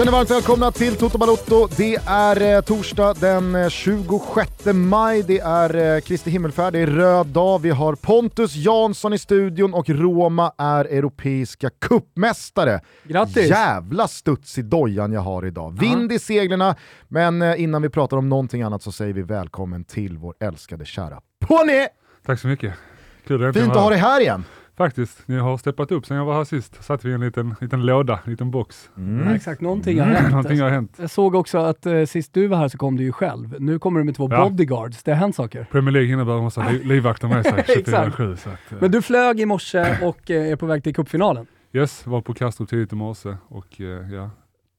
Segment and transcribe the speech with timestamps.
[0.00, 1.68] Känner varmt välkomna till Toto Balotto.
[1.76, 6.86] Det är eh, torsdag den eh, 26 maj, det är eh, Kristi himmelfärd, det är
[6.86, 12.80] röd dag, vi har Pontus Jansson i studion och Roma är europeiska kuppmästare.
[13.04, 13.50] Grattis!
[13.50, 15.78] Jävla studs i dojan jag har idag.
[15.80, 16.76] Vind i seglerna,
[17.08, 20.84] men eh, innan vi pratar om någonting annat så säger vi välkommen till vår älskade
[20.84, 21.86] kära Pony!
[22.26, 22.74] Tack så mycket.
[23.26, 24.44] Kul att Fint att ha dig här igen.
[24.84, 26.84] Faktiskt, ni har steppat upp sen jag var här sist.
[26.84, 28.90] Satt vi i en liten, liten låda, en liten box.
[29.26, 30.30] Ja, exakt, någonting har hänt.
[30.30, 30.96] Någonting har hänt.
[31.00, 33.56] Jag såg också att eh, sist du var här så kom du ju själv.
[33.58, 34.44] Nu kommer du med två Ja.
[34.48, 35.02] bodyguards.
[35.02, 35.66] Det har hänt saker.
[35.70, 38.16] Premier League innebär att man måste ha li- livvakter med sig Exakt.
[38.16, 38.36] 24-7.
[38.36, 41.46] Så att, eh, Men du flög i morse och eh, är på väg till cupfinalen.
[41.72, 44.30] yes, var på Kastrup tidigt i morse och eh, ja,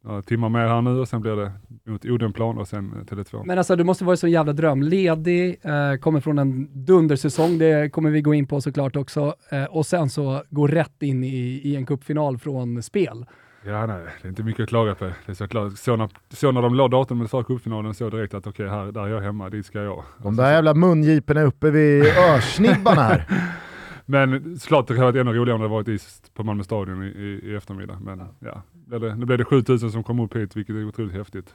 [0.03, 1.52] några timmar mer här nu och sen blir det
[1.91, 3.44] mot Odenplan och sen eh, Tele2.
[3.45, 4.83] Men alltså du måste vara så jävla dröm.
[4.83, 9.35] Ledig, eh, kommer från en dundersäsong, det kommer vi gå in på såklart också.
[9.49, 13.25] Eh, och sen så gå rätt in i, i en cupfinal från spel.
[13.66, 15.05] Ja, nej, det är inte mycket att klaga på.
[15.05, 15.77] Det är så klart.
[15.77, 19.02] Så när, så när de la datumet för cupfinalen så direkt att okej, här där
[19.02, 20.03] är jag hemma, dit ska jag.
[20.17, 23.25] De där jävla mungiporna uppe vid örsnibbarna här.
[24.05, 27.07] Men såklart det hade varit ännu roligare om det varit is på Malmö stadion i,
[27.07, 27.97] i, i eftermiddag.
[28.02, 28.61] Men ja,
[29.00, 31.53] blev det, nu blev det 7000 som kom upp hit, vilket är otroligt häftigt.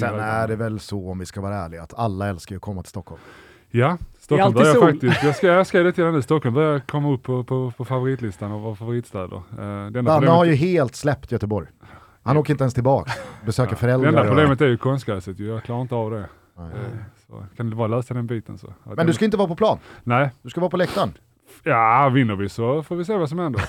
[0.00, 2.82] Sen är det väl så, om vi ska vara ärliga, att alla älskar att komma
[2.82, 3.20] till Stockholm.
[3.70, 4.90] Ja, Stockholm börjar sol.
[4.92, 7.84] faktiskt, jag ska, jag ska det till nu, Stockholm börjar komma upp på, på, på
[7.84, 9.36] favoritlistan av favoritstäder.
[9.36, 9.64] Uh, det
[9.98, 11.66] enda Danne har ju helt släppt Göteborg.
[12.22, 13.12] Han åker inte ens tillbaka,
[13.46, 14.08] besöker det föräldrar.
[14.08, 16.28] enda och- problemet är ju konstgräset, jag klarar inte av det.
[16.58, 16.66] Nej.
[16.66, 18.72] Eh, Så, kan det bara lösa den biten så.
[18.96, 21.12] Men du ska inte vara på plan, Nej, du ska vara på läktaren.
[21.64, 23.62] Ja vinner vi så får vi se vad som händer.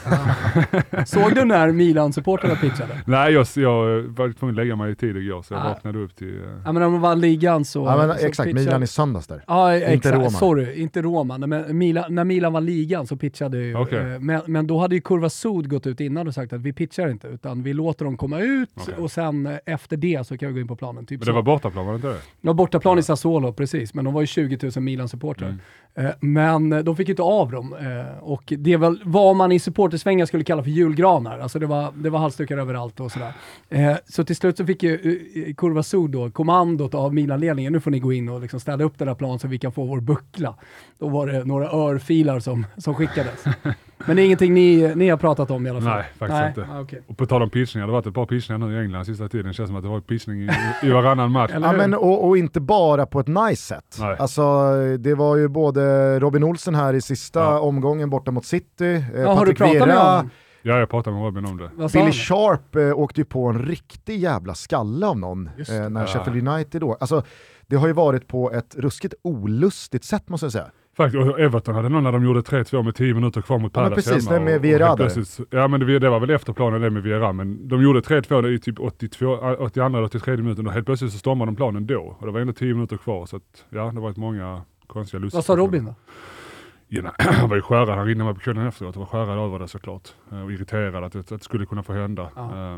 [1.06, 3.02] Såg du när Milan-supportrarna pitchade?
[3.06, 5.70] Nej, jag, jag var tvungen att lägga mig i tid igår så jag Ah.
[5.70, 6.38] vaknade upp till...
[6.44, 7.86] eh, Ja men när de vann ligan så...
[7.86, 9.44] Ja, men så exakt, pitchade- Milan i söndags där.
[9.48, 10.16] Ja, exakt.
[10.18, 10.30] Roma.
[10.30, 11.38] Sorry, inte Roma.
[11.38, 13.76] Nej, Men Milan, när Milan var ligan så pitchade ju...
[13.76, 14.14] Okej.
[14.14, 16.74] eh, Men, men då hade ju Kurva Sud gått ut innan och sagt att vi
[16.74, 18.94] pitchar inte, utan vi låter dem komma ut Okej.
[18.98, 21.06] och sen eh, efter det så kan vi gå in på planen.
[21.06, 21.32] Typ Men så.
[21.32, 22.14] det var bortaplan, var det inte det?
[22.42, 25.48] Det var bortaplan i Sassuolo, precis, men de var ju 20 000 Milan-supportrar.
[25.48, 25.60] Mm.
[25.96, 29.52] Eh, Men de fick ju inte av dem eh, Och det är väl vad man
[29.52, 31.40] i supportersvängar skulle kalla för julgranar.
[31.40, 33.34] Alltså det var, det var halsdukar överallt och sådär.
[33.70, 37.80] Eh, Så till slut så fick ju eh, Kurva Sud då kommandot av Milan-ledningen, nu
[37.80, 39.86] får ni gå in och liksom städa upp den här planen så vi kan få
[39.86, 40.56] vår buckla.
[41.00, 43.44] Då var det några örfilar som, som skickades.
[44.06, 45.96] Men det är ingenting ni, ni har pratat om i alla fall?
[45.96, 46.72] Nej, faktiskt inte.
[46.74, 47.02] Ah, okej.
[47.08, 49.30] Och på tal om pitchningar, det har varit ett par pitchningar nu i England sista
[49.30, 49.48] tiden.
[49.48, 50.50] Det känns som att det har varit pitchning i,
[50.84, 51.52] i varannan match.
[51.54, 53.98] Ja, men, och, och inte bara på ett nice sätt.
[54.00, 54.16] Nej.
[54.20, 54.44] Alltså,
[54.98, 57.60] det var ju både Robin Olsen här i sista Ja.
[57.60, 60.30] omgången borta mot City, eh, Ja, har du Patrik honom?
[60.62, 61.70] Ja, jag pratade med Robin om det.
[61.94, 62.12] Billy han?
[62.12, 66.08] Sharp eh, åkte ju på en riktig jävla skalle av någon eh, när Ja.
[66.08, 66.98] Sheffield United då.
[67.00, 67.24] Alltså,
[67.68, 70.68] det har ju varit på ett ruskigt olustigt sätt måste jag säga.
[71.04, 73.82] Faktiskt, och Everton hade någon när de gjorde 3-2 med 10 minuter kvar mot Ja,
[73.82, 74.46] Palace precis, hemma.
[74.46, 74.88] med och- och Vieira
[75.50, 78.48] Ja men det, det var väl efter planen det med Vieira, men de gjorde 3-2
[78.50, 79.26] i typ 82,
[79.60, 82.16] 82 eller 83 minuten och helt plötsligt så stormade de planen då.
[82.20, 85.20] Och det var ändå 10 minuter kvar så att, ja det har varit många konstiga
[85.22, 85.38] lustar.
[85.38, 85.96] Vad sa Robin då?
[86.88, 89.38] Ja, nej, han var ju skärrad, han ringde mig på kvällen efteråt och var skärrad
[89.46, 90.10] över det såklart.
[90.46, 92.30] Och irriterad att det, att det skulle kunna få hända.
[92.36, 92.76] Ja.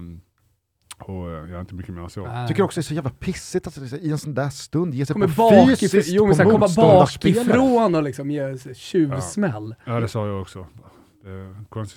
[1.02, 2.26] Och eh, ja, inte mycket mer än så.
[2.28, 2.48] Nej.
[2.48, 5.06] Tycker också det är så jävla pissigt att liksom, i en sån där stund ge
[5.06, 9.76] sig kommer på bakifrån, fysiskt jo, men på komma bakifrån och liksom ge tjuvsmäll.
[9.86, 10.66] Ja det sa jag också.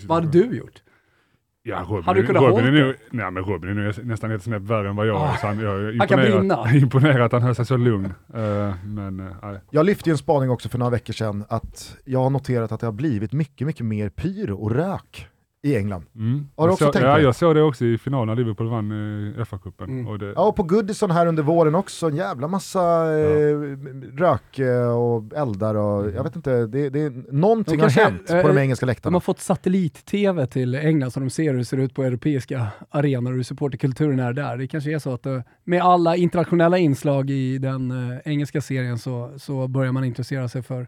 [0.06, 0.82] Vad hade du gjort?
[1.66, 4.31] Ja, Robin, Hade du kunnat Robin, hålla är nu, nej, men Robin är nu nästan
[4.31, 5.36] ett snäpp värre än vad jag Ah, är.
[5.36, 6.72] Så han, jag är han kan imponerad, brinna.
[6.75, 8.12] imponerad att han höll sig så lugn.
[8.34, 9.60] Eh, men nej.
[9.71, 12.81] Jag lyfte ju en spaning också för några veckor sedan att jag har noterat att
[12.81, 15.28] det har blivit mycket, mycket mer pyro och rök
[15.64, 16.04] i England.
[16.16, 16.48] Mm.
[16.56, 17.22] Har du Jag också så, tänkt ja, det?
[17.22, 19.84] jag såg det också i finalen när Liverpool vann uh, FA-cupen.
[19.84, 20.08] Mm.
[20.08, 22.80] Och det, Ja, och på Goodison här under våren också, en jävla massa
[23.19, 23.56] eh,
[24.12, 28.27] rök eh, och eldar och jag vet inte, det, det, någonting De har kanske, hänt
[28.27, 29.15] på eh, de engelska De läktarna.
[29.15, 33.30] har fått satellit-tv till England så de ser hur det ser ut på europeiska arenor
[33.30, 34.56] och hur supporterkulturen är där.
[34.56, 38.98] Det kanske är så att eh, med alla internationella inslag i den eh, engelska serien
[38.98, 40.86] så, så börjar man intressera sig för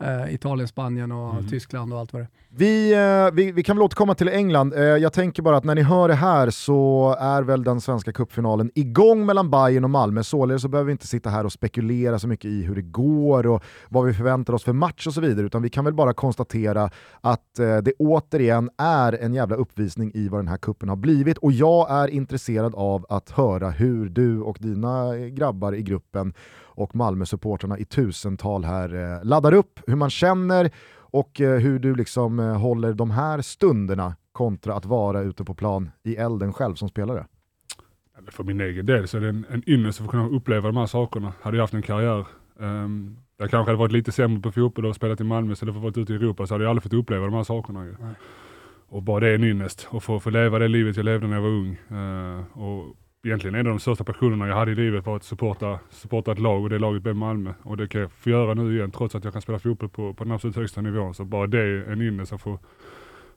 [0.00, 1.48] eh, Italien, Spanien och Mhm.
[1.48, 2.28] Tyskland och allt vad det.
[2.52, 4.74] Vi, eh, vi, vi kan väl återkomma till England.
[4.74, 8.12] Eh, jag tänker bara att när ni hör det här så är väl den svenska
[8.12, 10.22] cupfinalen igång mellan Bayern och Malmö.
[10.22, 13.46] Således så behöver vi inte sitta här och spekulera så mycket i hur det går
[13.46, 15.46] och vad vi förväntar oss för match och så vidare.
[15.46, 20.40] Utan vi kan väl bara konstatera att det återigen är en jävla uppvisning i vad
[20.40, 21.38] den här kuppen har blivit.
[21.38, 26.32] Och jag är intresserad av att höra hur du och dina grabbar i gruppen
[26.74, 31.94] och Malmö-supportrarna i tusental här eh, laddar upp, hur man känner och eh, hur du
[31.94, 36.74] liksom eh, håller de här stunderna kontra att vara ute på plan i elden själv
[36.74, 37.26] som spelare.
[38.30, 40.76] För min egen del så är det en, en ynnest att få kunna uppleva de
[40.76, 41.32] här sakerna.
[41.42, 42.26] Hade jag haft en karriär
[42.58, 45.78] um, jag kanske hade varit lite sämre på fotboll och spelat i Malmö istället för
[45.78, 47.80] att vara ute i Europa så hade jag aldrig fått uppleva de här sakerna.
[47.80, 48.14] Nej.
[48.88, 49.88] Och bara det är en ynnest.
[49.90, 51.78] Och få, få leva det livet jag levde när jag var ung.
[51.90, 55.78] Eh, och egentligen en av de största passionerna jag hade i livet var att supporta,
[55.90, 57.52] supporta ett lag och det laget blev Malmö.
[57.62, 60.14] Och det kan jag få göra nu igen trots att jag kan spela fotboll på,
[60.14, 61.14] på den absolut högsta nivån.
[61.14, 62.58] Så bara det är en ynnest att få,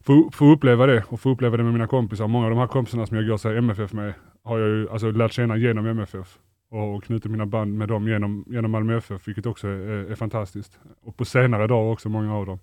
[0.02, 2.28] få, få uppleva det och få uppleva det med mina kompisar.
[2.28, 4.14] Många av de här kompisarna som jag går så MFF med
[4.44, 6.40] har jag ju alltså, lärt känna genom MFF
[6.70, 10.80] och knutit mina band med dem genom, genom Malmö FF, vilket också är, är fantastiskt.
[11.04, 12.60] Och på senare dagar också, många av dem.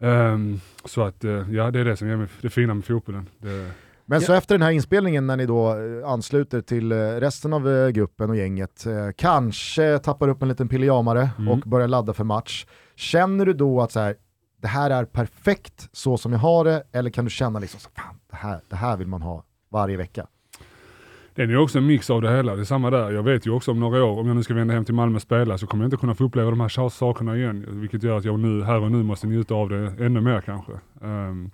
[0.00, 3.26] Um, så att, uh, ja det är det som är det fina med fotbollen.
[3.38, 3.70] Det,
[4.08, 7.90] men så efter den här inspelningen när ni då eh, ansluter till eh, resten av
[7.90, 11.48] gruppen och gänget, kanske tappar upp en liten pilljamare mm.
[11.48, 12.66] och börjar ladda för match.
[12.96, 14.14] Känner du då att så här,
[14.62, 17.88] det här är perfekt så som jag har det, eller kan du känna liksom, så,
[17.96, 20.26] fan, det, här, det här vill man ha varje vecka?
[21.34, 22.54] Det är också en mix av det hela.
[22.54, 23.10] Det är samma där.
[23.10, 25.16] Jag vet ju också om några år, om jag nu ska vända hem till Malmö
[25.16, 27.66] och spela, så kommer jag inte kunna få uppleva de här sakerna igen.
[27.68, 30.72] Vilket gör att jag nu, här och nu måste njuta av det ännu mer kanske.
[31.00, 31.50] Um,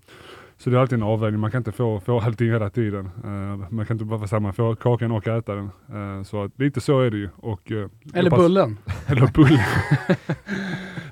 [0.56, 3.11] så det är alltid en avvägning, man kan inte få, få allting hela tiden.
[3.25, 5.71] Uh, man kan inte bara säga man får kakan och äta den.
[5.95, 7.29] Uh, så att, lite så är det ju.
[7.37, 8.79] Och, uh, eller bullen.
[9.06, 9.61] eller bullen.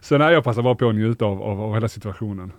[0.01, 2.53] Sen är jag passar bara på att njuta av, av, av hela situationen.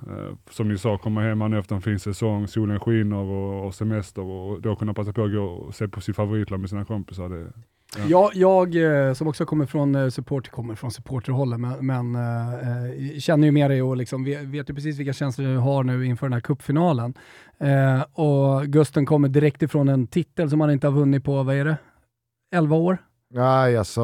[0.50, 4.22] som ni sa, komma hem nu efter en fin säsong, solen skiner och, och semester
[4.22, 7.30] och då kunna passa på att gå och se på sitt favoritlag med sina kompisar.
[7.30, 7.52] Det,
[7.98, 8.32] Ja.
[8.34, 8.36] Jag,
[8.76, 13.46] jag eh, som också kommer från eh, support, kommer från supporterhållet, men, men äh, känner
[13.46, 16.26] ju med dig och liksom vet, vet ju precis vilka känslor du har nu inför
[16.26, 17.14] den här cupfinalen.
[17.58, 21.56] Äh, och Gusten kommer direkt ifrån en titel som han inte har vunnit på, vad
[21.56, 21.78] är det?
[22.56, 22.98] 11 år?
[23.34, 24.02] Nej, alltså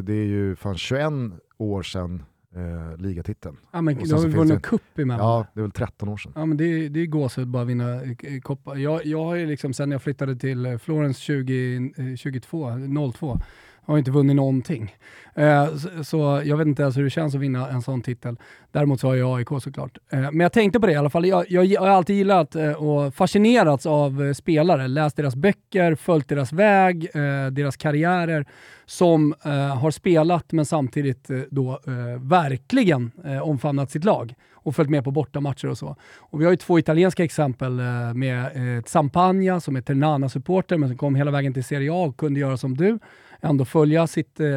[0.00, 1.12] det är ju fan 21
[1.58, 2.22] år sedan
[2.56, 3.56] eh, ligatiteln.
[3.72, 5.26] Ja men du har ju vunnit en cup emellan.
[5.26, 6.32] Ja, det är väl 13 år sedan.
[6.34, 8.76] Ja men det, det är gåshud bara vinna eh, koppar.
[8.76, 12.70] Jag, jag har ju liksom sen jag flyttade till eh, Florens 2022,
[13.12, 13.38] 02,
[13.86, 14.96] har inte vunnit någonting.
[15.34, 18.36] Eh, så, så, jag vet inte ens hur det känns att vinna en sån titel.
[18.70, 19.98] Däremot så har jag AIK såklart.
[20.12, 21.26] Eh, men jag tänkte på det i alla fall.
[21.26, 25.94] Jag, jag, jag har alltid gillat eh, och fascinerats av eh, spelare, läst deras böcker,
[25.94, 28.46] följt deras väg, eh, deras karriärer
[28.86, 31.80] som eh, har spelat men samtidigt då
[32.20, 33.10] verkligen
[33.42, 35.96] omfamnat sitt lag och följt med på bortamatcher och så.
[36.18, 37.70] Och vi har ju två italienska exempel
[38.14, 38.50] med
[38.86, 42.56] Zampagna som är Ternana-supporter men som kom hela vägen till Serie A och kunde göra
[42.56, 42.98] som du
[43.42, 44.48] ändå följa sitt eh,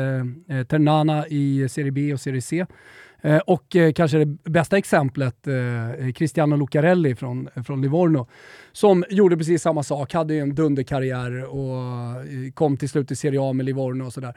[0.57, 2.65] eh, Ternana i Serie B och Serie C.
[3.21, 8.27] Eh, och eh, kanske det bästa exemplet, eh, Cristiano Lucarelli från, från Livorno,
[8.71, 11.75] som gjorde precis samma sak, hade en dunderkarriär och
[12.21, 14.35] eh, kom till slut i Serie A med Livorno och sådär.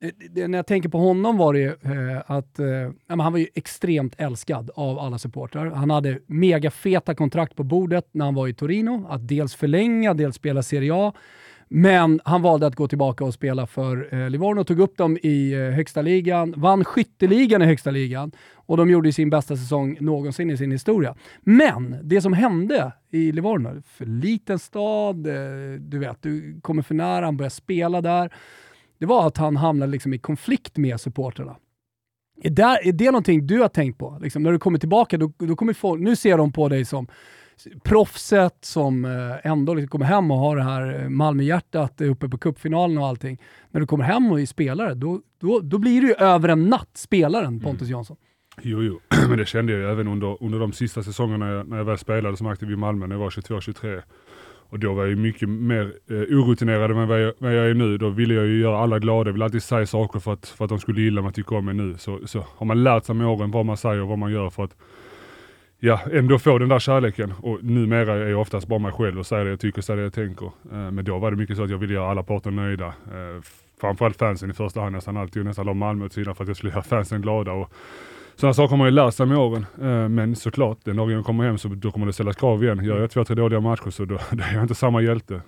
[0.00, 2.66] Eh, det, när jag tänker på honom var det eh, att eh,
[3.08, 5.70] han var ju extremt älskad av alla supportrar.
[5.70, 10.36] Han hade megafeta kontrakt på bordet när han var i Torino, att dels förlänga, dels
[10.36, 11.12] spela Serie A.
[11.68, 15.52] Men han valde att gå tillbaka och spela för eh, Livorno, tog upp dem i
[15.52, 20.50] eh, högsta ligan, vann skytteligan i högsta ligan och de gjorde sin bästa säsong någonsin
[20.50, 21.14] i sin historia.
[21.40, 25.32] Men det som hände i Livorno, för liten stad, eh,
[25.78, 28.34] du vet, du kommer för nära, han börjar spela där.
[28.98, 31.56] Det var att han hamnade liksom i konflikt med supporterna.
[32.42, 34.18] Är, där, är det någonting du har tänkt på?
[34.22, 37.06] Liksom, när du kommer tillbaka, då, då kommer folk, nu ser de på dig som
[37.82, 42.38] proffset som eh, ändå liksom kommer hem och har det här eh, Malmöhjärtat uppe på
[42.38, 43.40] cupfinalen och allting.
[43.70, 46.68] När du kommer hem och är spelare, då, då, då blir du ju över en
[46.68, 47.60] natt spelaren mm.
[47.60, 48.16] Pontus Jansson.
[48.62, 51.76] Jo, jo, men det kände jag ju även under, under de sista säsongerna jag, när
[51.76, 54.02] jag väl spelade som aktiv i Malmö när jag var 22-23.
[54.68, 57.74] Och då var jag ju mycket mer eh, orutinerad än vad jag, vad jag är
[57.74, 57.98] nu.
[57.98, 60.64] Då ville jag ju göra alla glada, jag ville alltid säga saker för att, för
[60.64, 61.94] att de skulle gilla mig, tycka om mig nu.
[61.98, 64.50] Så, så har man lärt sig med åren vad man säger och vad man gör
[64.50, 64.76] för att
[65.84, 67.32] ja, ändå få den där kärleken.
[67.42, 69.96] Och numera är jag oftast bara mig själv och säger det jag tycker och säger
[69.96, 70.46] det jag tänker.
[70.46, 72.86] Eh, men då var det mycket så att jag ville göra alla parter nöjda.
[72.86, 73.42] Eh,
[73.80, 76.48] framförallt fansen i första hand nästan alltid och nästan la Malmö åt sidan för att
[76.48, 77.52] jag skulle göra fansen glada.
[77.52, 77.72] Och
[78.36, 79.66] sådana saker har man ju lärt sig med åren.
[79.82, 82.84] Eh, men såklart, den dagen jag kommer hem så då kommer det ställas krav igen.
[82.84, 85.40] Gör jag två, tre dåliga matcher så då, då är jag inte samma hjälte.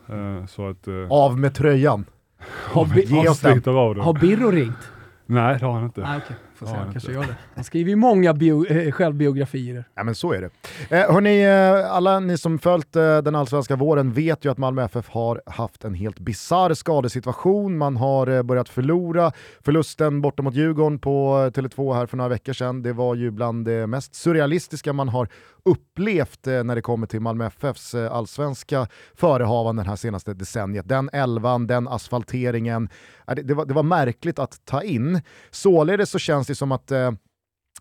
[0.49, 2.05] Så att, Av med tröjan!
[2.73, 4.90] Har, bi har, har Birro ringt?
[5.26, 6.05] Nej, det har han inte.
[6.05, 6.37] Ah, okay.
[6.56, 7.36] Får se, han kanske gör det.
[7.54, 9.84] Han skriver ju många eh, självbiografier.
[9.94, 10.50] Ja men så är det.
[10.96, 14.84] Eh, hörni, eh, alla ni som följt eh, den allsvenska våren vet ju att Malmö
[14.84, 17.78] FF har haft en helt bizarr skadesituation.
[17.78, 19.32] Man har eh, börjat förlora.
[19.64, 23.30] Förlusten borta mot Djurgården på eh, Tele2 här för några veckor sedan, det var ju
[23.30, 25.28] bland det mest surrealistiska man har
[25.66, 30.88] upplevt eh, när det kommer till Malmö FFs eh, allsvenska förehavanden här senaste decenniet.
[30.88, 32.88] Den elvan, den asfalteringen,
[33.26, 35.23] äh, det, var, det var märkligt att ta in.
[35.50, 37.11] Således så känns det som att eh,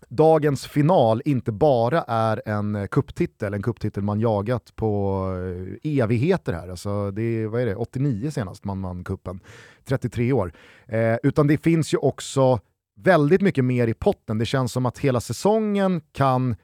[0.08, 5.22] dagens final inte bara är en kupptitel, en kupptitel man jagat på
[5.82, 6.68] evigheter här.
[6.68, 9.40] Alltså det är, vad är det, 89 senast man vann kuppen,
[9.84, 10.52] 33 år.
[10.86, 12.60] Eh, utan det finns ju också
[12.96, 14.38] väldigt mycket mer i potten.
[14.38, 16.56] Det känns som att hela säsongen kan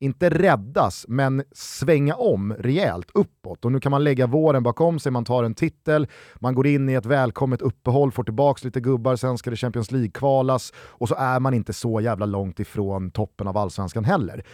[0.00, 3.64] inte räddas, men svänga om rejält uppåt.
[3.64, 6.88] Och nu kan man lägga våren bakom sig, man tar en titel, man går in
[6.88, 11.14] i ett välkommet uppehåll, får tillbaka lite gubbar, sen ska det Champions League-kvalas och så
[11.14, 14.44] är man inte så jävla långt ifrån toppen av allsvenskan heller.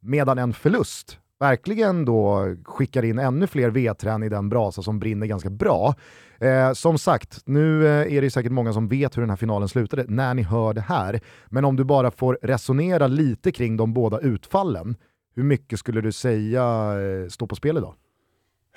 [0.00, 5.26] Medan en förlust verkligen då skickar in ännu fler vedträn i den brasa som brinner
[5.26, 5.94] ganska bra.
[6.38, 9.68] Eh, som sagt, nu eh, är det säkert många som vet hur den här finalen
[9.68, 11.20] slutade när ni hör det här.
[11.46, 14.96] Men om du bara får resonera lite kring de båda utfallen,
[15.34, 16.62] hur mycket skulle du säga
[17.00, 17.94] eh, står på spel idag?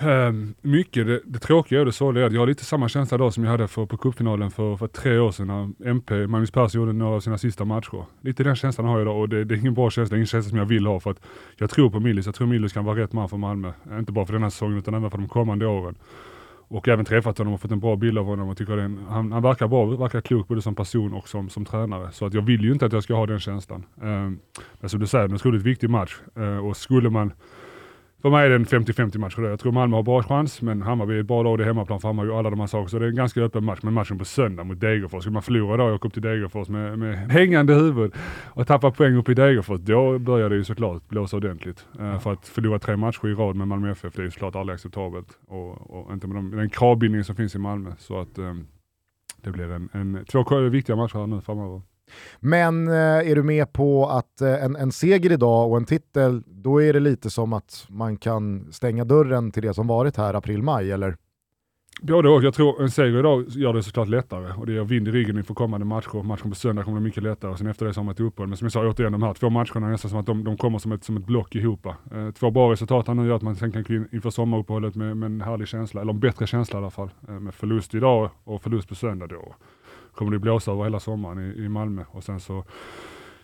[0.01, 1.08] Um, mycket.
[1.08, 3.44] Det, det tråkiga och det sorgliga är att jag har lite samma känsla idag som
[3.44, 6.94] jag hade för, på cupfinalen för, för tre år sedan när MP, Magnus Persson gjorde
[6.94, 8.06] några av sina sista matcher.
[8.22, 10.50] Lite den känslan har jag idag och det, det är ingen bra känsla, ingen känsla
[10.50, 11.20] som jag vill ha för att
[11.58, 12.25] jag tror på Millis.
[12.25, 13.72] Jag tror Millis kan vara rätt man för Malmö.
[14.00, 15.96] Inte bara för den här säsongen utan även för de kommande åren.
[16.72, 19.32] Och även träffat honom och fått en bra bild av honom och tycker en, han,
[19.32, 22.12] han, verkar bra, verkar klok både som person och som, som tränare.
[22.12, 23.86] Så att jag vill ju inte att jag ska ha den känslan.
[24.01, 24.39] Um,
[24.79, 27.32] men som du säger, det är en otroligt viktig match uh, och skulle man
[28.22, 29.36] för mig är det en 50-50 match.
[29.38, 32.00] Jag tror Malmö har bra chans, men Hammarby är ett bra lag, det är hemmaplan
[32.00, 32.90] för Hammarby och alla de här sakerna.
[32.90, 33.80] Så det är en ganska öppen match.
[33.82, 36.70] Men matchen på söndag mot Degerfors, skulle man förlora då och åka upp till Degerfors
[36.70, 38.14] med, med hängande huvud
[38.46, 41.86] och tappa poäng upp i Degerfors, då börjar det ju såklart blåsa ordentligt.
[42.00, 44.56] Uh, för att förlora tre matcher i rad med Malmö FF, det är ju såklart
[44.56, 45.38] aldrig acceptabelt.
[45.48, 47.92] Och, och inte med de, den kravbindning som finns i Malmö.
[47.98, 48.68] Så att um,
[49.42, 51.82] det blir en, en, två viktiga matcher här nu framöver.
[52.39, 52.94] Men eh,
[53.32, 56.94] är du med på att eh, en, en seger idag och en titel, då är
[56.94, 61.16] det lite som att man kan stänga dörren till det som varit här april-maj, eller?
[62.01, 62.44] Både och.
[62.44, 65.38] Jag tror en seger idag gör det såklart lättare och det ger vind i ryggen
[65.38, 66.24] inför kommande matcher.
[66.24, 68.20] Matchen på söndag kommer bli mycket lättare och sen efter det så har man ett
[68.20, 68.48] uppehåll.
[68.48, 70.58] Men som jag sa återigen, de här två matcherna är nästan som att de, de
[70.58, 71.86] kommer som ett, som ett block ihop.
[71.86, 74.96] Eh, två bra resultat här nu gör att man sen kan gå in inför sommaruppehållet
[74.96, 77.10] med, med en härlig känsla, eller en bättre känsla i alla fall.
[77.28, 79.56] Eh, med förlust idag och förlust på söndag då
[80.20, 82.64] kommer det blåsa över hela sommaren i, i Malmö och sen så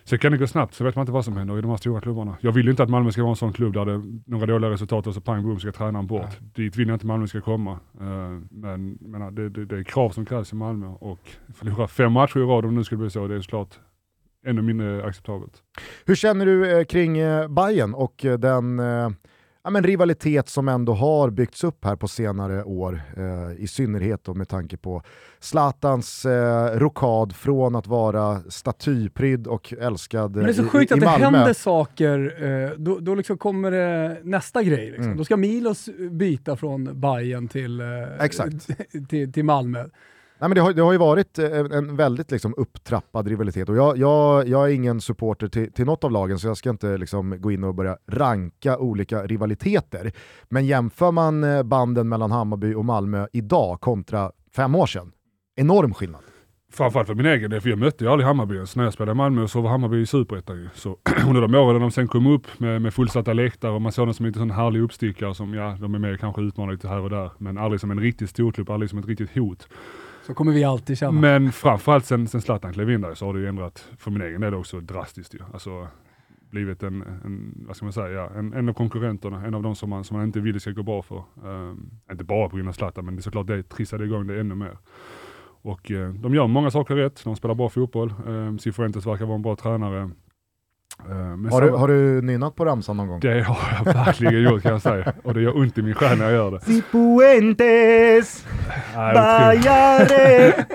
[0.07, 1.77] Sen kan det gå snabbt, så vet man inte vad som händer i de här
[1.77, 2.37] stora klubbarna.
[2.41, 5.07] Jag vill inte att Malmö ska vara en sån klubb där det några dåliga resultat
[5.07, 6.21] och så pang boom ska tränaren bort.
[6.21, 6.49] Nej.
[6.55, 7.71] Dit vill jag inte Malmö ska komma.
[8.01, 11.19] Uh, men men det, det, det, är krav som krävs i Malmö och
[11.55, 13.79] förlora fem matcher i rad om det nu skulle bli så, det är såklart
[14.45, 15.63] ännu mindre acceptabelt.
[16.05, 19.09] Hur känner du eh, kring eh, Bayern och eh, den eh
[19.65, 24.23] ja, men rivalitet som ändå har byggts upp här på senare år, eh, i synnerhet
[24.23, 25.01] då med tanke på
[25.39, 30.91] Zlatans eh, rokad från att vara statyprydd och älskad Men det är så i, sjukt
[30.91, 31.37] i, att det Malmö.
[31.37, 34.85] händer saker, eh, då, då liksom kommer det nästa grej.
[34.85, 35.05] Liksom.
[35.05, 35.17] Mm.
[35.17, 37.87] Då ska Milos byta från Bayern till, eh,
[39.09, 39.85] till, till Malmö.
[40.39, 43.75] Nej, men det, har, det har ju varit eh, en väldigt liksom, upptrappad rivalitet och
[43.75, 46.97] jag, jag, jag är ingen supporter till, till något av lagen så jag ska inte
[46.97, 50.11] liksom, gå in och börja ranka olika rivaliteter.
[50.49, 55.11] Men jämför man eh, banden mellan Hammarby och Malmö idag kontra fem år sedan,
[55.55, 56.21] enorm skillnad.
[56.73, 58.75] Framförallt för min egen del, för jag mötte ju aldrig Hammarby ens.
[58.75, 61.91] När jag spelade i Malmö så var Hammarby i Superettan Så under de åren de
[61.91, 64.81] sen kom upp med, med fullsatta läktare och man såg dem som en sån härlig
[64.81, 67.91] uppstickare som, ja, de är med kanske utmanar lite här och där, men aldrig som
[67.91, 69.67] en riktig storklubb, aldrig som ett riktigt hot.
[70.25, 71.11] Så kommer vi alltid känna.
[71.21, 74.21] Men framförallt sen, sen Zlatan klev in där så har det ju ändrat, för min
[74.21, 75.39] egen del också drastiskt ju.
[75.53, 75.87] Alltså,
[76.49, 79.75] blivit en, en, vad ska man säga, ja, en, en av konkurrenterna, en av de
[79.75, 81.23] som man, som man inte vill det ska gå bra för.
[81.43, 84.39] Um, inte bara på grund av Zlatan, men det är såklart det trissade igång det
[84.39, 84.77] ännu mer.
[85.61, 89.35] Och uh, de gör många saker rätt, de spelar bra fotboll, um, Cifuentes verkar vara
[89.35, 90.09] en bra tränare.
[91.09, 93.19] Uh, har, du, har du nynnat på ramsan någon gång?
[93.19, 95.13] Det har jag verkligen gjort kan jag säga.
[95.23, 96.59] Och det gör ont i min själ när jag gör det.
[96.59, 98.47] Cifuentes,
[98.95, 100.65] Bajare.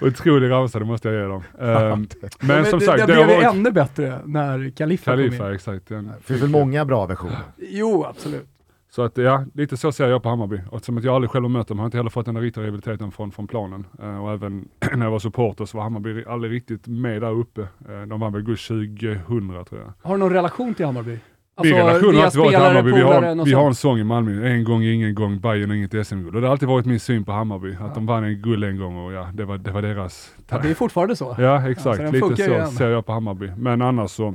[0.00, 1.42] Otrolig ramsa, det måste jag ge dem.
[1.58, 2.08] Um,
[2.40, 3.54] men som det, sagt, det, det blev varit...
[3.54, 5.54] ännu bättre när Khalifa, Khalifa kom in.
[5.54, 5.88] exakt.
[5.88, 7.38] Det finns väl många bra versioner?
[7.56, 8.48] Jo, absolut.
[8.90, 10.60] Så att ja, lite så ser jag på Hammarby.
[10.70, 12.64] Och eftersom jag aldrig själv har mött dem har jag inte heller fått den riktiga
[12.64, 13.86] rivaliteten från, från planen.
[14.02, 17.60] Uh, och även när jag var supporter så var Hammarby aldrig riktigt med där uppe.
[17.60, 19.92] Uh, de vann väl guld 2000 tror jag.
[20.02, 21.18] Har du någon relation till Hammarby?
[21.56, 22.92] Alltså, relation har alltid varit Hammarby.
[22.92, 26.06] Vi har, vi har en sång i Malmö, en gång ingen gång, Bayern och inget
[26.06, 26.34] SM-guld.
[26.34, 27.92] Och det har alltid varit min syn på Hammarby, att ja.
[27.94, 30.34] de vann en guld en gång och ja, det var, det var deras...
[30.48, 31.36] Ja, det är fortfarande så.
[31.38, 32.02] Ja, exakt.
[32.02, 33.50] Ja, Lite så ser jag på Hammarby.
[33.56, 34.34] Men annars så,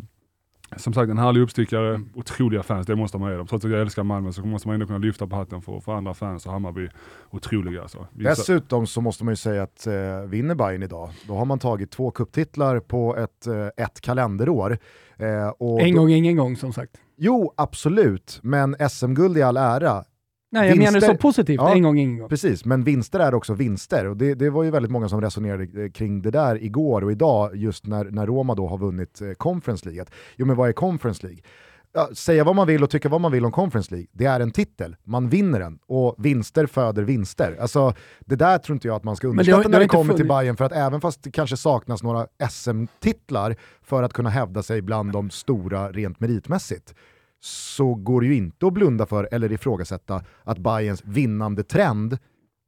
[0.78, 2.10] som sagt en härlig uppstickare, mm.
[2.16, 3.48] otroliga fans, det måste man ge dem.
[3.48, 5.94] Trots att jag älskar Malmö så måste man ändå kunna lyfta på hatten för, för
[5.94, 6.90] andra fans och Hammarby,
[7.30, 8.08] otroliga alltså.
[8.12, 8.30] Vissa...
[8.30, 9.94] Dessutom så måste man ju säga att eh,
[10.28, 14.78] vinner Bayern idag, då har man tagit två kupptitlar på ett, eh, ett kalenderår.
[15.18, 15.28] Eh,
[15.86, 16.10] en gång, då...
[16.10, 16.92] ingen gång som sagt.
[17.22, 20.04] Jo, absolut, men SM-guld i all ära,
[20.52, 22.30] Nej, jag vinster, menar så positivt, ja, en gång, ingen gång.
[22.30, 24.08] Precis, men vinster är också vinster.
[24.08, 27.12] Och det, det var ju väldigt många som resonerade eh, kring det där igår och
[27.12, 30.06] idag, just när, när Roma då har vunnit eh, Conference League.
[30.36, 31.42] Jo men vad är Conference League?
[31.94, 34.40] Ja, säga vad man vill och tycka vad man vill om Conference League, det är
[34.40, 34.96] en titel.
[35.04, 37.58] Man vinner den och vinster föder vinster.
[37.62, 39.96] Alltså, det där tror inte jag att man ska underskatta har- det när det inte
[39.96, 44.30] kommer till Bayern för att även fast det kanske saknas några SM-titlar för att kunna
[44.30, 46.94] hävda sig bland de stora rent meritmässigt,
[47.42, 52.18] så går det ju inte att blunda för eller ifrågasätta att Bayerns vinnande trend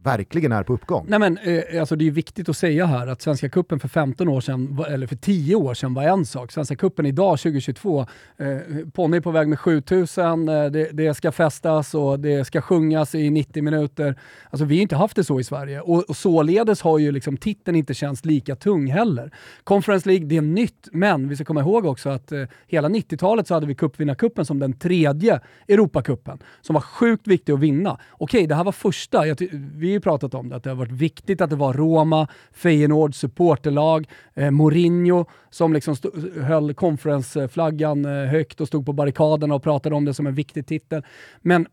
[0.04, 1.06] verkligen är på uppgång.
[1.08, 4.28] Nej men, eh, alltså det är viktigt att säga här att Svenska Cupen för 15
[4.28, 6.52] år sedan, eller för 10 år sedan var en sak.
[6.52, 8.00] Svenska Cupen idag, 2022,
[8.38, 8.48] eh,
[8.94, 13.16] Ponny är på väg med 7000, eh, det, det ska festas och det ska sjungas
[13.16, 14.20] i 90 minuter.
[14.50, 17.38] Alltså vi har inte haft det så i Sverige och, och således har ju liksom
[17.38, 19.32] titeln inte känts lika tung heller.
[19.64, 23.48] Conference League, det är nytt, men vi ska komma ihåg också att eh, hela 90-talet
[23.48, 28.00] så hade vi cupvinnarcupen som den tredje Europacupen, som var sjukt viktig att vinna.
[28.12, 29.38] Okej, det här var första, jag
[29.76, 33.16] vi ju pratat om det, att det har varit viktigt att det var Roma, Feyenoord,
[33.16, 39.64] supporterlag, eh, Mourinho som liksom stod, höll conferenceflaggan eh, högt och stod på barrikaderna och
[39.64, 41.04] pratade om det som en viktig titel.
[41.42, 41.68] Men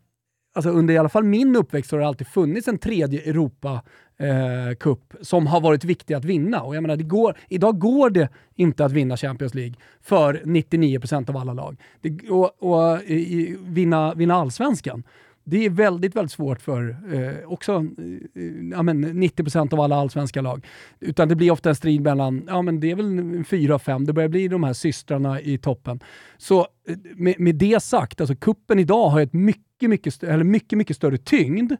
[0.54, 3.82] alltså under i alla fall min uppväxt så har det alltid funnits en tredje Europa
[4.18, 6.62] eh, Cup som har varit viktig att vinna.
[6.62, 11.30] Och jag menar, det går, idag går det inte att vinna Champions League för 99%
[11.30, 11.80] av alla lag.
[12.00, 15.02] Det, och och i, vinna, vinna allsvenskan.
[15.50, 20.40] Det är väldigt, väldigt svårt för eh, också eh, ja, men 90% av alla allsvenska
[20.40, 20.66] lag.
[21.00, 24.12] Utan det blir ofta en strid mellan, ja men det är väl fyra, fem, det
[24.12, 26.00] börjar bli de här systrarna i toppen.
[26.38, 30.44] Så eh, med, med det sagt, alltså kuppen idag har ett mycket, mycket, st- eller
[30.44, 31.72] mycket, mycket större tyngd.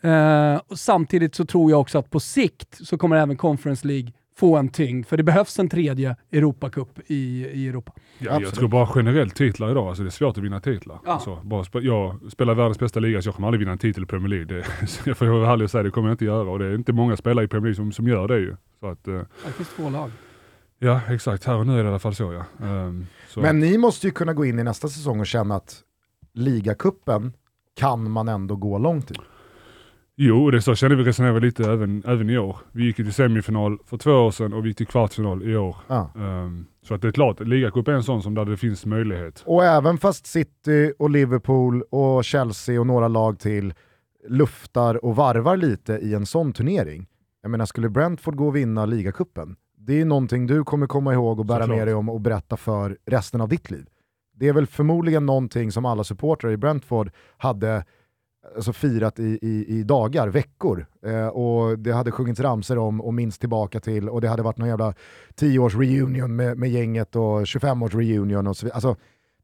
[0.00, 4.12] Eh, och samtidigt så tror jag också att på sikt så kommer även Conference League
[4.36, 7.92] få en tyngd, för det behövs en tredje Europacup i, i Europa.
[8.18, 8.48] Ja, Absolut.
[8.48, 10.98] jag tror bara generellt titlar idag, alltså det är svårt att vinna titlar.
[11.04, 11.12] Ja.
[11.12, 14.02] Alltså, bara spe, jag spelar världens bästa liga så jag kommer aldrig vinna en titel
[14.02, 14.46] i Premier League.
[14.56, 14.64] Det,
[15.04, 16.92] jag får vara ärlig och säga det kommer jag inte göra och det är inte
[16.92, 18.56] många spelare i Premier League som, som gör det ju.
[18.80, 19.14] Så att, eh,
[19.46, 20.10] Det finns två lag.
[20.78, 22.66] ja exakt, här och nu är det i alla fall så ja.
[22.66, 23.40] Ehm, så.
[23.40, 25.80] Men ni måste ju kunna gå in i nästa säsong och känna att
[26.32, 27.32] ligacupen
[27.76, 29.14] kan man ändå gå långt i.
[30.24, 32.56] Jo, det så känner vi resonerar lite även, även i år.
[32.72, 35.56] Vi gick ju till semifinal för två år sedan och vi gick till kvartsfinal i
[35.56, 35.76] år.
[35.88, 36.10] Ja.
[36.16, 39.42] Ehm, så att det är klart, ligacup är en sån som där det finns möjlighet.
[39.46, 43.74] Och även fast City och Liverpool och Chelsea och några lag till
[44.28, 47.06] luftar och varvar lite i en sån turnering.
[47.42, 51.38] Jag menar, skulle Brentford gå och vinna ligacupen, det är någonting du kommer komma ihåg
[51.38, 51.78] och bära Såklart.
[51.78, 53.86] med dig om och berätta för resten av ditt liv.
[54.34, 57.84] Det är väl förmodligen någonting som alla supportrar i Brentford hade
[58.56, 60.86] alltså, firat i, i, i dagar, veckor.
[61.06, 64.58] Eh, och det hade sjungits ramser om och minst tillbaka till och det hade varit
[64.58, 64.94] någon jävla
[65.36, 68.74] 10-års reunion med, med gänget och 25-års reunion och så vidare.
[68.74, 68.96] Alltså,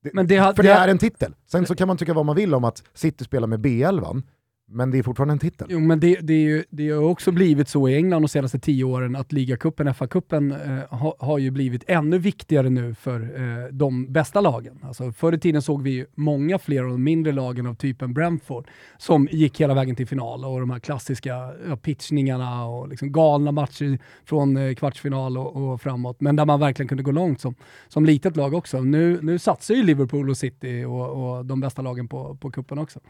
[0.03, 1.35] det, det för det det är en titel.
[1.47, 4.23] Sen så kan man tycka vad man vill om att City spelar med B11,
[4.71, 5.67] men det är fortfarande en titel.
[5.71, 8.59] Jo, men det, det, är ju, det har också blivit så i England de senaste
[8.59, 13.67] tio åren att ligacupen, FA-cupen, eh, ha, har ju blivit ännu viktigare nu för eh,
[13.73, 14.79] de bästa lagen.
[14.83, 18.15] Alltså, förr i tiden såg vi ju många fler av de mindre lagen av typen
[18.15, 23.13] Brentford som gick hela vägen till final och de här klassiska ja, pitchningarna och liksom
[23.13, 26.21] galna matcher från eh, kvartsfinal och, och framåt.
[26.21, 27.55] Men där man verkligen kunde gå långt som,
[27.89, 28.81] som litet lag också.
[28.81, 32.79] Nu, nu satsar ju Liverpool och City och, och de bästa lagen på, på cupen
[32.79, 33.01] också.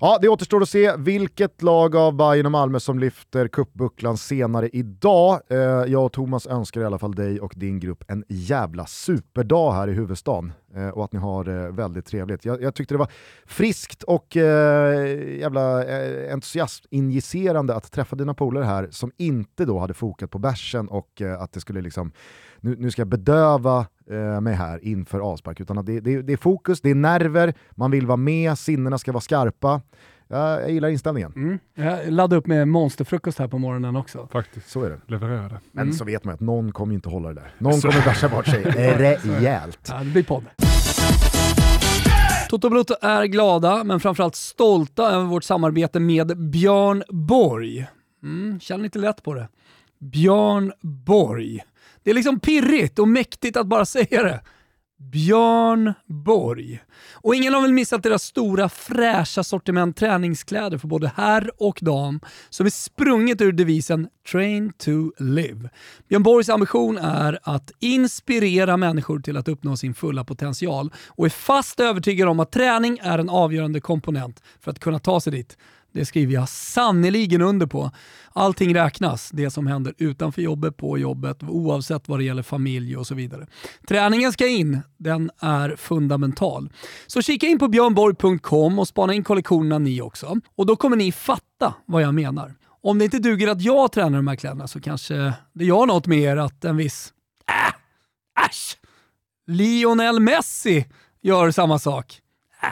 [0.00, 4.68] Ja, det återstår att se vilket lag av Bayern och Malmö som lyfter cupbucklan senare
[4.68, 5.40] idag.
[5.50, 9.72] Eh, jag och Thomas önskar i alla fall dig och din grupp en jävla superdag
[9.72, 12.44] här i huvudstaden eh, och att ni har det väldigt trevligt.
[12.44, 13.12] Jag, jag tyckte det var
[13.46, 19.94] friskt och eh, jävla eh, entusiastinjicerande att träffa dina polare här som inte då hade
[19.94, 22.12] fokat på bärsen och eh, att det skulle liksom,
[22.60, 26.32] nu, nu ska jag bedöva eh, mig här inför avspark, utan att det, det, det
[26.32, 29.80] är fokus, det är nerver, man vill vara med, sinnena ska vara skarpa.
[30.28, 31.32] Ja, jag gillar inställningen.
[31.36, 31.58] Mm.
[31.74, 34.28] Jag laddade upp med monsterfrukost här på morgonen också.
[34.32, 34.70] Faktiskt.
[34.70, 34.98] Så är det.
[35.06, 35.60] Levererade.
[35.72, 35.94] Men Mm.
[35.94, 37.50] så vet man att någon kommer inte hålla det där.
[37.58, 39.78] Någon kommer bärsa bort sig rejält.
[39.88, 40.44] Ja, det blir podd.
[42.50, 47.86] Toto Balotto är glada, men framförallt stolta över vårt samarbete med Björn Borg.
[48.22, 49.48] Mm, känner lite lätt på det.
[49.98, 51.60] Björn Borg.
[52.06, 54.40] Det är liksom pirrigt och mäktigt att bara säga det.
[55.12, 56.80] Björn Borg.
[57.12, 62.20] Och ingen har väl missat deras stora fräscha sortiment träningskläder för både herr och dam
[62.50, 65.70] som är sprunget ur devisen Train to Live.
[66.08, 71.30] Björn Borgs ambition är att inspirera människor till att uppnå sin fulla potential och är
[71.30, 75.56] fast övertygad om att träning är en avgörande komponent för att kunna ta sig dit.
[75.96, 77.90] Det skriver jag sannoliken under på.
[78.32, 83.06] Allting räknas, det som händer utanför jobbet, på jobbet, oavsett vad det gäller familj och
[83.06, 83.46] så vidare.
[83.88, 86.72] Träningen ska in, den är fundamental.
[87.06, 90.36] Så kika in på björnborg.com och spana in kollektionerna ni också.
[90.56, 92.54] Och då kommer ni fatta vad jag menar.
[92.82, 96.06] Om det inte duger att jag tränar de här kläderna så kanske det gör något
[96.06, 97.12] med er att en viss,
[97.48, 98.78] äh, äsch,
[99.46, 100.86] Lionel Messi
[101.22, 102.20] gör samma sak.
[102.62, 102.68] Äh,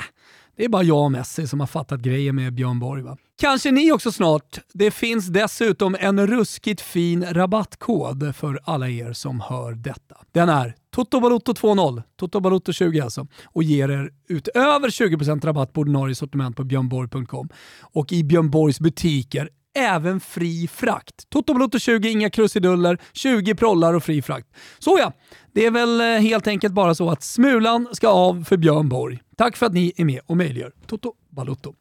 [0.56, 3.02] det är bara jag och Messi som har fattat grejen med Björn Borg.
[3.02, 3.16] Va?
[3.40, 4.58] Kanske ni också snart.
[4.72, 10.16] Det finns dessutom en ruskigt fin rabattkod för alla er som hör detta.
[10.32, 16.64] Den är totobaloto20 TOTOBALOTO20 alltså, och ger er utöver 20% rabatt på ordinarie sortiment på
[16.64, 17.48] björnborg.com
[17.80, 21.30] och i Björn Borgs butiker även fri frakt.
[21.30, 24.48] Toto Balotto 20, inga krusiduller, 20 prollar och fri frakt.
[24.78, 25.12] Så ja,
[25.54, 29.22] det är väl eh, helt enkelt bara så att smulan ska av för Björn Borg.
[29.36, 31.74] Tack för att ni är med och möjliggör Toto Balotto.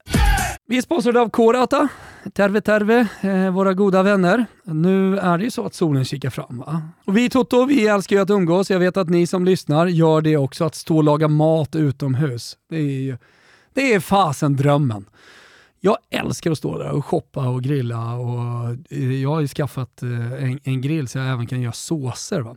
[0.68, 1.88] Vi är sponsrade av Korata.
[2.34, 4.46] Terve Terve, eh, våra goda vänner.
[4.64, 6.58] Nu är det ju så att solen kikar fram.
[6.58, 6.82] Va?
[7.06, 8.72] Och vi Toto, vi älskar ju att umgås.
[8.72, 12.58] Jag vet att ni som lyssnar gör det också, att stå och laga mat utomhus.
[12.70, 13.18] Det är ju,
[13.74, 15.06] det är fasen drömmen.
[15.80, 20.04] Jag älskar att stå där och shoppa och grilla och eh, jag har ju skaffat
[20.04, 22.42] eh, en, en grill så jag även kan göra såser.
[22.42, 22.56] Va?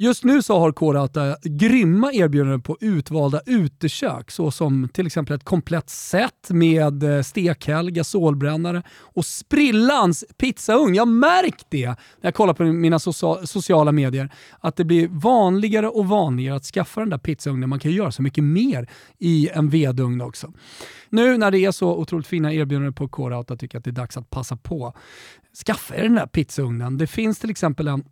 [0.00, 5.90] Just nu så har K-Rauta grymma erbjudanden på utvalda utekök såsom till exempel ett komplett
[5.90, 10.94] set med eh, stekhäll, gasolbrännare och sprillans pizzaugn.
[10.94, 15.88] Jag har märkt det när jag kollar på mina sociala medier att det blir vanligare
[15.88, 17.68] och vanligare att skaffa den där pizzaugnen.
[17.68, 20.52] Man kan göra så mycket mer i en vedugn också.
[21.10, 23.92] Nu när det är så otroligt fina erbjudanden på K-Rauta tycker jag att det är
[23.92, 24.92] dags att passa på.
[25.66, 26.98] Skaffa er den där pizzaugnen.
[26.98, 28.04] Det finns till exempel en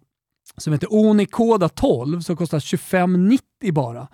[0.56, 4.08] som heter Onikoda 12 som kostar 25,90 bara.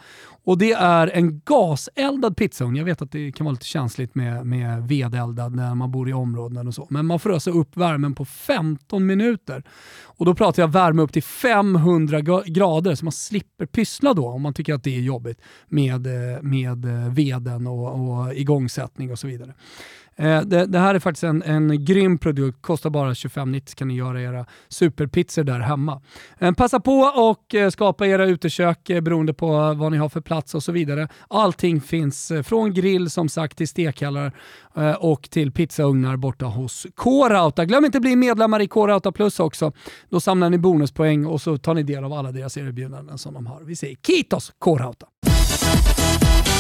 [0.45, 2.77] Och det är en gaseldad pizzaugn.
[2.77, 6.13] Jag vet att det kan vara lite känsligt med, med vedeldad när man bor i
[6.13, 6.87] områden och så.
[6.91, 9.63] Men man får ösa upp värmen på 15 minuter.
[10.03, 14.43] Och då pratar jag värme upp till 500 grader så man slipper pyssla då om
[14.43, 19.19] man tycker att det är jobbigt med, eh, med eh, veden och, och igångsättning och
[19.19, 19.55] så vidare.
[20.17, 23.95] Eh, det, det, här är faktiskt en, en grym produkt, kostar bara 25,90 kan ni
[23.95, 26.01] göra era superpizzor där hemma.
[26.39, 30.55] Eh, passa på och eh, skapa era utekök beroende på vad ni har för plats
[30.55, 31.09] och så vidare.
[31.29, 34.33] Allting finns från grill som sagt till stekhällar
[34.99, 37.65] och till pizzaugnar borta hos K-Rauta.
[37.65, 39.73] Glöm inte att bli medlemmar i K-Rauta Plus också.
[40.09, 43.47] Då samlar ni bonuspoäng och så tar ni del av alla deras erbjudanden som de
[43.47, 43.61] har.
[43.61, 45.12] Vi säger Kitos K-Rauta!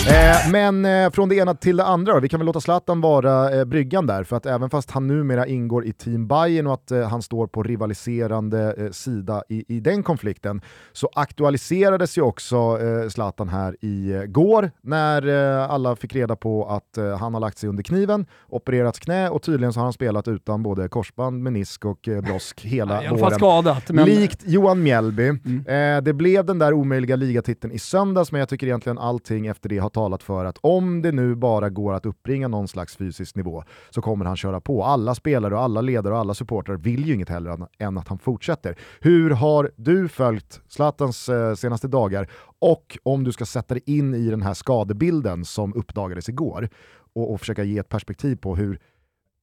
[0.08, 3.50] Eh, men eh, från det ena till det andra vi kan väl låta Zlatan vara
[3.50, 6.90] eh, bryggan där, för att även fast han numera ingår i Team Bayern och att
[6.90, 10.60] eh, han står på rivaliserande sida i, i den konflikten,
[10.92, 17.18] så aktualiserades ju också eh, Zlatan här i går när alla fick reda på att
[17.18, 20.62] han har lagt sig under kniven, opererats knä och tydligen så har han spelat utan
[20.62, 23.34] både korsband, menisk och brosk hela ja, våren.
[23.34, 24.04] Skadat, men...
[24.04, 25.28] Likt Johan Mjällby.
[25.28, 26.04] Mm.
[26.04, 29.78] det blev den där omöjliga ligatiteln i söndags, men jag tycker egentligen allting efter det
[29.78, 33.64] har talat för att om det nu bara går att uppbringa någon slags fysisk nivå
[33.90, 34.84] så kommer han köra på.
[34.84, 38.18] Alla spelare, och alla ledare och alla supportrar vill ju inget hellre än att han
[38.18, 38.78] fortsätter.
[39.00, 44.14] Hur har du följt Zlatans eh, senaste dagar och om du ska sätta dig in
[44.14, 46.68] i den här skadebilden som uppdagades igår
[47.14, 48.80] och, och försöka ge ett perspektiv på hur,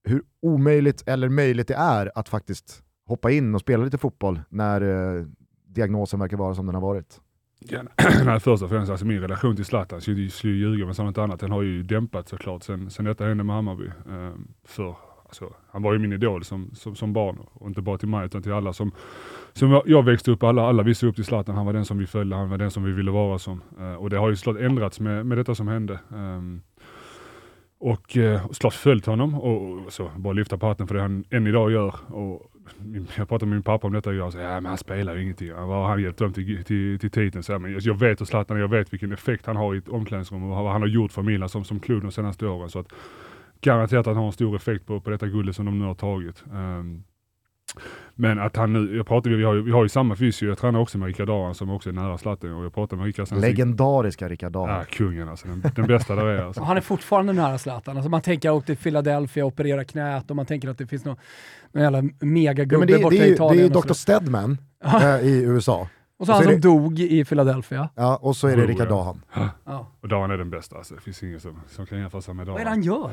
[0.03, 4.81] hur omöjligt eller möjligt det är att faktiskt hoppa in och spela lite fotboll när
[4.81, 5.25] eh,
[5.67, 7.21] diagnosen verkar vara som den har varit.
[7.59, 7.81] Ja,
[8.25, 11.39] nej, först och främst, alltså min relation till Zlatan, skulle jag ljuga med något annat,
[11.39, 13.85] den har ju dämpat såklart sen, sen detta hände med Hammarby.
[13.85, 14.95] Eh, för,
[15.25, 18.25] alltså, han var ju min idol som, som, som, barn, och inte bara till mig
[18.25, 18.91] utan till alla som,
[19.53, 21.97] som jag växte upp, alla, alla vi såg upp till Zlatan, han var den som
[21.97, 23.61] vi följde, han var den som vi ville vara som.
[23.79, 25.93] Eh, och det har ju såklart ändrats med, med detta som hände.
[25.93, 26.41] Eh,
[27.79, 31.23] och eh, såklart följt honom och, och så, bara lyfta på hatten för det han
[31.29, 31.95] än idag gör.
[32.13, 32.51] Och
[33.17, 35.51] jag pratade med min pappa om detta igår, sa, ja, men han spelar ju ingenting.
[35.51, 37.43] Han har hjälpt dem till, till, till titeln.
[37.43, 40.43] Så, men jag vet hur Zlatan jag vet vilken effekt han har i ett omklädningsrum
[40.43, 42.69] och vad han har gjort för Milan som, som klubb de senaste åren.
[42.69, 42.87] Så att,
[43.61, 45.95] garanterat att han har en stor effekt på, på detta guldet som de nu har
[45.95, 46.43] tagit.
[46.51, 47.03] Um,
[48.15, 50.79] men att han nu, jag pratar, vi har, vi har ju samma fysio, jag tränar
[50.79, 54.29] också med Rickard Aran som också är nära Zlatan och jag pratar med Rickard Legendariska
[54.29, 54.69] Rickard Aran.
[54.69, 56.43] Ja, kungen alltså, den, den bästa där är.
[56.43, 56.63] Alltså.
[56.63, 57.97] Han är fortfarande nära Zlatan.
[57.97, 60.87] Alltså man tänker att åka till Philadelphia och operera knät och man tänker att det
[60.87, 61.15] finns någon,
[61.71, 63.71] någon jävla megagubbe ja, borta i Italien.
[63.71, 63.93] Det är ju Dr.
[63.93, 65.81] Stedman äh, i USA.
[65.81, 65.87] Och så,
[66.19, 66.59] och så han som det...
[66.59, 67.89] dog i Philadelphia.
[67.95, 69.21] Ja, och så är det Rickard Dahan.
[69.65, 69.87] Ja.
[70.01, 70.95] Och Dahan är den bästa, alltså.
[70.95, 72.53] det finns ingen som, som kan jämföra sig med Dahan.
[72.53, 73.11] Vad är det han gör?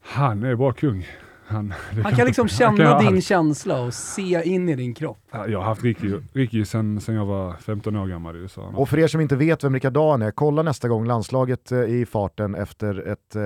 [0.00, 1.06] Han är bara kung.
[1.50, 3.24] Han, han kan liksom känna din allt.
[3.24, 5.18] känsla och se in i din kropp.
[5.30, 8.72] Ja, jag har haft Ricky, Ricky sen, sen jag var 15 år gammal i USA.
[8.76, 11.78] Och för er som inte vet vem Rickard Dahan är, kolla nästa gång landslaget eh,
[11.78, 13.42] i farten efter ett eh,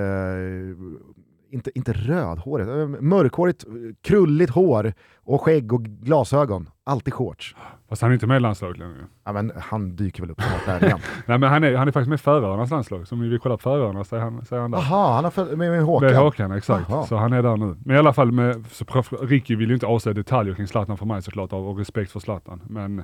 [1.55, 3.65] inte, inte rödhårigt, eh, mörkhårigt,
[4.01, 6.69] krulligt hår och skägg och glasögon.
[6.83, 7.55] Alltid shorts.
[7.89, 9.05] Fast han är inte med i landslaget längre.
[9.25, 10.99] Ja, men han dyker väl upp snart där igen.
[11.25, 13.07] Nej men han är, han är faktiskt med i Färöarnas landslag.
[13.07, 14.77] Som vi kollar på Färöarna säger han, säger han där.
[14.77, 16.09] Jaha, han har följt med, med Håkan?
[16.09, 16.89] Med Håkan, exakt.
[16.89, 17.05] Aha.
[17.05, 17.75] Så han är där nu.
[17.85, 18.85] Men i alla fall, med, så
[19.21, 22.19] Ricky vill ju inte avslöja detaljer kring Zlatan för mig såklart av och respekt för
[22.19, 22.61] Zlatan.
[22.67, 23.03] Men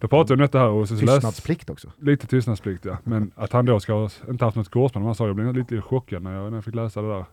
[0.00, 1.88] Då pratade vi om detta här och så Tystnadsplikt också.
[1.98, 2.98] lite tystnadsplikt ja.
[3.04, 5.80] Men att han då ska ha, inte haft något korsband, han sa jag blev lite
[5.80, 7.24] chockad när jag, när jag fick läsa det där.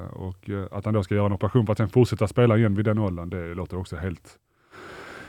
[0.00, 2.56] Eh, och eh, att han då ska göra en operation för att sen fortsätta spela
[2.56, 4.38] igen vid den åldern, det låter också helt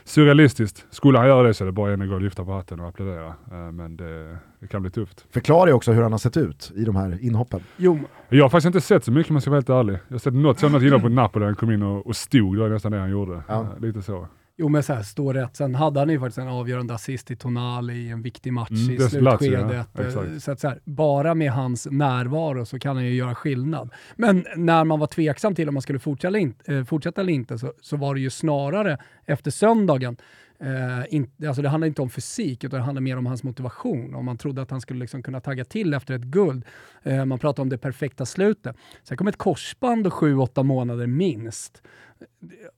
[0.05, 0.85] surrealistiskt.
[0.89, 2.79] Skulle han göra det så är det bara en att gå och lyfta på hatten
[2.79, 3.27] och applådera.
[3.27, 5.25] Eh, men det, det kan bli tufft.
[5.31, 7.59] Förklara ju också hur han har sett ut i de här inhoppen.
[7.77, 9.93] Jo, Jag har faktiskt inte sett så mycket om jag ska vara helt ärlig.
[10.07, 12.61] Jag har sett något sådant inhopp på Napoli han kom in och, och stod, det
[12.61, 13.41] var nästan det han gjorde.
[13.47, 13.67] Ja.
[13.79, 14.27] Lite så.
[14.63, 15.55] Jo men så här, stå rätt.
[15.55, 18.93] Sen hade han ju faktiskt en avgörande assist i Tonali i en viktig match Mm,
[18.95, 19.87] i slutskedet.
[19.93, 20.39] ja.
[20.39, 23.89] Så att så här, bara med hans närvaro så kan han ju göra skillnad.
[24.15, 27.73] Men när man var tveksam till om man skulle fortsätta eh, fortsätta eller inte så,
[27.81, 30.17] så var det ju snarare efter söndagen
[30.59, 34.15] Eh, in, alltså det handlar inte om fysik, utan det handlar mer om hans motivation.
[34.15, 36.65] Om man trodde att han skulle liksom kunna tagga till efter ett guld.
[37.03, 38.75] Eh, man pratar om det perfekta slutet.
[39.03, 41.81] Sen kom ett korsband och sju, åtta månader minst.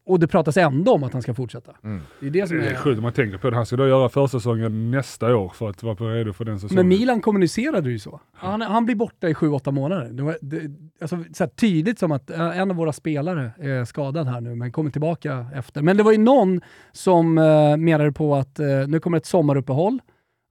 [0.05, 1.71] Och det pratas ändå om att han ska fortsätta.
[1.83, 2.01] Mm.
[2.19, 2.75] Det är det som Det är är...
[2.75, 3.55] sjukt om man tänker på det.
[3.55, 6.87] Han ska då göra försäsongen nästa år för att vara redo för den säsongen.
[6.87, 8.19] Men Milan kommunicerade ju så.
[8.33, 10.09] Han, han blir borta i sju, åtta månader.
[10.11, 14.27] Det var, det, alltså, så tydligt som att eh, en av våra spelare är skadad
[14.27, 15.81] här nu, men kommer tillbaka efter.
[15.81, 19.99] Men det var ju någon som eh, menade på att eh, nu kommer ett sommaruppehåll.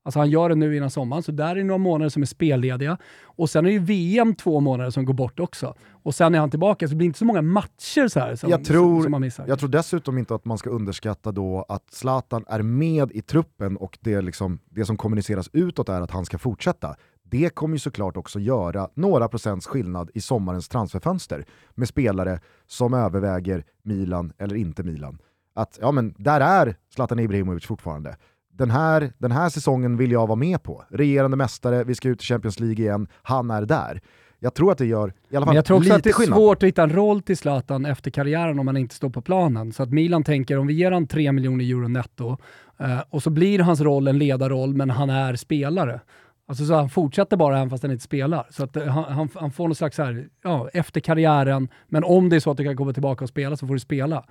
[0.05, 2.97] Alltså han gör det nu innan sommaren, så där är några månader som är spellediga.
[3.23, 5.75] Och sen är ju VM två månader som går bort också.
[6.03, 8.49] Och sen är han tillbaka, så det blir inte så många matcher så här som,
[8.49, 9.45] Jag tror- som man missar.
[9.47, 13.77] Jag tror dessutom inte att man ska underskatta då att Zlatan är med i truppen
[13.77, 16.95] och det, liksom, det som kommuniceras utåt är att han ska fortsätta.
[17.23, 22.93] Det kommer ju såklart också göra några procents skillnad i sommarens transferfönster med spelare som
[22.93, 25.17] överväger Milan eller inte Milan.
[25.53, 28.15] Att ja men där är Zlatan Ibrahimovic fortfarande.
[28.57, 30.83] Den här, den här säsongen vill jag vara med på.
[30.89, 34.01] Regerande mästare, vi ska ut i Champions League igen, han är där.
[34.39, 36.13] Jag tror att det gör i alla fall Men jag tror också att det är
[36.13, 36.37] skillnad.
[36.37, 39.71] svårt att hitta en roll till Zlatan efter karriären om han inte står på planen.
[39.73, 42.37] Så att Milan tänker om vi ger han 3 miljoner euro netto
[42.79, 46.01] eh, och så blir hans roll en ledarroll men han är spelare.
[46.47, 48.47] Alltså så han fortsätter bara även fast han inte spelar.
[48.49, 52.03] Så att eh, han, han, han får någon slags så här, ja, efter karriären, men
[52.03, 54.25] om det är så att du kan komma tillbaka och spela så får du spela.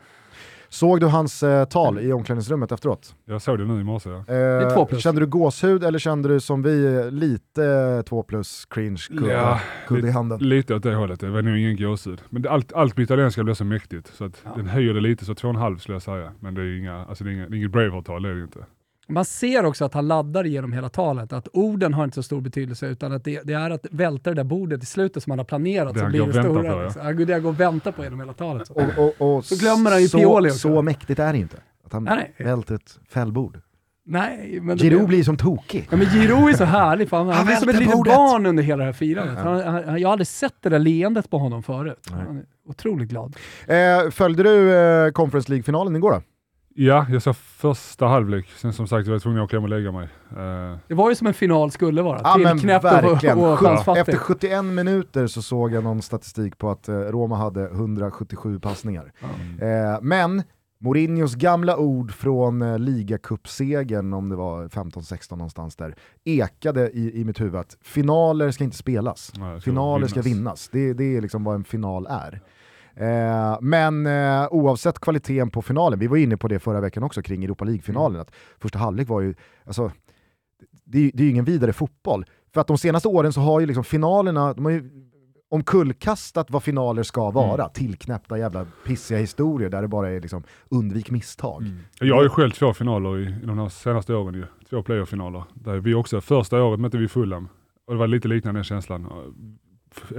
[0.75, 3.15] Såg du hans eh, tal i omklädningsrummet efteråt?
[3.25, 4.11] Jag såg det nu i morse.
[4.11, 4.35] Ja.
[4.35, 4.99] Eh.
[4.99, 9.33] Kände du gåshud eller kände du som vi eh, lite eh, två plus cringe kudde,
[9.33, 10.39] Ja, kudde i handen?
[10.39, 12.23] Lite åt det hållet, det var nog ingen gåshud.
[12.31, 15.25] Men det, allt, allt på italienska blir så mäktigt, så att den höjer det lite,
[15.25, 16.33] så två och en halv skulle jag säga.
[16.41, 18.65] Men det är, inga, alltså det är inget Braveheart-tal, det är det inte.
[19.09, 22.40] Man ser också att han laddar genom hela talet, att orden har inte så stor
[22.40, 25.38] betydelse utan att det, det är att välta det där bordet i slutet som han
[25.38, 26.73] har planerat Det så han blir det och väntar stora.
[26.93, 27.03] på, ja.
[27.05, 28.67] Han går- och väntar på genom hela talet.
[28.67, 28.75] Så.
[28.75, 30.59] Och, och, och Så glömmer han ju så, Pioli också.
[30.59, 31.57] Så mäktigt är det inte.
[31.87, 32.47] Att han Nej, nej.
[32.47, 33.61] välter ett fällbord.
[34.07, 35.88] Nej, men det- Giroud blir som tokig.
[35.90, 38.47] Ja, men Giro är så härlig, för han, han Han blir som ett litet barn
[38.47, 39.38] under hela det här firandet.
[39.38, 42.09] Han, han, jag har aldrig sett det där leendet på honom förut.
[42.11, 42.21] Nej.
[42.27, 43.37] Han är otroligt glad.
[43.67, 46.23] Eh, följde du eh, Conference League-finalen igår då?
[46.77, 49.69] Ja, jag sa första halvlek, sen som sagt jag var tvungen att åka hem och
[49.71, 50.09] lägga mig.
[50.37, 52.21] Eh, Det var ju som en final skulle vara.
[52.25, 53.39] Ja men Tillknäppt verkligen.
[53.39, 53.97] och, och.
[53.99, 59.13] Efter 71 minuter så såg jag någon statistik på att eh, Roma hade 177 passningar.
[59.61, 60.43] Eh, men
[60.79, 67.25] Mourinhos gamla ord från eh, ligacupsegern, om det var 15-16 någonstans där, ekade i, i
[67.25, 69.33] mitt huvud att finaler ska inte spelas.
[69.37, 70.69] nej, ska Finaler ska vinnas.
[70.73, 72.41] Det, det är liksom vad en final är.
[72.96, 77.22] Eh, men eh, oavsett kvaliteten på finalen, vi var inne på det förra veckan också
[77.22, 79.90] kring Europa League-finalen, att första halvlek var ju, alltså,
[80.85, 82.24] det, det är ju ingen vidare fotboll.
[82.54, 84.90] För att de senaste åren så har ju liksom finalerna, de har ju
[85.50, 91.11] omkullkastat vad finaler ska vara, tillknäppta jävla pissiga historier där det bara är liksom undvik
[91.11, 91.64] misstag.
[92.00, 94.44] Jag har ju själv två finaler i, i de här senaste åren, ju.
[94.70, 95.44] två playoff-finaler.
[95.54, 97.48] Där vi också, första året mötte vi Fulham.
[97.87, 99.07] Och det var lite liknande den känslan.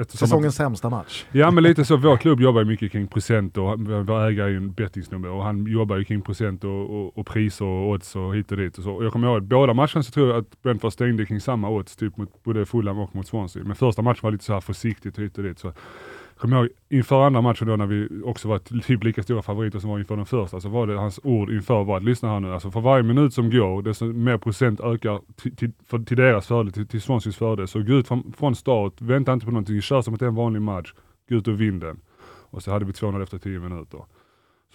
[0.08, 1.26] Säsongens sämsta match.
[1.32, 4.50] Ja men lite så, vår klubb jobbar ju mycket kring procent och vår ägare är
[4.50, 8.16] ju en bettingsnubbe och han jobbar ju kring procent och, och, och priser och odds
[8.16, 8.78] och hit och dit.
[8.78, 8.92] Och så.
[8.92, 11.70] Och jag kommer ihåg att båda matcherna så tror jag att Brentford stängde kring samma
[11.70, 13.64] odds, typ mot både Fulham och mot Swansea.
[13.64, 15.60] Men första matchen var lite så här försiktigt hit och dit.
[15.60, 15.74] Så
[16.38, 19.90] kommer ihåg inför andra matchen då när vi också var typ lika stora favoriter som
[19.90, 22.54] var inför den första, så var det hans ord inför var att lyssna här nu,
[22.54, 26.48] alltså för varje minut som går, desto mer procent ökar till, till, för, till deras
[26.48, 27.68] fördel, till, till Swanseas fördel.
[27.68, 30.30] Så gå ut från, från start, vänta inte på någonting, kör som att det är
[30.30, 30.94] en vanlig match,
[31.30, 32.00] gå ut och vinn den.
[32.50, 34.00] Och så hade vi 2-0 efter 10 minuter.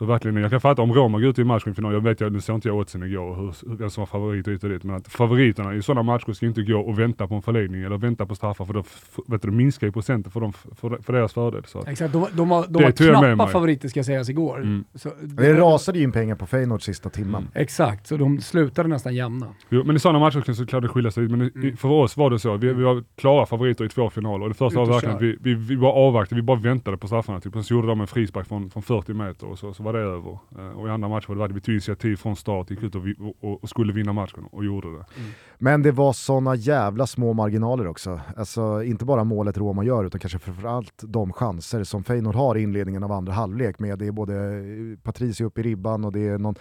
[0.00, 2.20] Så verkligen, jag kan fatta om Roma går ut i matchen i final, jag vet,
[2.20, 4.70] jag, nu såg inte jag oddsen igår, hur, vem som var favorit och hit och
[4.70, 7.82] dit, men att favoriterna i sådana matcher ska inte gå och vänta på en förlängning
[7.82, 8.84] eller vänta på straffar, för då
[9.26, 11.62] vet du, minskar ju procenten för, dem, för, för deras fördel.
[11.66, 11.84] Så.
[11.86, 14.58] Exakt, de, de var, de Det var knappa favoriter ska sägas igår.
[14.58, 14.84] Mm.
[14.94, 17.48] Så, Det rasade ju in pengar på Feyenoord sista timmen.
[17.54, 19.46] Exakt, så de slutade nästan jämna.
[19.68, 22.16] Jo, men i sådana matcher kan så klart det skilja sig, men i, för oss
[22.16, 24.42] var det så, vi, vi var klara favoriter i två finaler.
[24.42, 27.06] Och det första var verkligen att vi, vi, vi bara avvaktade, vi bara väntade på
[27.06, 27.40] straffarna.
[27.40, 27.56] Typ.
[27.56, 30.07] Och så gjorde de en frispark från, från 40 meter och så, så var det
[30.07, 30.38] över.
[30.59, 33.07] Eh, och i andra matcher var det vi tog initiativ från start, gick ut och,
[33.07, 34.94] vi, och, och skulle vinna matchen och gjorde det.
[34.94, 35.31] Mm.
[35.59, 38.20] Men det var sådana jävla små marginaler också.
[38.37, 42.62] Alltså inte bara målet Roma gör utan kanske framförallt de chanser som Feyenoord har i
[42.62, 43.98] inledningen av andra halvlek med.
[43.98, 44.62] Det är både
[45.03, 46.55] Patricio upp i ribban och det är någon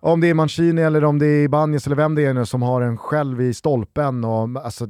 [0.00, 2.62] om det är Mancini eller om det är Ibanez eller vem det är nu som
[2.62, 4.24] har en själv i stolpen.
[4.24, 4.86] Och, alltså,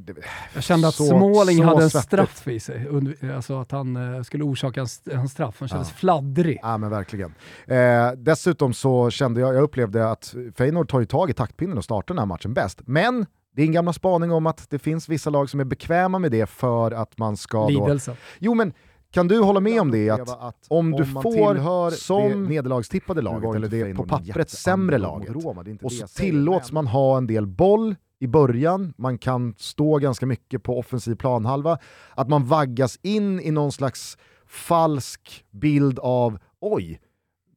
[0.54, 2.86] jag kände att så, Småling hade en straff i sig,
[3.34, 5.56] alltså att han uh, skulle orsaka en, straff.
[5.58, 5.94] Han kändes ja.
[5.96, 6.58] fladdrig.
[6.62, 7.34] Ja men verkligen.
[7.66, 11.84] Eh, dessutom så kände jag, jag upplevde att Feyenoord tar ju tag i taktpinnen och
[11.84, 12.80] startar den här matchen bäst.
[12.86, 13.26] Men
[13.58, 16.30] det är en gammal spaning om att det finns vissa lag som är bekväma med
[16.30, 17.68] det för att man ska...
[17.68, 18.10] Lidelse.
[18.10, 18.16] Då...
[18.38, 18.72] Jo men
[19.10, 23.94] kan du hålla med om det, att, om du får som nederlagstippade laget, eller det
[23.94, 25.36] på pappret sämre laget,
[25.82, 30.62] och så tillåts man ha en del boll i början, man kan stå ganska mycket
[30.62, 31.78] på offensiv planhalva,
[32.14, 37.00] att man vaggas in i någon slags falsk bild av oj,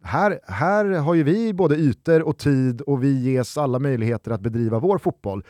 [0.04, 4.42] här, här har ju vi både ytor och tid och vi ges alla möjligheter att
[4.42, 5.46] bedriva vår fotboll.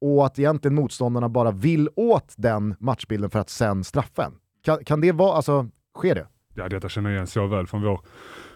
[0.00, 4.34] Och att egentligen motståndarna bara vill åt den matchbilden för att sen straffa en.
[4.62, 5.68] Kan, kan det vara, alltså,
[5.98, 6.26] sker det?
[6.54, 8.00] Ja, detta känner jag igen så väl från vår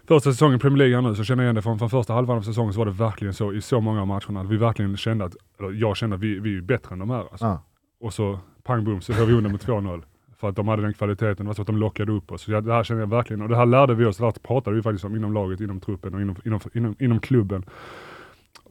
[0.09, 2.38] första säsong i Premier League nu, så känner jag igen det från, från första halvan
[2.38, 4.97] av säsongen så var det verkligen så i så många av matcherna att vi verkligen
[4.97, 7.27] kände att, eller jag kände att vi, vi är bättre än de här.
[7.31, 7.47] Alltså.
[7.47, 7.62] Ah.
[8.01, 10.03] Och så pang bom så får vi under med 2-0.
[10.37, 12.43] För att de hade den kvaliteten, det var så att de lockade upp oss.
[12.43, 14.77] Så det här känner jag verkligen, och det här lärde vi oss, det här pratade
[14.77, 17.65] vi faktiskt om inom laget, inom truppen och inom, inom, inom, inom klubben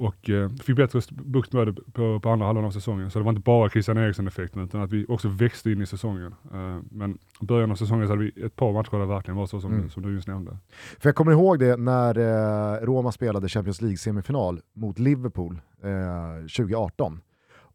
[0.02, 3.12] och eh, fick bättre bukt med det på, på andra halvan av säsongen.
[3.12, 6.36] Så det var inte bara Christian Eriksen-effekten utan att vi också växte in i säsongen.
[6.54, 9.38] Eh, men i början av säsongen så hade vi ett par matcher där det verkligen
[9.38, 9.90] var så som, mm.
[9.90, 10.58] som du just nämnde.
[11.00, 17.20] För jag kommer ihåg det när eh, Roma spelade Champions League-semifinal mot Liverpool 2018 eh,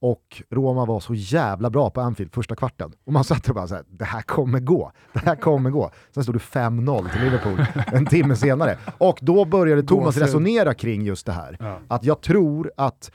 [0.00, 2.92] och Roma var så jävla bra på Anfield första kvarten.
[3.04, 5.90] Och man satt och bara såhär, det här kommer gå, det här kommer gå.
[6.14, 8.78] Sen stod det 5-0 till Liverpool en timme senare.
[8.98, 11.56] Och då började Thomas resonera kring just det här.
[11.60, 11.78] Ja.
[11.88, 13.10] Att jag tror att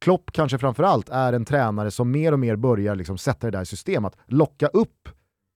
[0.00, 3.62] Klopp kanske framförallt är en tränare som mer och mer börjar liksom sätta det där
[3.62, 5.08] i system, att locka upp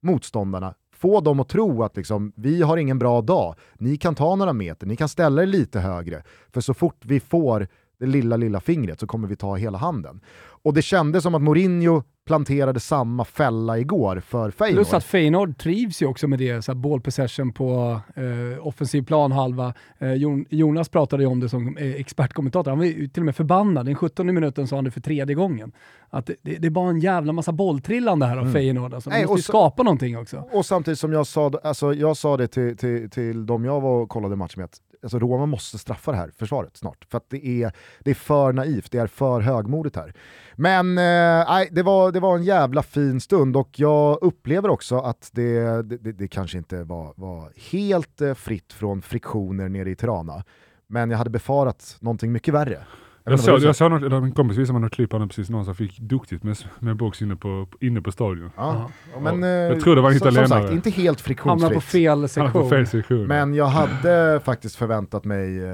[0.03, 4.35] motståndarna få dem att tro att liksom, vi har ingen bra dag, ni kan ta
[4.35, 7.67] några meter, ni kan ställa er lite högre, för så fort vi får
[8.03, 10.21] det lilla, lilla fingret så kommer vi ta hela handen.
[10.63, 14.75] Och det kändes som att Mourinho planterade samma fälla igår för Feyenoord.
[14.75, 19.73] Plus att Feyenoord trivs ju också med det, så ball possession på eh, offensiv planhalva.
[19.99, 20.13] Eh,
[20.49, 23.85] Jonas pratade ju om det som eh, expertkommentator, han var ju till och med förbannad.
[23.85, 25.71] Den 17 minuten sa han det för tredje gången.
[26.09, 28.53] Att det, det, det är bara en jävla massa bolltrillande här av mm.
[28.53, 28.93] Feyenoord.
[28.93, 30.47] Alltså, man måste ju skapa någonting också.
[30.51, 34.01] Och samtidigt som jag sa, alltså, jag sa det till, till, till de jag var
[34.01, 34.69] och kollade matchen med,
[35.03, 37.05] alltså Roma måste straffa det här försvaret snart.
[37.09, 40.13] För att det är, det är för naivt, det är för högmodigt här.
[40.55, 45.29] Men eh, det, var, det var en jävla fin stund och jag upplever också att
[45.33, 50.43] det, det, det kanske inte var, var helt eh, fritt från friktioner nere i Tirana.
[50.87, 52.85] Men jag hade befarat någonting mycket värre.
[53.25, 55.75] Jag, såg, jag såg något, min kompis visade mig något klipp av precis någon som
[55.75, 58.51] fick duktigt med, med box inne på, inne på stadion.
[58.57, 58.91] Ja.
[59.13, 59.19] Ja.
[59.19, 60.47] Men, jag tror det var en italienare.
[60.47, 61.63] Som sagt, inte helt friktionsfritt.
[61.63, 62.51] Hamnar på fel sektion.
[62.63, 63.27] På fel sektion.
[63.27, 65.73] Men jag hade faktiskt förväntat mig eh,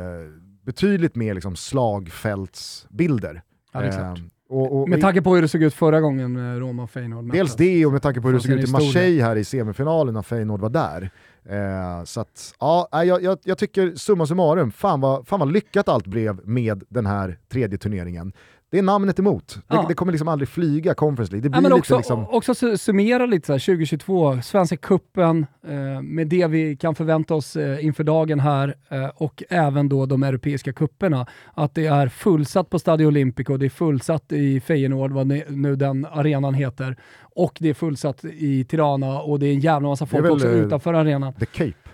[0.66, 3.42] betydligt mer liksom, slagfältsbilder.
[3.74, 4.14] Ja, eh,
[4.50, 7.56] och, och, med tanke på hur det såg ut förra gången Roma och Feyenoord Dels
[7.56, 10.22] det och med tanke på hur det såg ut i Marseille här i semifinalen när
[10.22, 11.12] Feyenoord var där.
[11.46, 15.90] Eh, så att, ja, jag, jag, jag, tycker summa summarum, fan vad, fan vad lyckat
[15.90, 18.34] allt blev med den här tredje turneringen
[18.72, 19.58] det är namnet emot.
[19.68, 19.82] Ja.
[19.82, 21.44] Det, det, kommer liksom aldrig flyga Conference League.
[21.44, 22.30] Det blir ja, men också, lite liksom...
[22.30, 27.56] också summera lite så här, 2022, Svenska Cupen eh, med det vi kan förvänta oss
[27.56, 31.28] eh, inför dagen här eh, och även då de europeiska kupperna.
[31.54, 36.06] Att det är fullsatt på Stadio Olimpico, det är fullsatt i Feyenoord, vad nu den
[36.06, 36.98] arenan heter,
[37.36, 40.54] och det är fullsatt i Tirana och det är en jävla massa folk också eh,
[40.54, 41.34] utanför arenan.
[41.34, 41.90] The Cape.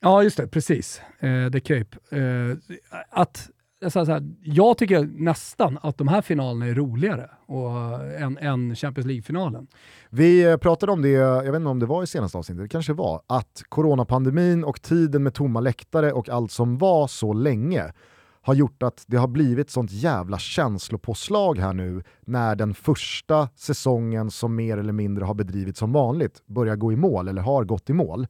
[0.00, 1.02] Ja, just det, precis.
[1.20, 2.16] Eh, The Cape.
[2.16, 2.56] Eh,
[3.10, 3.50] att
[3.88, 8.76] så här, jag tycker nästan att de här finalerna är roligare och, eh, än, än
[8.76, 9.66] Champions League-finalen.
[10.10, 12.68] Vi eh, pratade om det, jag vet inte om det var i senaste avsnittet, det
[12.68, 17.92] kanske var, att coronapandemin och tiden med tomma läktare och allt som var så länge
[18.48, 24.30] har gjort att det har blivit sånt jävla känslopåslag här nu när den första säsongen
[24.30, 27.90] som mer eller mindre har bedrivits som vanligt börjar gå i mål eller har gått
[27.90, 28.26] i mål.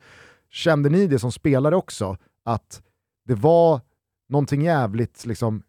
[0.51, 2.83] Kände ni det som spelare också, att
[3.27, 3.81] det var
[4.29, 5.63] någonting jävligt liksom,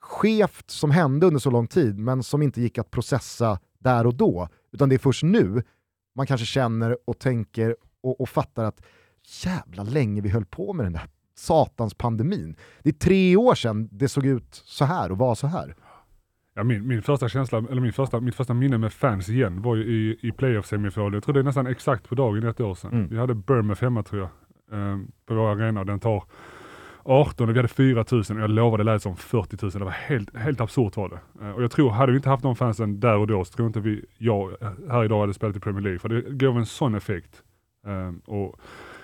[0.00, 4.14] skevt som hände under så lång tid, men som inte gick att processa där och
[4.14, 4.48] då.
[4.72, 5.62] Utan det är först nu
[6.14, 8.82] man kanske känner och tänker och, och fattar att
[9.44, 12.56] jävla länge vi höll på med den där satans pandemin.
[12.82, 15.74] Det är tre år sedan det såg ut så här och var så här.
[16.54, 19.76] Ja, min, min första känsla, eller min första, mitt första minne med fans igen var
[19.76, 21.14] ju i, i playoff-semifinalen.
[21.14, 22.92] Jag tror det är nästan exakt på dagen ett år sedan.
[22.92, 23.08] Mm.
[23.08, 25.84] Vi hade Bournemouth hemma tror jag, eh, på vår arena.
[25.84, 26.24] Den tar
[27.06, 29.70] 18 och vi hade 4 000 och jag lovade det lät som 40 000.
[29.72, 31.46] Det var helt, helt absurt var det.
[31.46, 33.66] Eh, och jag tror, hade vi inte haft de fansen där och då så tror
[33.66, 34.56] inte vi, jag
[34.90, 35.98] här idag hade spelat i Premier League.
[35.98, 37.42] För det gav en sån effekt.
[37.86, 38.60] Um, och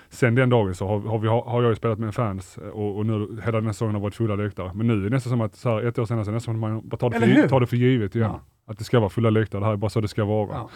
[0.09, 3.05] sen den dagen så har, har, vi, har jag spelat med fans eh, och, och
[3.05, 4.71] nu hela den här säsongen har varit fulla läktare.
[4.73, 6.35] Men nu är det nästan som att, så här, ett år senare, så är det
[6.35, 8.31] nästan som att man bara tar det, för, tar det för givet igen.
[8.33, 8.41] Ja.
[8.65, 10.49] Att det ska vara fulla läktare, det här är bara så det ska vara.
[10.51, 10.69] Ja.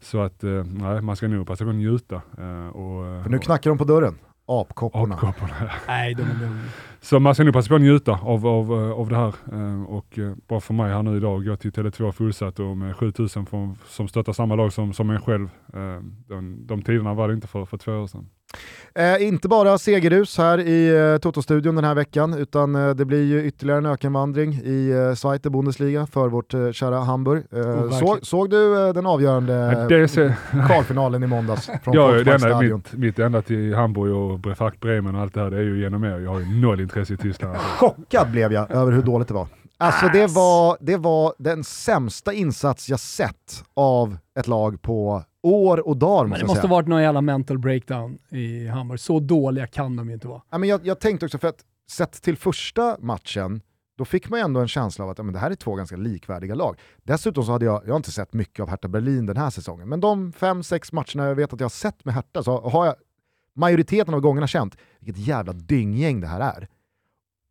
[0.00, 2.14] Så att, eh, nej, man ska nog passa på att njuta.
[2.14, 4.18] Eh, och, för nu knackar de på dörren.
[4.60, 5.14] Apkopporna.
[5.14, 5.70] Apkopporna.
[5.86, 6.48] Nej, de, de...
[7.02, 9.34] Så man ska nog passa på att njuta av, av, av det här.
[9.52, 12.96] Eh, och eh, bara för mig här nu idag, gå till Tele2 fullsatt och med
[12.96, 13.46] 7000
[13.88, 15.48] som stöttar samma lag som, som en själv.
[15.74, 18.28] Eh, de, de tiderna var det inte för, för två år sedan.
[18.94, 23.24] Eh, inte bara segerhus här i eh, Toto-studion den här veckan, utan eh, det blir
[23.24, 27.44] ju ytterligare en ökenvandring i eh, Zweite Bundesliga för vårt eh, kära Hamburg.
[27.52, 29.86] Eh, oh, så, såg du eh, den avgörande
[30.66, 35.20] kvalfinalen i måndags från ja, det enda, mitt, mitt enda till Hamburg och Bremen och
[35.20, 36.18] allt det här, det är ju genom er.
[36.18, 37.56] Jag har ju noll intresse i Tyskland.
[37.56, 39.46] Chockad blev jag över hur dåligt det var.
[39.78, 45.88] Alltså det var, det var den sämsta insats jag sett av ett lag på år
[45.88, 46.26] och dagar.
[46.26, 49.00] Men det måste ha varit någon jävla mental breakdown i Hamburg.
[49.00, 50.42] Så dåliga kan de ju inte vara.
[50.50, 53.60] Ja, men jag, jag tänkte också, för att sett till första matchen,
[53.98, 55.74] då fick man ju ändå en känsla av att ja, men det här är två
[55.74, 56.78] ganska likvärdiga lag.
[57.02, 59.88] Dessutom så hade jag, jag har inte sett mycket av Hertha Berlin den här säsongen,
[59.88, 62.86] men de fem, sex matcherna jag vet att jag har sett med Hertha så har
[62.86, 62.94] jag
[63.56, 66.68] majoriteten av gångerna känt vilket jävla dynggäng det här är.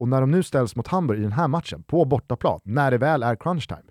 [0.02, 2.98] Och när de nu ställs mot Hamburg i den här matchen, på bortaplan, när det
[2.98, 3.82] väl är crunch time,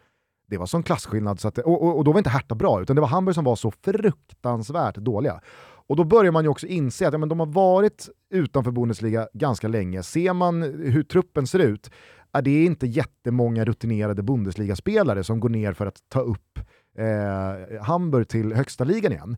[0.48, 2.96] det var sån klasskillnad, så att, och, och, och, då var inte Hertha bra, utan
[2.96, 5.40] det var Hamburg som var så fruktansvärt dåliga.
[5.86, 9.28] Och då börjar man ju också inse att ja, men de har varit utanför Bundesliga
[9.32, 10.02] ganska länge.
[10.02, 11.90] Ser man hur truppen ser ut,
[12.32, 16.58] är det inte jättemånga rutinerade Bundesliga-spelare som går ner för att ta upp
[16.98, 19.36] eh, Hamburg till högsta ligan igen.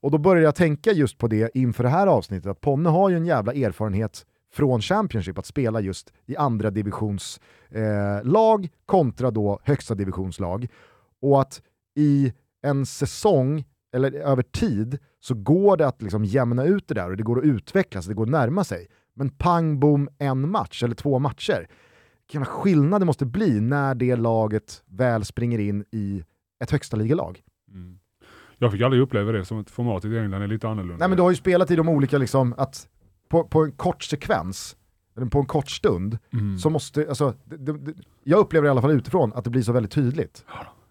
[0.00, 3.08] Och då börjar jag tänka just på det inför det här avsnittet, att Ponne har
[3.08, 9.60] ju en jävla erfarenhet från Championship att spela just i andra divisionslag eh, kontra då
[9.62, 10.68] högsta divisionslag.
[11.22, 11.62] Och att
[11.96, 12.32] i
[12.62, 17.16] en säsong, eller över tid, så går det att liksom jämna ut det där och
[17.16, 18.86] det går att utvecklas, det går att närma sig.
[19.14, 21.68] Men pang bom en match eller två matcher.
[22.26, 26.24] Vilken skillnad det måste bli när det laget väl springer in i
[26.62, 27.40] ett högsta ligalag.
[27.70, 27.98] Mm.
[28.58, 30.96] Jag fick aldrig uppleva det som att formatet i England är lite annorlunda.
[30.98, 32.88] Nej men du har ju spelat i de olika, liksom, att
[33.28, 34.76] på, på en kort sekvens,
[35.16, 36.58] eller på en kort stund, mm.
[36.58, 39.72] så måste, alltså, det, det, jag upplever i alla fall utifrån att det blir så
[39.72, 40.44] väldigt tydligt.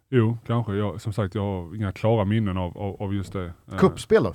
[0.10, 0.74] Jo, kanske.
[0.74, 3.54] Jag, som sagt, jag har inga klara minnen av, av, av just det.
[3.78, 4.34] Kuppspel då?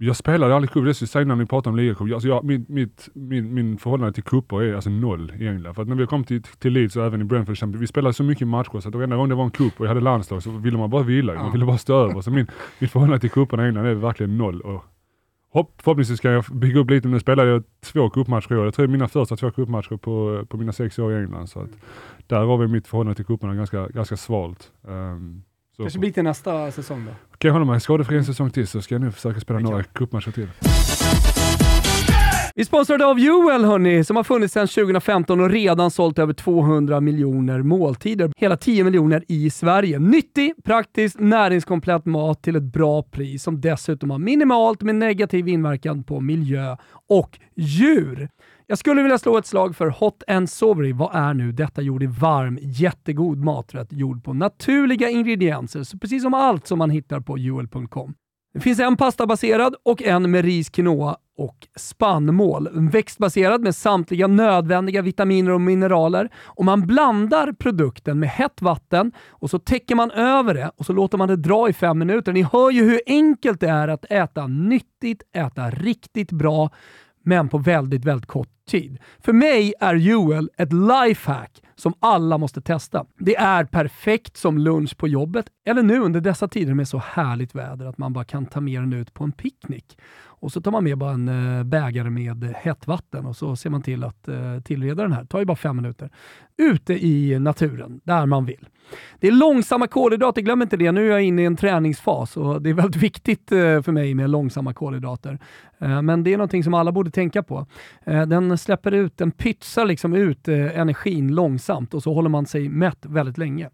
[0.00, 2.12] Jag spelade aldrig cup, det säga när ni pratar om ligacup.
[2.12, 5.74] Alltså jag, min, mitt, min, min förhållande till kupper är alltså noll i England.
[5.74, 8.22] För att när vi kom till, till Leeds och även i Brentford, vi spelade så
[8.22, 10.50] mycket matcher så att varenda gång det var en cup och jag hade landslag så
[10.50, 12.20] ville man bara vila, man ville bara stå över.
[12.20, 12.46] Så min,
[12.78, 14.60] mitt förhållande till cuperna i England är verkligen noll.
[14.60, 14.84] Och
[15.50, 17.08] Hopp, förhoppningsvis kan jag bygga upp lite.
[17.08, 18.64] Nu spelade jag två cupmatcher i år.
[18.64, 21.46] Jag tror det är mina första två cupmatcher på, på mina sex år i England.
[21.46, 21.70] Så att
[22.26, 24.72] där har vi mitt förhållande till cuperna ganska, ganska svalt.
[24.82, 25.42] Um,
[25.76, 27.10] Kanske blir till nästa säsong då?
[27.38, 29.82] Kan jag hålla mig skadefri en säsong till så ska jag nu försöka spela några
[29.82, 30.48] cupmatcher till.
[32.58, 37.00] Vi sponsrade av Joel hörni, som har funnits sedan 2015 och redan sålt över 200
[37.00, 38.32] miljoner måltider.
[38.36, 39.98] Hela 10 miljoner i Sverige.
[39.98, 46.04] Nyttig, praktisk, näringskomplett mat till ett bra pris som dessutom har minimalt med negativ inverkan
[46.04, 46.76] på miljö
[47.08, 48.28] och djur.
[48.66, 50.92] Jag skulle vilja slå ett slag för Hot and Sovery.
[50.92, 56.22] Vad är nu detta gjord i varm, jättegod maträtt gjord på naturliga ingredienser, så precis
[56.22, 58.14] som allt som man hittar på juel.com.
[58.58, 62.68] Det finns en pastabaserad och en med ris, quinoa och spannmål.
[62.72, 66.28] Växtbaserad med samtliga nödvändiga vitaminer och mineraler.
[66.44, 70.92] Och Man blandar produkten med hett vatten och så täcker man över det och så
[70.92, 72.32] låter man det dra i fem minuter.
[72.32, 76.70] Ni hör ju hur enkelt det är att äta nyttigt, äta riktigt bra,
[77.28, 78.98] men på väldigt, väldigt kort tid.
[79.18, 83.04] För mig är Joel ett lifehack som alla måste testa.
[83.18, 87.54] Det är perfekt som lunch på jobbet eller nu under dessa tider med så härligt
[87.54, 89.98] väder att man bara kan ta med den ut på en picknick.
[90.40, 93.70] Och så tar man med bara en eh, bägare med hett vatten och så ser
[93.70, 95.22] man till att eh, tillreda den här.
[95.22, 96.10] Det tar ju bara fem minuter.
[96.56, 98.68] Ute i naturen, där man vill.
[99.20, 100.92] Det är långsamma kolhydrater, glöm inte det.
[100.92, 104.14] Nu är jag inne i en träningsfas och det är väldigt viktigt eh, för mig
[104.14, 105.38] med långsamma kolhydrater.
[106.02, 107.66] men det är någonting som alla borde tänka på.
[108.04, 113.06] den släpper ut, den pytsar liksom ut energin långsamt och så håller man sig mätt
[113.06, 113.70] väldigt länge.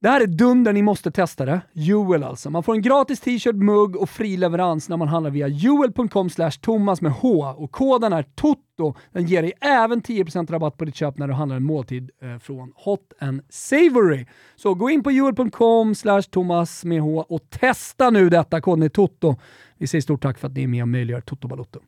[0.00, 1.60] Det här är dunder, ni måste testa det.
[1.72, 2.50] Joel alltså.
[2.50, 6.28] Man får en gratis t-shirt, mugg och fri leverans när man handlar via juel.com
[6.60, 8.94] thomas med H och koden är TOTO.
[9.12, 12.38] Den ger dig även 10% rabatt på ditt köp när du handlar en måltid eh,
[12.38, 14.26] från Hot and Savory.
[14.56, 15.94] Så gå in på juel.com
[16.30, 18.60] thomas med H och testa nu detta.
[18.60, 19.36] Koden är TOTO.
[19.78, 21.80] Vi säger stort tack för att ni är med och möjliggör Toto Balotto.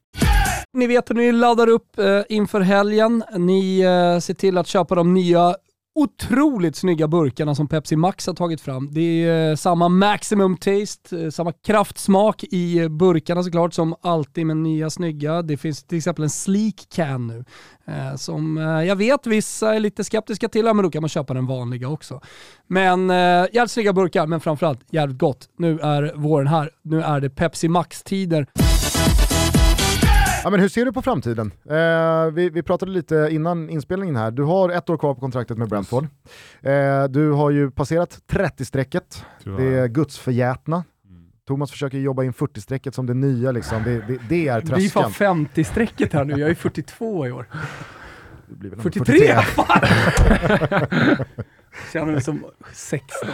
[0.72, 3.24] Ni vet hur ni laddar upp eh, inför helgen.
[3.36, 5.56] Ni eh, ser till att köpa de nya
[5.98, 8.88] otroligt snygga burkarna som Pepsi Max har tagit fram.
[8.92, 14.46] Det är eh, samma maximum taste, eh, samma kraftsmak i eh, burkarna såklart som alltid
[14.46, 15.42] med nya snygga.
[15.42, 17.44] Det finns till exempel en sleek can nu
[18.16, 21.88] som jag vet vissa är lite skeptiska till, men då kan man köpa den vanliga
[21.88, 22.20] också.
[22.66, 25.48] Men jävligt snygga burkar, men framförallt jävligt gott.
[25.58, 28.46] Nu är våren här, nu är det Pepsi Max-tider.
[30.44, 31.52] Ja, men hur ser du på framtiden?
[31.70, 35.58] Eh, vi, vi, pratade lite innan inspelningen här, du har ett år kvar på kontraktet
[35.58, 36.06] med Brentford.
[36.60, 40.84] Eh, du har ju passerat 30-strecket, det är gudsförgätna.
[41.46, 43.82] Thomas försöker jobba in 40-strecket som det nya, liksom.
[43.82, 44.80] det, det, det är tröskeln.
[44.80, 47.46] Vi får 50-strecket här nu, jag är 42 i år.
[48.82, 49.36] 43?
[49.36, 51.24] 43.
[51.92, 53.28] Känner mig som 16.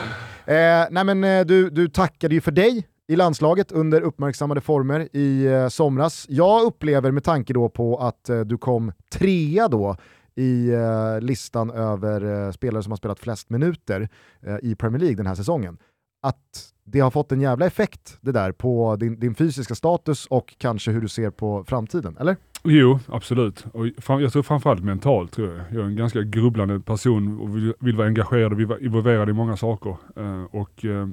[0.46, 0.54] Eh,
[0.90, 5.46] nej men, eh, du, du tackade ju för dig i landslaget under uppmärksammade former i
[5.46, 6.26] eh, somras.
[6.28, 9.96] Jag upplever med tanke då på att eh, du kom trea då
[10.36, 14.08] i eh, listan över eh, spelare som har spelat flest minuter
[14.46, 15.78] eh, i Premier League den här säsongen,
[16.22, 20.54] att det har fått en jävla effekt det där på din, din fysiska status och
[20.58, 22.36] kanske hur du ser på framtiden, eller?
[22.64, 23.66] Jo, absolut.
[23.72, 23.86] Och
[24.22, 25.60] jag tror framförallt mentalt tror jag.
[25.70, 29.28] Jag är en ganska grubblande person och vill, vill vara engagerad och vill vara involverad
[29.28, 29.96] i många saker.
[30.16, 31.08] Eh, och eh,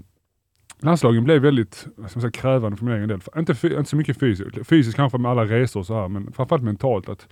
[0.82, 3.22] landslagen blev väldigt ska säga, krävande för min egen del.
[3.38, 6.64] Inte, inte så mycket fysiskt, fysiskt kanske med alla resor och så här, men framförallt
[6.64, 7.10] mentalt.
[7.10, 7.28] att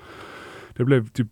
[0.73, 1.27] Det blev typ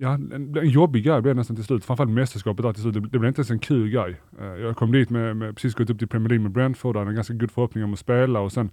[0.00, 1.84] Ja, en, en jobbig grej blev det nästan till slut.
[1.84, 2.94] Framförallt mästerskapet där till slut.
[2.94, 4.20] Det, det blev inte ens en kul grej.
[4.40, 7.10] Eh, jag kom dit med, med precis gått upp till Premier League med Brentford, hade
[7.10, 8.70] en ganska god förhoppning om att spela och sen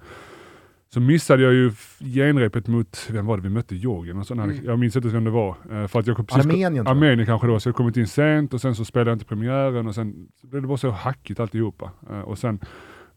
[0.95, 3.75] så missade jag ju genrepet mot, vem var det vi mötte?
[3.75, 4.17] Georgien?
[4.17, 4.65] Och mm.
[4.65, 5.55] Jag minns inte vem det var.
[5.71, 8.61] Uh, för att jag precis, Armenien Armenien kanske då, så jag kommit in sent och
[8.61, 11.91] sen så spelade jag inte premiären och sen blev det bara så hackigt alltihopa.
[12.11, 12.59] Uh, och sen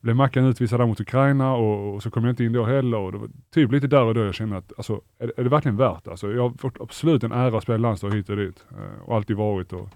[0.01, 2.99] blev Mackan utvisad mot Ukraina och, och, så kom jag inte in då heller.
[2.99, 5.51] Och det var typ lite där och då jag kände att, alltså, är, är det
[5.51, 6.11] verkligen värt det?
[6.11, 8.65] Alltså, jag har fått absolut en ära att spela landslag hit och dit.
[8.73, 9.89] Uh, och alltid varit och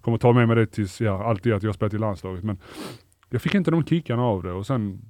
[0.00, 2.44] kommer ta med mig det tills, ja, alltid att jag spelat i landslaget.
[2.44, 2.58] Men
[3.30, 5.02] jag fick inte de kickarna av det och sen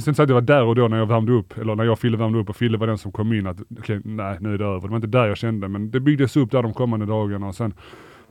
[0.00, 1.92] sen så att det var där och då när jag värmde upp, eller när jag
[1.92, 4.54] och Fille värmde upp och Fille var den som kom in att okay, nej nu
[4.54, 4.80] är det över.
[4.80, 7.54] Det var inte där jag kände men det byggdes upp där de kommande dagarna och
[7.54, 7.74] sen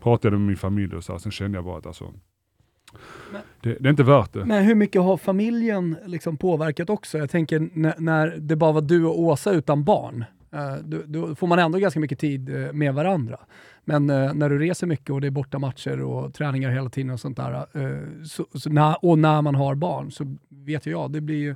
[0.03, 2.13] pratade jag med min familj och så här, sen kände jag bara att alltså
[3.31, 4.45] men, det, det, är inte värt det.
[4.45, 7.17] Men hur mycket har familjen liksom påverkat också?
[7.17, 11.35] Jag tänker när, när det bara var du och Åsa utan barn, eh, då, då,
[11.35, 13.39] får man ändå ganska mycket tid eh, med varandra.
[13.85, 17.11] Men eh, när du reser mycket och det är borta matcher och träningar hela tiden
[17.11, 20.35] och sånt där, eh, så, så när, och när man har barn så
[20.67, 21.55] vet ju jag, det blir, ju,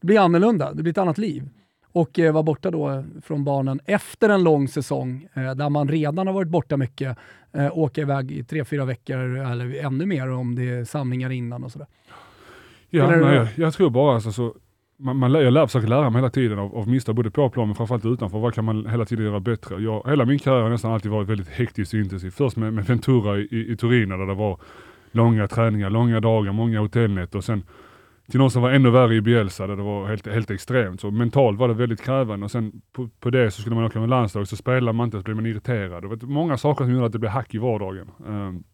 [0.00, 1.48] det blir annorlunda, det blir ett annat liv.
[1.92, 6.26] Och eh, vara borta då från barnen efter en lång säsong eh, där man redan
[6.26, 7.18] har varit borta mycket,
[7.52, 11.64] eh, åka iväg i tre, fyra veckor eller ännu mer om det är samlingar innan
[11.64, 11.88] och sådär.
[12.90, 14.54] Ja, nej, jag, jag, tror bara alltså, så
[14.96, 17.68] man, man, jag lär, försöker lära mig hela tiden av, av misstag, både på plan
[17.68, 18.38] men framförallt utanför.
[18.38, 19.82] Vad kan man hela tiden göra bättre?
[19.82, 22.30] Jag, hela min karriär har nästan alltid varit väldigt hektisk och intensiv.
[22.30, 24.58] Först med, med Ventura i, i Torino där det var
[25.12, 27.62] långa träningar, långa dagar, många hotellnätter och sen
[28.30, 31.00] till någon som var ännu värre i Bielsa där det var helt, helt extremt.
[31.00, 34.00] Så mentalt var det väldigt krävande och sen på, på det så skulle man åka
[34.00, 36.02] med landslaget, så spelar man inte så blir man irriterad.
[36.02, 38.10] Det var många saker som gjorde att det blev hack i vardagen.
[38.26, 38.64] Um,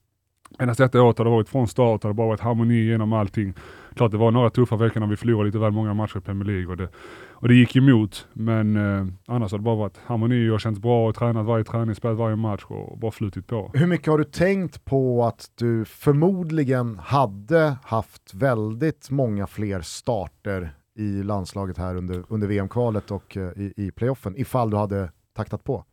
[0.59, 3.55] Endast detta året har det varit från start, har det bara varit harmoni genom allting.
[3.95, 6.45] Klart det var några tuffa veckor när vi förlorade lite väl många matcher i Premier
[6.45, 6.89] League och det,
[7.33, 8.27] och det gick emot.
[8.33, 11.95] Men eh, annars har det bara varit harmoni och känts bra och tränat varje träning,
[11.95, 13.71] spelat varje match och bara flutit på.
[13.75, 20.71] Hur mycket har du tänkt på att du förmodligen hade haft väldigt många fler starter
[20.99, 25.65] i landslaget här under, under VM-kvalet och eh, i, i playoffen ifall du hade taktat
[25.65, 25.85] på?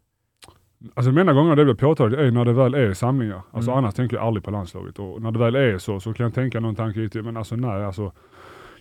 [0.93, 3.41] Alltså de enda gångerna det blir påtagligt är när det väl är samlingar.
[3.51, 3.83] Alltså mm.
[3.83, 4.99] annars tänker jag aldrig på landslaget.
[4.99, 7.55] Och när det väl är så, så kan jag tänka någon tanke till, men alltså
[7.55, 8.11] nej alltså.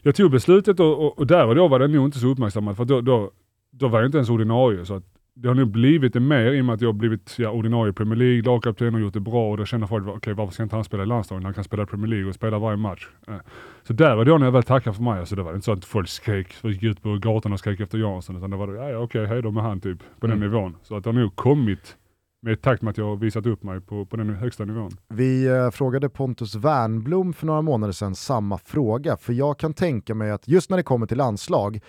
[0.03, 2.77] Jag tog beslutet och, och, och där och då var det nog inte så uppmärksammat
[2.77, 3.31] för då, då,
[3.71, 4.85] då var jag inte ens ordinarie.
[4.85, 5.05] Så att
[5.35, 7.93] det har nog blivit det mer i och med att jag har blivit ja, ordinarie
[7.93, 10.63] Premier League, lagkapten och gjort det bra och då känner folk, okej okay, varför ska
[10.63, 13.09] inte han spela i landslaget han kan spela i Premier League och spela varje match.
[13.29, 13.35] Eh.
[13.83, 15.73] Så där och då när jag väl tackade för mig, alltså, det var inte så
[15.73, 18.91] att folk skrek, gick ut på gatan och skrek efter Jansson, utan det var, ja,
[18.91, 20.41] ja okej, okay, hej då med han typ, på mm.
[20.41, 20.77] den nivån.
[20.83, 21.97] Så att det har nog kommit
[22.43, 24.91] med takt med att jag har visat upp mig på, på den högsta nivån.
[25.09, 30.15] Vi eh, frågade Pontus Wernblom för några månader sedan samma fråga, för jag kan tänka
[30.15, 31.81] mig att just när det kommer till landslag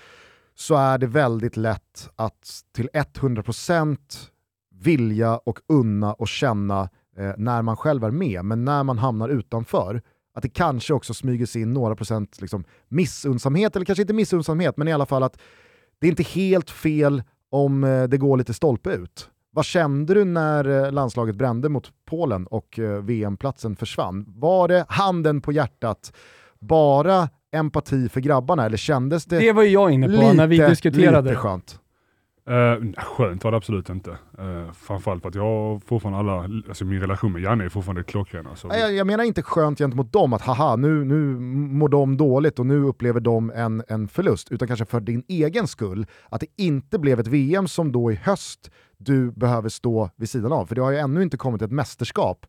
[0.55, 3.97] så är det väldigt lätt att till 100%
[4.75, 9.29] vilja och unna och känna eh, när man själv är med, men när man hamnar
[9.29, 10.01] utanför,
[10.33, 14.77] att det kanske också smyger sig in några procent liksom, missunnsamhet, eller kanske inte missunnsamhet,
[14.77, 15.37] men i alla fall att
[15.99, 19.29] det är inte helt fel om eh, det går lite stolpe ut.
[19.51, 24.25] Vad kände du när eh, landslaget brände mot Polen och eh, VM-platsen försvann?
[24.27, 26.13] Var det handen på hjärtat,
[26.59, 30.47] bara empati för grabbarna eller kändes det Det var ju jag inne på lite, när
[30.47, 31.29] vi diskuterade.
[31.29, 31.79] Lite skönt?
[32.49, 34.09] Uh, skönt var det absolut inte.
[34.09, 38.47] Uh, framförallt för att jag fortfarande alla, alltså min relation med Janne är fortfarande klockren.
[38.47, 38.67] Alltså.
[38.67, 42.65] Jag, jag menar inte skönt gentemot dem, att haha, nu, nu mår de dåligt och
[42.65, 46.99] nu upplever de en, en förlust, utan kanske för din egen skull, att det inte
[46.99, 50.65] blev ett VM som då i höst du behöver stå vid sidan av.
[50.65, 52.45] För det har ju ännu inte kommit ett mästerskap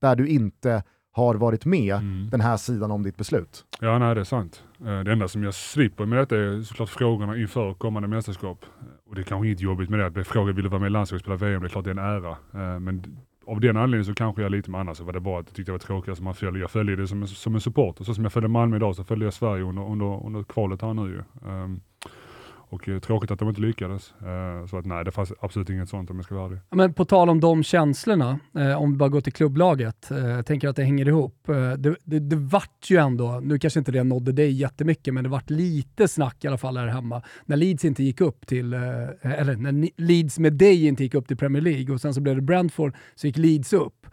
[0.00, 0.82] där du inte
[1.16, 2.28] har varit med mm.
[2.30, 3.64] den här sidan om ditt beslut.
[3.80, 4.62] Ja, nej det är sant.
[4.80, 8.64] Eh, det enda som jag slipper med detta är såklart frågorna inför kommande mästerskap.
[9.08, 10.86] Och det är kanske inget jobbigt med det, att bli frågad vill du vara med
[10.86, 12.30] i landslaget och spela VM, det är klart det är en ära.
[12.30, 15.40] Eh, men av den anledningen så kanske jag lite med annars så var det bara
[15.40, 16.20] att jag tyckte det var tråkigt.
[16.20, 18.04] man följer, jag följer det som en, som en supporter.
[18.04, 20.94] Så som jag följde Malmö idag så följde jag Sverige under, under, under kvalet här
[20.94, 21.50] nu ju.
[21.50, 21.80] Um,
[22.68, 24.14] och eh, tråkigt att de inte lyckades.
[24.20, 26.58] Eh, så att nej, det fanns absolut inget sånt om jag ska vara ärlig.
[26.70, 30.68] Men på tal om de känslorna, eh, om vi bara går till klubblaget, jag tänker
[30.68, 31.46] att det hänger ihop.
[31.78, 35.30] Det, det, det vart ju ändå, nu kanske inte det nådde dig jättemycket, men det
[35.30, 37.22] vart lite snack i alla fall här hemma.
[37.46, 41.36] När Leeds inte gick upp till, eller när Leeds med dig inte gick upp till
[41.36, 44.06] Premier League och sen så blev det Brentford, så gick Leeds upp.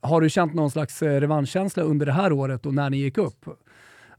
[0.00, 3.48] Har du känt någon slags revanschkänsla under det här året och när ni gick upp?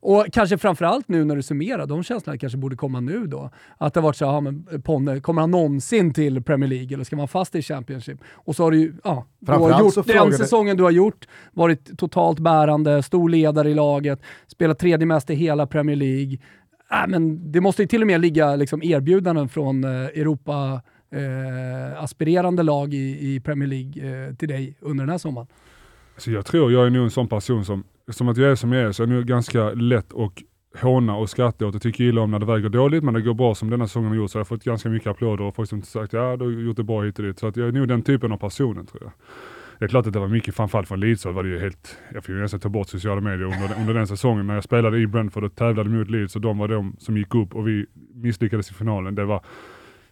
[0.04, 3.50] Och kanske framförallt nu när du summerar, de känslorna kanske borde komma nu då.
[3.78, 7.04] Att det har varit så här, men Ponne, kommer han någonsin till Premier League eller
[7.04, 8.20] ska man fast i Championship?
[8.34, 10.38] Och så har du ju, ja, du har gjort den frågade...
[10.38, 15.36] säsongen du har gjort, varit totalt bärande, stor ledare i laget, spelat tredje mest i
[15.36, 16.38] hela Premier League.
[16.92, 20.82] Äh, men det måste ju till och med ligga liksom, erbjudanden från eh, Europa
[21.12, 25.48] eh, aspirerande lag i, i Premier League eh, till dig under den här sommaren.
[26.18, 28.72] Så jag tror jag är nog en sån person som, som att jag är som
[28.72, 30.32] jag är, så är det nog ganska lätt att
[30.82, 33.22] håna och skratta åt och tycker illa om när det väl går dåligt, men det
[33.22, 35.56] går bra som denna säsongen har gjort, så jag har fått ganska mycket applåder och
[35.56, 37.40] folk som sagt ja, du har gjort det bra hit och dit.
[37.40, 39.12] Så att jag är nog den typen av personen tror jag.
[39.80, 41.98] Det är klart att det var mycket, framförallt från Leeds så var det ju helt,
[42.14, 45.00] jag fick ju nästan ta bort sociala medier under, under den säsongen när jag spelade
[45.00, 47.86] i Brentford och tävlade mot Leeds och de var de som gick upp och vi
[48.14, 49.16] misslyckades i finalen.
[49.16, 49.46] Det var,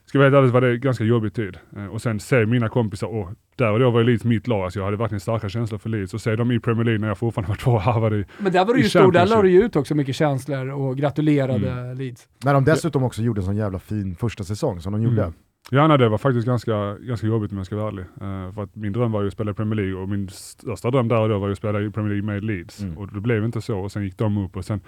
[0.09, 1.57] ska vara helt ärlig var det ganska jobbig tid.
[1.77, 4.79] Eh, och sen se mina kompisar, och där och då var Leeds mitt lag, alltså
[4.79, 6.13] jag hade verkligen starka känslor för Leeds.
[6.13, 8.51] Och se dem i Premier League när jag fortfarande var kvar och harvade i Men
[8.51, 11.71] där var du ju stor, där la du ju ut också mycket känslor och gratulerade
[11.71, 11.97] mm.
[11.97, 12.27] Leeds.
[12.43, 15.21] När de dessutom också gjorde en sån jävla fin första säsong som de gjorde.
[15.21, 15.33] Mm.
[15.71, 18.05] Ja, nej, det var faktiskt ganska, ganska jobbigt om jag ska vara ärlig.
[18.21, 20.91] Uh, för att min dröm var ju att spela i Premier League och min största
[20.91, 22.81] dröm där och då var ju att spela i Premier League med Leeds.
[22.81, 22.97] Mm.
[22.97, 24.81] Och det blev inte så och sen gick de upp och sen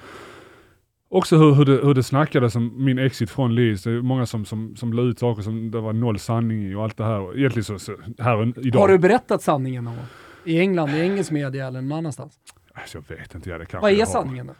[1.13, 3.83] Också hur, hur, det, hur det snackades om min exit från Leeds.
[3.83, 6.75] Det är många som, som, som la ut saker som det var noll sanning i
[6.75, 7.37] och allt det här.
[7.37, 8.79] Egentligen så, så här idag.
[8.79, 9.97] Har du berättat sanningen någon?
[10.45, 12.33] I England, i engelsk media eller någon annanstans?
[12.73, 13.49] Alltså, jag vet inte.
[13.49, 14.53] Ja, det Vad är sanningen då?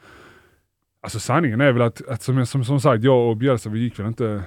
[1.01, 3.99] Alltså sanningen är väl att, att som, som, som sagt, jag och Bjälsa vi gick
[3.99, 4.43] väl inte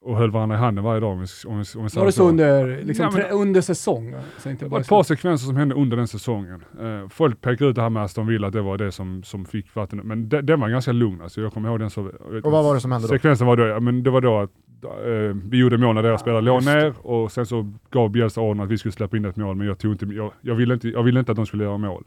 [0.00, 1.12] och höll varandra i handen varje dag.
[1.12, 4.14] Om vi, om vi, om vi var det så under, liksom, ja, men, under säsong?
[4.58, 6.64] Det var ett par sekvenser som hände under den säsongen.
[6.80, 9.44] Uh, folk pekade ut det här med Aston Villa, att det var det som, som
[9.44, 10.00] fick vatten.
[10.04, 11.22] Men de, den var ganska lugn.
[11.22, 12.06] Alltså, jag kommer ihåg den så...
[12.44, 13.14] Och vad var det som hände då?
[13.14, 14.50] Sekvensen var då, ja, men det var då att
[14.84, 18.62] uh, vi gjorde mål när deras spelare låg ner och sen så gav Bielsa orden
[18.62, 20.88] att vi skulle släppa in ett mål, men jag, tog inte, jag, jag, ville inte,
[20.88, 22.04] jag ville inte att de skulle göra mål.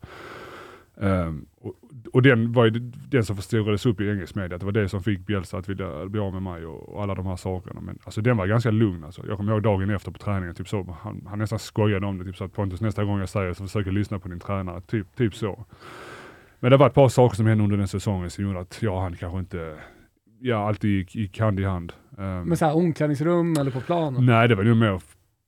[1.02, 1.74] Um, och,
[2.14, 2.72] och, den var ju
[3.10, 6.06] den som förstorades upp i engelsk media, det var det som fick Bielsa att vilja
[6.06, 7.82] bli av med mig och, och, alla de här sakerna.
[7.82, 9.28] Men alltså den var ganska lugn alltså.
[9.28, 12.26] Jag kommer ihåg dagen efter på träningen, typ så, han, han nästan skojade om det,
[12.26, 15.16] typ så att Pontus nästa gång jag säger så försöker lyssna på din tränare, typ,
[15.16, 15.66] typ så.
[16.60, 18.94] Men det var ett par saker som hände under den säsongen som gjorde att jag
[18.94, 19.76] och han kanske inte,
[20.40, 21.94] ja alltid gick, gick hand i hand.
[22.18, 24.26] Um, Men såhär omklädningsrum eller på planen?
[24.26, 25.02] Nej, det var nog mer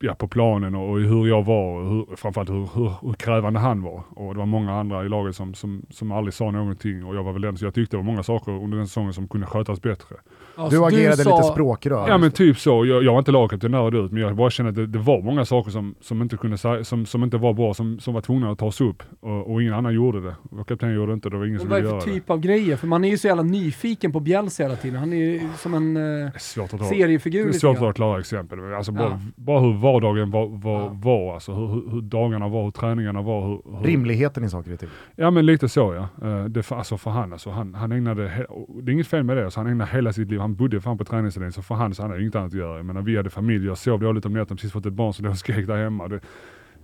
[0.03, 3.59] ja, på planen och, och hur jag var och hur, framförallt hur, hur, hur, krävande
[3.59, 4.03] han var.
[4.15, 7.23] Och det var många andra i laget som, som, som aldrig sa någonting och jag
[7.23, 9.47] var väl den, så jag tyckte det var många saker under den säsongen som kunde
[9.47, 10.15] skötas bättre.
[10.55, 11.37] Alltså, du agerade du sa...
[11.37, 12.09] lite språkrör?
[12.09, 12.85] Ja men typ så.
[12.85, 14.99] Jag, jag var inte lagkapten där och ut, men jag bara kände att det, det,
[14.99, 18.21] var många saker som, som, inte kunde, som, som inte var bra, som, som var
[18.21, 19.03] tvungna att tas upp.
[19.19, 20.35] Och, och ingen annan gjorde det.
[20.43, 21.93] Vår kapten gjorde det inte, det var ingen som ville göra det.
[21.93, 22.75] Vad är för typ av grejer?
[22.75, 24.99] För man är ju så jävla nyfiken på Bjälsa hela tiden.
[24.99, 27.43] Han är ju som en eh, svårt att ta, seriefigur.
[27.43, 28.73] Det är svårt att ta klara exempel.
[28.73, 29.19] Alltså bara, ja.
[29.35, 30.91] bara hur vardagen var, var, ja.
[31.03, 33.47] var alltså hur, hur, dagarna var, hur träningarna var.
[33.47, 33.85] Hur, hur...
[33.85, 34.89] Rimligheten i saker och ting.
[35.15, 36.27] Ja men lite så ja.
[36.27, 38.47] Uh, det, alltså för han, alltså, han, han ägnade,
[38.81, 40.97] det är inget fel med det, alltså, han ägnade hela sitt liv, han bodde fan
[40.97, 42.77] på träning träningsanläggning, så för han så han hade inget annat att göra.
[42.77, 45.25] Jag menar, vi hade familj, jag sov dåligt om nätterna, precis fått ett barn som
[45.25, 46.07] låg och skrek där hemma.
[46.07, 46.19] Det,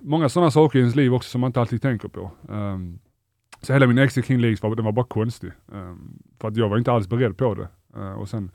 [0.01, 2.32] många sådana saker i ens liv också som man inte alltid tänker på.
[2.47, 2.99] Um,
[3.62, 5.51] så hela min exit kring var, den var bara konstig.
[5.72, 7.68] Um, för att jag var inte alls beredd på det.
[7.97, 8.51] Uh, och sen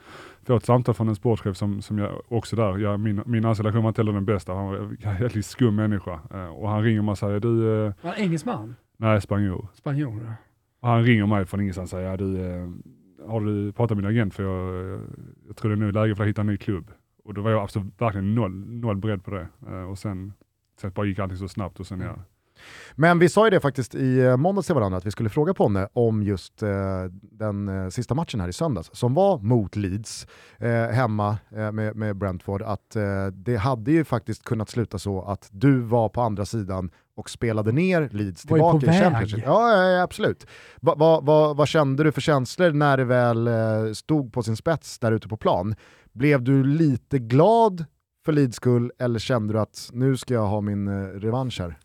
[0.46, 3.80] få ett samtal från en sportchef som, som jag också där, jag, min, min anställda
[3.80, 6.20] var inte heller den bästa, han var en jävligt skum människa.
[6.34, 7.48] Uh, och han ringer mig och säger, du...
[7.48, 8.74] Uh, var han engelsman?
[8.96, 9.68] Nej, spanjor.
[9.74, 10.34] Spanjor, ja.
[10.80, 12.38] Och han ringer mig från ingenstans och säger, du,
[13.26, 15.00] har du pratat med din agent för jag,
[15.46, 16.90] jag tror det är nu läge för att hitta en ny klubb.
[17.24, 19.48] Och då var jag absolut verkligen noll, noll beredd på det.
[19.68, 20.32] Uh, och sen,
[20.80, 22.16] sen bara gick allting så snabbt och sen ja.
[22.94, 25.54] Men vi sa ju det faktiskt i eh, måndags till varandra att vi skulle fråga
[25.54, 26.70] Ponne om just eh,
[27.22, 30.26] den eh, sista matchen här i söndags som var mot Leeds
[30.58, 32.62] eh, hemma eh, med, med, Brentford.
[32.62, 36.90] Att eh, det hade ju faktiskt kunnat sluta så att du var på andra sidan
[37.16, 39.42] och spelade ner Leeds tillbaka i Championship.
[39.44, 40.46] Ja, ja, absolut.
[40.80, 43.48] Va, va, va, vad kände du för känslor när det väl
[43.94, 45.74] stod på sin spets där ute på plan?
[46.12, 47.84] Blev du lite glad
[48.24, 51.78] för Leeds skull eller kände du att nu ska jag ha min revansch här?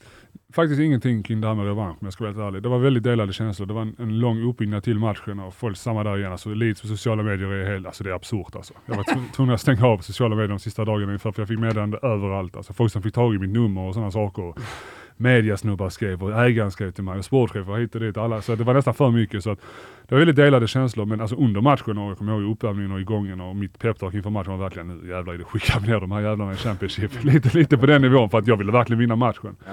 [0.53, 2.63] faktiskt ingenting kring det här med revansch om jag ska vara helt ärlig.
[2.63, 3.67] Det var väldigt delade känslor.
[3.67, 6.31] Det var en, en lång uppbyggnad till matchen och folk samma där igen.
[6.31, 8.73] Alltså Leeds på sociala medier är helt, alltså det är absurt alltså.
[8.85, 11.59] Jag var tvungen att stänga av sociala medier de sista dagarna ungefär för jag fick
[11.59, 12.55] meddelande överallt.
[12.55, 14.53] Alltså folk som fick tag i mitt nummer och sådana saker.
[15.19, 18.17] Mediasnubbar skrev och ägaren skrev till mig och sportchefer hit och dit.
[18.17, 18.41] Alla.
[18.41, 19.43] Så det var nästan för mycket.
[19.43, 19.59] Så att
[20.07, 23.01] det var väldigt delade känslor men alltså under matchen och jag kommer ihåg uppvärmningen och
[23.01, 26.11] igången och mitt peptalk inför matchen var verkligen nu jävlar är det skicka ner de
[26.11, 27.11] här jävlarna i Championship.
[27.23, 29.55] lite, lite på den nivån för att jag ville verkligen vinna matchen.
[29.65, 29.71] Ja.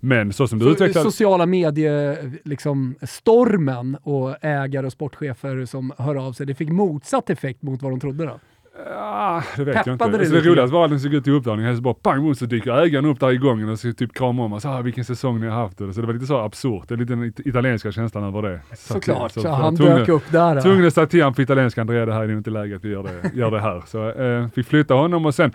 [0.00, 1.02] Men så som du så, utvecklar...
[1.02, 7.30] Sociala medier, liksom, stormen och ägare och sportchefer som hör av sig, det fick motsatt
[7.30, 8.40] effekt mot vad de trodde då?
[8.86, 10.08] Ja, det vet Peppade jag inte.
[10.08, 12.46] Det, alltså, det roligaste var att den såg ut i uppvärmningen, så bara pang så
[12.46, 14.64] dyker ägaren upp där i gången och så typ kramar om oss.
[14.64, 15.78] Ah, vilken säsong ni har haft.
[15.78, 16.88] Så det var lite så absurt.
[16.88, 18.60] Det är lite den italienska känslan över det.
[18.76, 20.60] Såklart, så, så, han dök upp där.
[20.60, 22.88] Tvungen att säga till honom på italienska, Andrea det här är inte läge att vi
[22.88, 23.82] gör det, gör det här.
[23.86, 25.52] Så eh, fick flytta honom och sen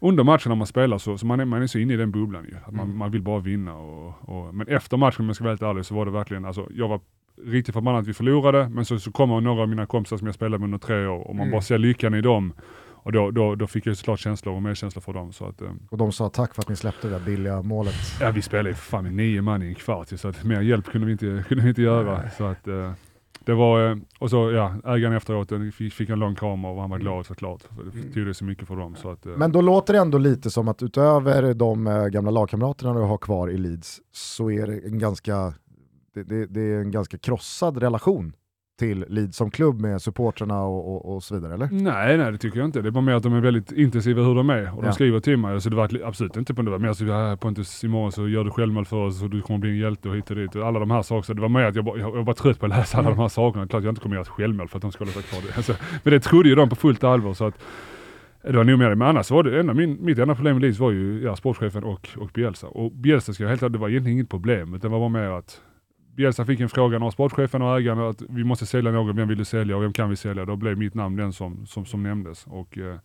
[0.00, 2.10] under matchen när man spelar så, så man, är, man är så inne i den
[2.10, 2.56] bubblan ju.
[2.66, 2.98] Att man, mm.
[2.98, 3.74] man vill bara vinna.
[3.74, 6.44] Och, och, men efter matchen om jag ska vara helt ärlig så var det verkligen,
[6.44, 7.00] alltså, jag var
[7.44, 10.34] riktigt förbannad att vi förlorade, men så, så kommer några av mina kompisar som jag
[10.34, 11.52] spelade med under tre år och man mm.
[11.52, 12.52] bara ser lyckan i dem.
[13.06, 15.32] Och då, då, då fick jag såklart känslor och medkänsla för dem.
[15.32, 15.68] Så att, eh.
[15.90, 17.94] och de sa tack för att ni släppte det där billiga målet.
[18.20, 20.60] Ja vi spelade ju för fan med nio man i en kvart så att mer
[20.60, 22.30] hjälp kunde vi inte, kunde vi inte göra.
[22.30, 22.92] Så att, eh,
[23.44, 25.52] det var, eh, och så ja, ägaren efteråt
[25.92, 27.24] fick en lång kram och han var glad mm.
[27.24, 27.62] såklart.
[27.84, 28.34] Det betydde mm.
[28.34, 28.96] så mycket för dem.
[28.96, 29.24] Så att.
[29.24, 33.50] Men då låter det ändå lite som att utöver de gamla lagkamraterna du har kvar
[33.50, 35.54] i Leeds så är det en ganska,
[36.16, 38.32] det, det, det är en ganska krossad relation
[38.78, 41.68] till Leeds som klubb med supporterna och, och, och, så vidare eller?
[41.72, 42.82] Nej, nej det tycker jag inte.
[42.82, 44.92] Det är bara mer att de är väldigt intensiva hur de är och de ja.
[44.92, 45.60] skriver till mig.
[45.60, 48.44] Så det var absolut inte på det var mer så här Pontus imorgon så gör
[48.44, 50.56] du självmål för oss och du kommer bli en hjälte och hit och dit.
[50.56, 51.34] Och alla de här sakerna.
[51.34, 53.28] Det var mer att jag, bara, jag var trött på att läsa alla de här
[53.28, 53.66] sakerna.
[53.66, 55.40] Klart jag inte kommer göra ett självmål för att de ska sig kvar.
[55.56, 57.34] Alltså, men det trodde ju de på fullt allvar.
[57.34, 57.54] Så att,
[58.42, 60.62] det var nog mer det, men annars var det enda, min, mitt enda problem med
[60.62, 62.66] Leeds var ju ja, sportchefen och, och Bielsa.
[62.66, 65.60] Och Bielsa ska jag helt det var egentligen inget problem, utan det var mer att
[66.16, 69.38] Bielsa fick en fråga av sportchefen och ägaren att vi måste sälja någon, vem vill
[69.38, 70.44] du sälja och vem kan vi sälja?
[70.44, 72.46] Då blev mitt namn den som, som, som nämndes.
[72.46, 72.98] Och, eh,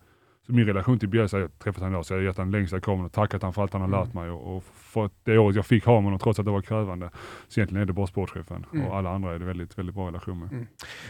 [0.46, 2.52] så min relation till Bielsa, jag har träffat honom idag, så jag har gett honom
[2.52, 4.00] längsta kramen och tackat honom för allt han har mm.
[4.00, 6.60] lärt mig och, och för det året jag fick ha honom trots att det var
[6.60, 7.10] krävande.
[7.48, 8.86] Så egentligen är det bara sportchefen mm.
[8.86, 10.48] och alla andra är det väldigt, väldigt bra relation med.
[10.52, 10.66] Mm.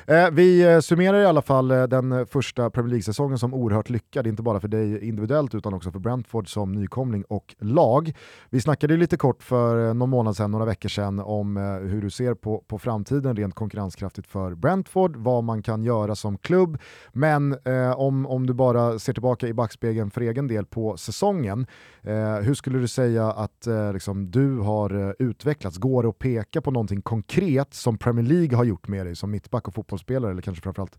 [0.07, 4.27] Eh, vi eh, summerar i alla fall eh, den första Premier League-säsongen som oerhört lyckad,
[4.27, 8.13] inte bara för dig individuellt utan också för Brentford som nykomling och lag.
[8.51, 12.11] Vi snackade lite kort för eh, någon månad sedan, några veckor sedan, om hur du
[12.11, 16.79] ser på, på framtiden rent konkurrenskraftigt för Brentford, vad man kan göra som klubb,
[17.13, 21.67] men eh, om, om du bara ser tillbaka i backspegeln för egen del på säsongen,
[22.03, 25.79] eh, hur skulle du säga att eh, liksom, du har eh, utvecklats?
[25.79, 29.31] Går det att peka på någonting konkret som Premier League har gjort med dig som
[29.31, 30.99] mittback och fotbollsspelare eller kanske framförallt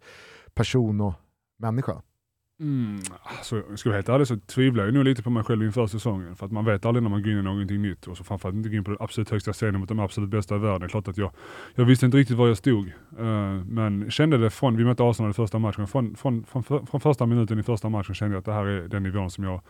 [0.54, 1.14] person och
[1.60, 2.02] människa?
[2.64, 5.88] Mm, alltså, jag vara helt ärlig så tvivlar jag nog lite på mig själv inför
[5.88, 6.36] säsongen.
[6.36, 8.08] För att man vet aldrig när man går in i någonting nytt.
[8.08, 10.56] Och så framförallt inte gå in på den absolut högsta scenen mot de absolut bästa
[10.56, 10.90] i världen.
[10.90, 11.32] Klart att jag,
[11.76, 12.92] jag visste inte riktigt var jag stod.
[13.20, 17.02] Uh, men kände det från, vi mötte Arsenal i första matchen, från, från, från, från
[17.02, 19.62] första minuten i första matchen kände jag att det här är den nivån som jag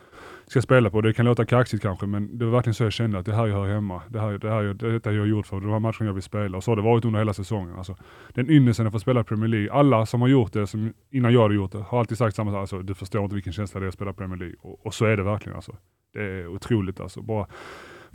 [0.48, 1.02] ska spela på.
[1.02, 3.48] Det kan låta kaxigt kanske, men det var verkligen så jag kände att det här
[3.48, 4.02] jag hör hemma.
[4.10, 6.58] Det här, det här, detta jag har gjort för de här matcherna jag vill spela.
[6.58, 7.76] Och så har det varit under hela säsongen.
[7.76, 7.96] Alltså,
[8.34, 9.72] den ynnesten att få spela Premier League.
[9.72, 12.52] Alla som har gjort det, som innan jag hade gjort det, har alltid sagt samma
[12.52, 12.60] sak.
[12.60, 14.56] Alltså, du förstår inte vilken känsla det är att spela Premier League.
[14.62, 15.56] Och, och så är det verkligen.
[15.56, 15.76] Alltså.
[16.14, 17.22] Det är otroligt alltså.
[17.22, 17.48] Bara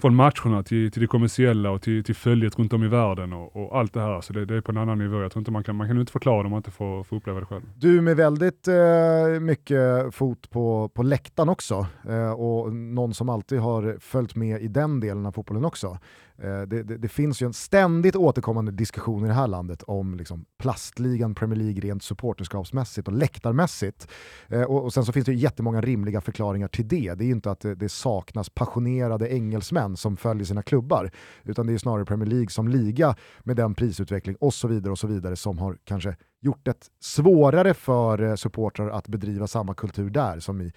[0.00, 3.56] från matcherna till, till det kommersiella och till, till följet runt om i världen och,
[3.56, 4.20] och allt det här.
[4.20, 5.22] Så det, det, är på en annan nivå.
[5.22, 7.16] Jag tror inte man kan, man kan inte förklara det om man inte får, får
[7.16, 7.62] uppleva det själv.
[7.76, 13.58] Du med väldigt eh, mycket fot på, på läktaren också eh, och någon som alltid
[13.58, 15.98] har följt med i den delen av fotbollen också.
[16.42, 20.14] Eh, det, det, det, finns ju en ständigt återkommande diskussion i det här landet om
[20.14, 24.08] liksom plastligan Premier League rent supporterskapsmässigt och läktarmässigt.
[24.48, 27.14] Eh, och, och, sen så finns det jättemånga rimliga förklaringar till det.
[27.14, 31.10] Det är ju inte att det, det, saknas passionerade engelsmän som följer sina klubbar,
[31.44, 34.98] utan det är snarare Premier League som liga med den prisutveckling och så vidare och
[34.98, 40.10] så vidare som har kanske gjort det svårare för eh, supportrar att bedriva samma kultur
[40.10, 40.72] där som i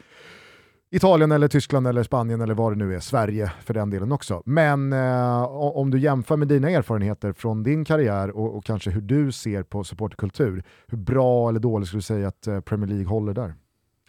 [0.94, 4.44] Italien eller Tyskland eller Spanien eller vad det nu är, Sverige för den delen också.
[4.46, 9.02] Men eh, om du jämför med dina erfarenheter från din karriär och, och, kanske hur
[9.02, 13.08] du ser på supportkultur, hur bra eller dåligt skulle du säga att eh, Premier League
[13.08, 13.54] håller där?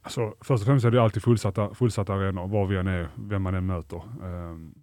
[0.02, 3.42] Alltså, först och främst är det alltid fullsatta, fullsatta arenor, var vi än är, vem
[3.42, 4.02] man än möter.
[4.22, 4.74] Um,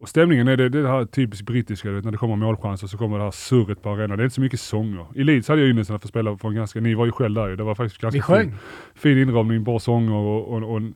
[0.00, 2.98] Och stämningen är det, det här typiskt brittiska, du vet, när det kommer målchanser så
[2.98, 4.18] kommer det här surret på arenan.
[4.18, 5.06] Det är inte så mycket sånger.
[5.14, 7.48] I Leeds hade jag ynnesten att få spela en ganska, ni var ju själv där
[7.48, 8.54] ju, det var faktiskt ganska fin,
[8.94, 10.94] fin inramning, bra sånger och, och, och En,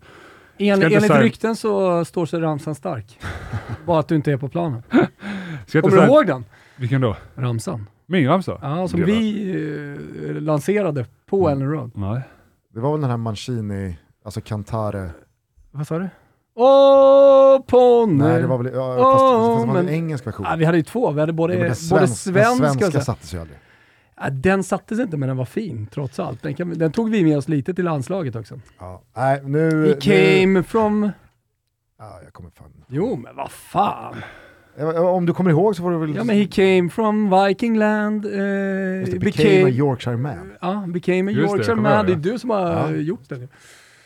[0.59, 3.18] inte enligt säga- rykten så står sig ramsan stark.
[3.86, 4.82] Bara att du inte är på planen.
[4.90, 6.44] Kommer du säga- ihåg den?
[6.76, 7.16] Vilken då?
[7.34, 7.86] Ramsan.
[8.07, 8.59] Min ramsa?
[8.62, 11.90] Ja, som Det var- vi eh, lanserade på Ellen Road.
[11.94, 12.20] Nej.
[12.74, 15.11] Det var väl den här Mancini, alltså Cantare.
[15.70, 16.09] Vad sa du?
[16.54, 18.14] Åh, ponny!
[18.24, 20.46] Nej, det var väl, ja, fast, fast det var men- en engelsk version.
[20.50, 23.00] Ja, vi hade ju två, vi hade både, Ja, både det svensk- svenska den svenska
[23.00, 23.59] satte sig aldrig.
[24.20, 26.42] Ja, den sattes inte men den var fin trots allt.
[26.42, 28.60] Den, kan, den tog vi med oss lite till landslaget också.
[28.78, 29.02] Ja.
[29.16, 29.60] Nej, nu...
[29.70, 31.10] He nu came from...
[31.98, 32.70] ja, jag kommer fan.
[32.88, 34.14] Jo men vad fan.
[34.96, 36.14] Om du kommer ihåg så får du väl...
[36.16, 38.30] Ja men he came from Vikingland, eh,
[39.00, 40.52] Just det, became, became a Yorkshire man.
[40.60, 42.06] ja, became a Just det, Yorkshire jag man.
[42.06, 42.90] Det är du som har Ja.
[42.90, 43.48] gjort den.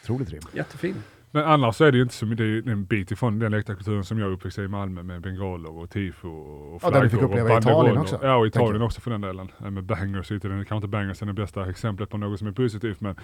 [0.02, 0.40] Otroligt rim.
[0.54, 0.94] Jättefin.
[1.32, 3.52] Men annars så är det ju inte så mycket, det är en bit ifrån den
[3.52, 7.18] läktarkulturen som jag uppväxte i Malmö med bengaler och tifo och Ja, den vi fick
[7.18, 9.52] flaggor och uppleva i Italien också, Ja, och Italien också för den delen.
[9.64, 12.52] Eh, Med bangers, inte kanske inte bangers är det bästa exemplet på något som är
[12.52, 13.14] positivt men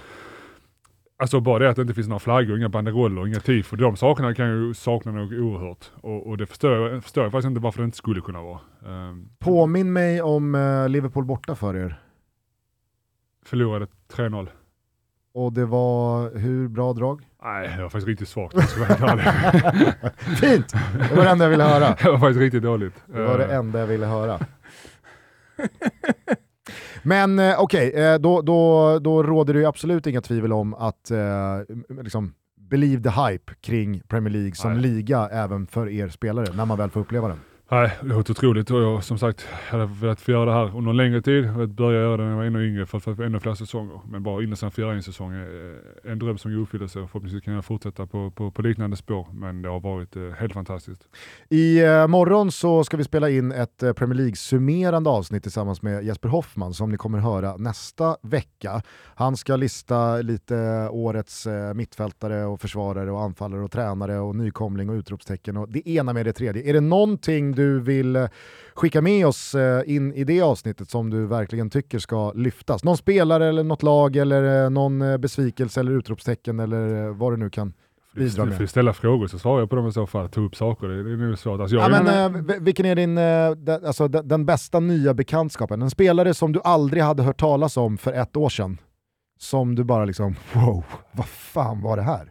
[1.18, 3.76] Alltså bara det att det inte finns några flaggor, inga banderoller, inga tifo.
[3.76, 5.90] De sakerna kan ju sakna något oerhört.
[6.00, 8.60] Och, och det förstår jag, förstår jag faktiskt inte varför det inte skulle kunna vara.
[8.84, 12.00] Um, Påminn mig om eh, Liverpool borta för er.
[13.44, 14.48] förlorade 3-0.
[15.36, 17.22] Och det var hur bra drag?
[17.42, 18.54] Nej, det var faktiskt riktigt svagt.
[18.54, 19.18] jag ska vara.
[20.40, 20.72] Fint!
[21.10, 21.96] Det var det enda jag ville höra.
[22.02, 22.94] det var faktiskt riktigt dåligt.
[23.06, 24.38] Det var det Eh, enda jag ville höra.
[27.02, 31.10] Men eh, okej, eh, då, då, då råder det ju absolut inga tvivel om att
[32.02, 32.34] liksom,
[32.70, 34.82] believe the hype kring Premier League som Nej.
[34.82, 37.40] liga även för er spelare, när man väl får uppleva den.
[37.70, 40.90] Nej, det låter otroligt och jag som sagt hade velat få göra det här under
[40.90, 41.44] en längre tid.
[41.44, 44.00] Jag började göra det när jag var ännu yngre för att få ännu fler säsonger.
[44.10, 47.10] Men bara innan sen fyra en säsong är en dröm som går i uppfyllelse och
[47.10, 49.28] förhoppningsvis kan jag fortsätta på, på, på liknande spår.
[49.32, 51.02] Men det har varit eh, helt fantastiskt.
[51.48, 56.04] I eh, morgon så ska vi spela in ett eh, Premier League-summerande avsnitt tillsammans med
[56.04, 58.82] Jesper Hoffman som ni kommer höra nästa vecka.
[59.14, 64.90] Han ska lista lite årets eh, mittfältare och försvarare och anfallare och tränare och nykomling
[64.90, 66.70] och utropstecken och det ena med det tredje.
[66.70, 68.28] Är det någonting du vill eh,
[68.74, 72.84] skicka med oss eh, in i det avsnittet som du verkligen tycker ska lyftas?
[72.84, 77.50] Någon spelare eller något lag eller eh, någon besvikelse eller utropstecken eller vad du nu
[77.50, 77.72] kan
[78.14, 78.56] bidra med.
[78.56, 80.28] får ställa frågor så svarar jag på dem i så fall.
[80.28, 81.60] Ta upp saker, det, det är nog svårt.
[81.60, 83.18] Alltså, jag, Ja, men, vilken är din,
[83.86, 85.82] alltså, den bästa nya bekantskapen?
[85.82, 88.78] En spelare som du aldrig hade hört talas om för ett år sedan.
[89.38, 92.30] Som du bara liksom, wow, vad fan var det här?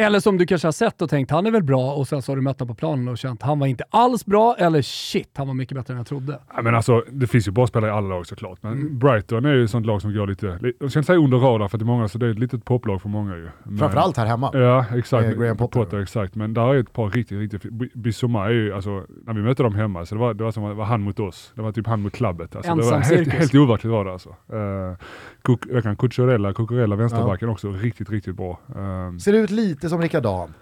[0.00, 2.32] Eller som du kanske har sett och tänkt, han är väl bra och sen så
[2.32, 5.30] har du mött honom på planen och känt, han var inte alls bra eller shit,
[5.34, 6.38] han var mycket bättre än jag trodde.
[6.56, 8.58] Ja, men alltså, det finns ju bra spelare i alla lag såklart.
[8.62, 8.98] Men Mm.
[8.98, 11.38] Brighton är ju ett sånt lag som går lite, li- jag ska inte säga under
[11.38, 13.48] radar för det är många, så det är ett litet poplag för många ju.
[13.64, 14.50] Men, Framförallt här hemma.
[14.54, 15.26] Ja, exakt.
[15.26, 16.00] Med Graham Potter.
[16.02, 16.34] exakt.
[16.34, 19.74] Men där är ett par riktigt, riktigt Bissoma är ju, alltså, när vi mötte dem
[19.74, 21.52] hemma, så det var, det var som att det var han mot oss.
[21.54, 22.56] Det var typ han mot klubbet.
[22.56, 23.40] Alltså, det var Ensam helt, cirkus.
[23.40, 24.28] helt overkligt var det alltså.
[24.28, 24.96] Uh,
[25.42, 28.60] Kuk, jag kan Cucurella, Cucurella vänsterbacken också, riktigt, riktigt bra.
[28.76, 30.54] Uh, Ser ut lite som Rickard Dahn.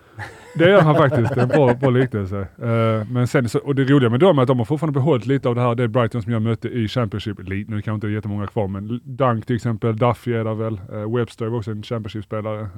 [0.54, 2.40] det gör han faktiskt, det är en bra, bra liknelse.
[2.40, 5.26] Eh, men sen, så, och det roliga med dem är att de har fortfarande behållit
[5.26, 7.94] lite av det här, det är Brighton som jag mötte i Championship, lite, nu kanske
[7.94, 11.58] inte är jättemånga kvar, men Dunk till exempel, Duffy är där väl, uh, Webster var
[11.58, 12.60] också en Championship-spelare.
[12.60, 12.68] Uh,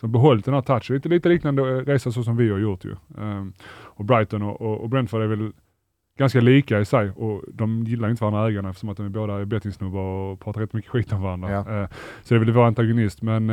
[0.00, 2.84] som behållit den här touchen, lite, lite liknande eh, resa så som vi har gjort
[2.84, 2.96] ju.
[3.18, 5.52] Um, och Brighton och, och, och Brentford är väl
[6.18, 9.44] ganska lika i sig och de gillar inte varandra ägarna eftersom att de är båda
[9.44, 11.50] bettingsnubbar och pratar rätt mycket skit om varandra.
[11.50, 11.58] Ja.
[11.58, 11.88] Eh,
[12.22, 13.50] så det är väl vår antagonist, men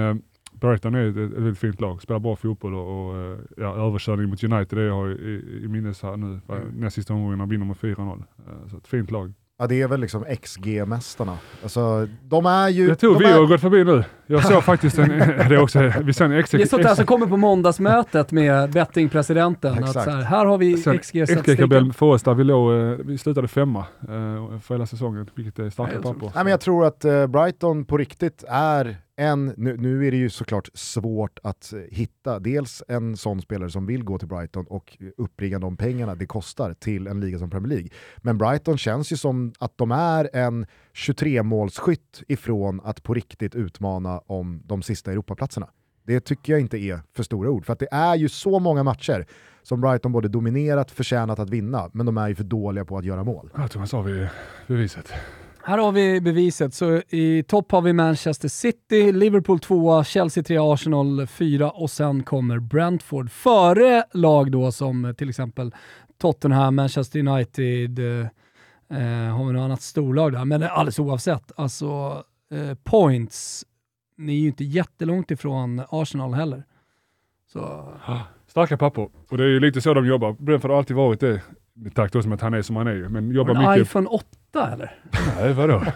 [0.52, 4.44] Brighton är ett, väldigt fint lag, spelar bra fotboll och, och eh, ja, överkörning mot
[4.44, 6.40] United det jag har i, i minnes här nu.
[6.50, 6.68] Mm.
[6.74, 8.24] Näst sista omgången vinner med 4-0.
[8.48, 9.34] Eh, så ett fint lag.
[9.62, 11.38] Ja, det är väl liksom XG-mästarna.
[11.64, 12.88] Alltså, de är ju...
[12.88, 14.04] Jag tror vi är, har gått förbi nu.
[14.32, 16.96] Jag såg faktiskt en, det är också, vi såg en extra, Det är sånt där
[16.96, 19.84] som kommer på måndagsmötet med bettingpresidenten.
[19.84, 21.94] Att så här, här har vi XG-statistiken.
[21.94, 25.70] För oss där vi låg, eh, vi slutade femma eh, för hela säsongen, vilket är
[25.70, 26.32] starka Nej, jag tror- papper.
[26.36, 30.18] Nej, men jag tror att eh, Brighton på riktigt är en, nu, nu är det
[30.18, 34.98] ju såklart svårt att hitta dels en sån spelare som vill gå till Brighton och
[35.18, 37.90] uppringa de pengarna det kostar till en liga som Premier League.
[38.18, 44.21] Men Brighton känns ju som att de är en 23-målsskytt ifrån att på riktigt utmana
[44.28, 45.70] om de sista Europaplatserna.
[46.04, 48.84] Det tycker jag inte är för stora ord, för att det är ju så många
[48.84, 49.26] matcher
[49.64, 53.06] som Brighton både dominerat, förtjänat att vinna, men de är ju för dåliga på att
[53.06, 53.50] göra mål.
[53.58, 54.28] Jag tror man sa vi
[54.68, 55.14] beviset.
[55.64, 56.74] Här har vi beviset.
[56.74, 62.24] Så i topp har vi Manchester City, Liverpool 2, Chelsea 3, Arsenal 4 och sen
[62.24, 65.76] kommer Brentford före lag då som till exempel
[66.22, 68.28] Tottenham, Manchester United, eh,
[69.00, 70.46] eh, har vi något annat storlag där.
[70.46, 73.66] Men alldeles oavsett, alltså eh, points,
[74.26, 76.64] ni är ju inte jättelångt ifrån Arsenal heller.
[77.54, 77.94] Så
[78.48, 79.10] Starka papper.
[79.30, 80.36] Och det är ju lite så de jobbar.
[80.40, 81.42] Brentford har alltid varit det.
[81.74, 83.10] Med takt också med att han är som han är ju.
[83.10, 83.88] Men jobbar en mycket...
[83.88, 85.00] iPhone 8 eller?
[85.38, 85.84] Nej, vadå?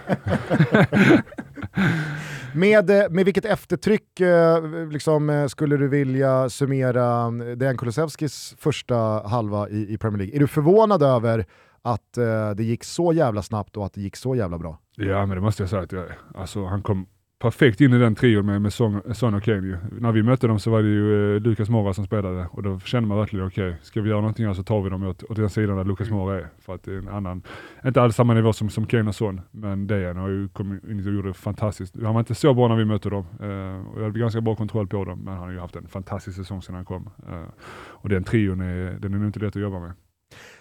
[2.55, 8.95] Med, eh, med vilket eftertryck eh, liksom, eh, skulle du vilja summera Dejan Kulusevskis första
[9.27, 10.35] halva i, i Premier League?
[10.35, 11.45] Är du förvånad över
[11.81, 12.13] att
[12.55, 14.79] det gick så jävla snabbt och att det gick så jävla bra?
[14.95, 16.17] Ja, men det måste jag säga att jag är.
[16.35, 17.07] Alltså, han kom
[17.45, 19.67] perfekt in i den trion med, med Son, Son och Kane.
[19.67, 19.77] ju.
[19.99, 22.79] När vi mötte dem så var det ju eh, Lucas Moura som spelade och då
[22.79, 25.23] kände man verkligen okej, okay, ska vi göra någonting här så tar vi dem åt,
[25.23, 26.47] åt den sidan där Lucas Moura är.
[26.59, 27.41] För att det är en annan,
[27.85, 31.07] inte alls samma nivå som, som Kane och Son, men Dejan har ju kommit in
[31.07, 31.95] och gjorde det fantastiskt.
[32.03, 34.55] Han var inte så bra när vi mötte dem eh, och jag hade ganska bra
[34.55, 37.09] kontroll på dem, men han har ju haft en fantastisk säsong sedan han kom.
[37.29, 39.91] Eh, och den trion är, den är nog inte lätt att jobba med.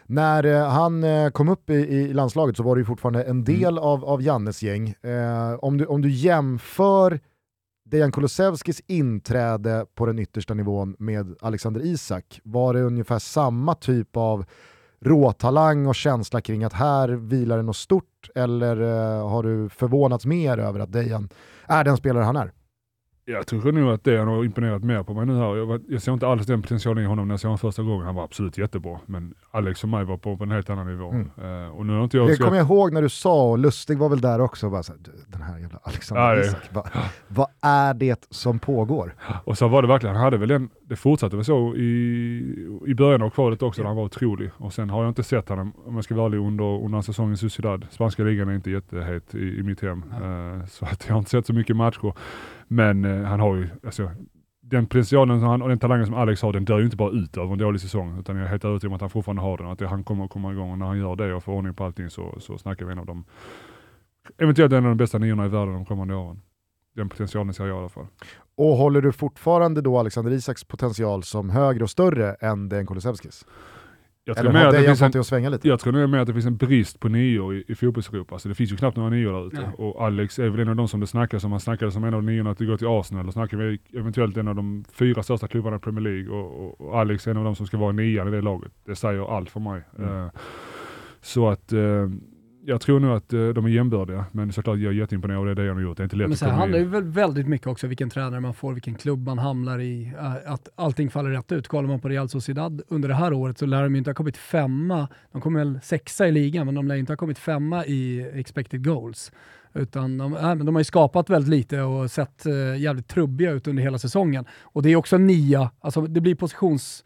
[0.07, 3.45] När eh, han eh, kom upp i, i, landslaget så var det ju fortfarande en
[3.45, 3.85] del mm.
[3.85, 4.89] av, av Jannes gäng.
[4.89, 7.21] Eh, om, du, om du jämför
[7.85, 14.17] Dejan Kulusevskis inträde på den yttersta nivån med Alexander Isak, var det ungefär samma typ
[14.17, 14.45] av
[15.01, 18.77] råtalang och känsla kring att här vilar det något stort eller
[19.23, 21.29] har du förvånats mer över att Dejan
[21.67, 22.53] är den spelare han är?
[23.27, 25.57] Jag tror nog att det har imponerat mer på mig nu här.
[25.57, 28.07] Jag, jag ser inte alls den potentialen i honom när jag såg honom första gången.
[28.07, 31.11] Han var absolut jättebra, men Alex och mig var på, på en helt annan nivå.
[31.11, 31.31] Mm.
[31.45, 33.99] Uh, och nu har inte jag det kommer jag ihåg när du sa, och Lustig
[33.99, 36.89] var väl där också, bara så här, den här jävla Alexander ja, Isak, vad,
[37.29, 39.15] vad är det som pågår?
[39.45, 42.95] Och så var det verkligen, han hade väl en, det fortsatte väl så i, i
[42.95, 44.51] början av kvalet också, där han var otrolig.
[44.57, 47.35] Och sen har jag inte sett honom, om jag ska vara ärlig, under, under säsongen
[47.35, 47.87] i Sociedad.
[47.91, 51.31] Spanska ligan är inte jättehet i, i mitt hem, uh, så att jag har inte
[51.31, 52.13] sett så mycket matcher.
[52.75, 54.11] Men eh, han har ju, alltså,
[54.61, 57.37] den potentialen han, och den talangen som Alex har, den dör ju inte bara ut
[57.37, 59.67] över en dålig säsong, utan jag är helt övertygad om att han fortfarande har den,
[59.67, 61.53] och att det, han kommer att komma igång och när han gör det och får
[61.53, 63.25] ordning på allting så, så snackar vi en av de,
[64.39, 66.41] eventuellt en av de bästa niorna i världen de kommande åren.
[66.97, 68.07] Den potentialen ser jag i alla fall.
[68.57, 73.47] Och håller du fortfarande då Alexander Isaks potential som högre och större än den Kulusevskis?
[74.27, 75.69] Jag tror, Eller har det att svänga lite?
[75.69, 78.35] Jag tror nog mer att det finns en brist på nior i, i fotbolls-Europa.
[78.35, 79.73] Alltså det finns ju knappt några nior där ute.
[79.79, 81.51] Och Alex är väl en av de som det snackas om.
[81.51, 83.27] Han snackade som en av niorna att gå till Arsenal.
[83.27, 86.31] Och snackar vi eventuellt en av de fyra största klubbarna i Premier League.
[86.31, 88.73] Och, och, och, Alex är en av de som ska vara nian i det laget.
[88.87, 89.83] Det säger allt för mig.
[89.99, 90.11] Mm.
[90.11, 90.31] Uh,
[91.21, 92.09] så att uh,
[92.67, 95.67] jag tror nog att uh, de är jämbördiga, men såklart jag är jätteimponerad av det
[95.67, 95.97] han har gjort.
[95.97, 98.41] Det är inte lätt men så att handlar ju väl väldigt mycket också vilken tränare
[98.41, 101.69] man får, vilken klubb man hamnar i, uh, att allting faller rätt ut.
[101.69, 104.15] Kollar man på Real Sociedad under det här året så lär de ju inte ha
[104.15, 107.87] kommit femma, de kommer väl sexa i ligan, men de lär inte ha kommit femma
[107.87, 109.33] i expected goals.
[109.75, 113.67] Utan de, äh, de har ju skapat väldigt lite och sett uh, jävligt trubbiga ut
[113.67, 114.45] under hela säsongen.
[114.63, 117.05] Och det är också nia, alltså det blir positions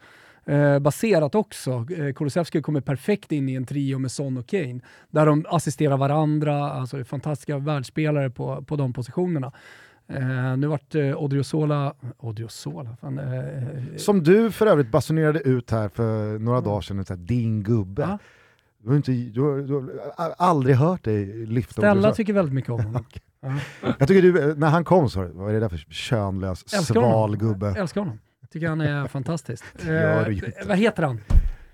[0.49, 1.85] eh, baserat också.
[1.97, 4.79] Eh, Kulusevski kommer perfekt in i en trio med Son och Kane,
[5.09, 9.51] där de assisterar varandra, alltså fantastiska världsspelare på, på de positionerna.
[10.07, 15.89] Eh, nu vart eh, Odriozola, Odriozola fan, eh, Som du för övrigt basunerade ut här
[15.89, 18.01] för några dagar sedan, här, din gubbe.
[18.01, 18.17] Ja.
[18.83, 22.69] Du har, inte, du, har, du har aldrig hört dig lyfta Stella tycker väldigt mycket
[22.69, 23.05] om honom.
[23.41, 23.55] ja.
[23.99, 27.65] Jag tycker du, när han kom så är det där för könlös, sval gubbe?
[27.65, 28.19] Jag älskar honom
[28.53, 29.63] tycker han är fantastisk.
[29.87, 31.21] eh, vad heter han?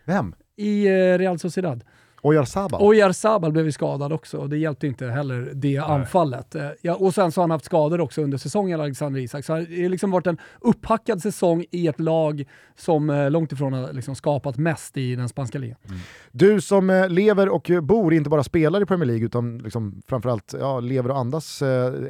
[0.06, 0.36] Vem?
[0.56, 1.84] I eh, Real Sociedad.
[2.22, 2.82] Oyarzabal?
[2.82, 5.90] Oyarzabal blev ju skadad också och det hjälpte inte heller det Nej.
[5.90, 6.56] anfallet.
[6.56, 9.46] Eh, ja, och sen så har han haft skador också under säsongen, Alexander Isak.
[9.46, 12.46] Så det har liksom varit en upphackad säsong i ett lag
[12.76, 15.78] som eh, långt ifrån har liksom skapat mest i den spanska ligan.
[15.88, 16.00] Mm.
[16.32, 20.56] Du som eh, lever och bor, inte bara spelar i Premier League, utan liksom framförallt
[20.60, 21.64] ja, lever och andas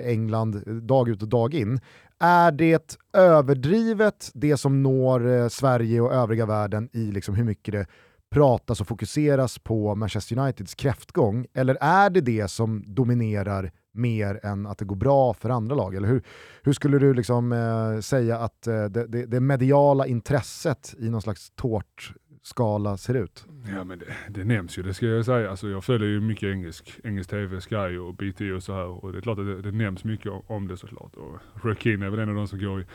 [0.04, 1.80] England dag ut och dag in.
[2.20, 7.72] Är det överdrivet det som når eh, Sverige och övriga världen i liksom hur mycket
[7.72, 7.88] det
[8.32, 11.46] pratas och fokuseras på Manchester Uniteds kräftgång?
[11.54, 15.96] Eller är det det som dominerar mer än att det går bra för andra lag?
[15.96, 16.24] Eller hur,
[16.64, 21.22] hur skulle du liksom, eh, säga att eh, det, det, det, mediala intresset i någon
[21.22, 22.14] slags tårt
[22.46, 23.46] skala ser ut?
[23.76, 25.50] Ja men det, det nämns ju, det ska jag säga.
[25.50, 29.12] Alltså, jag följer ju mycket engelsk, engelsk TV, Sky och BT och så här och
[29.12, 31.16] det är klart att det, det nämns mycket om det såklart.
[31.16, 32.86] Och Roy är väl en av de som går i,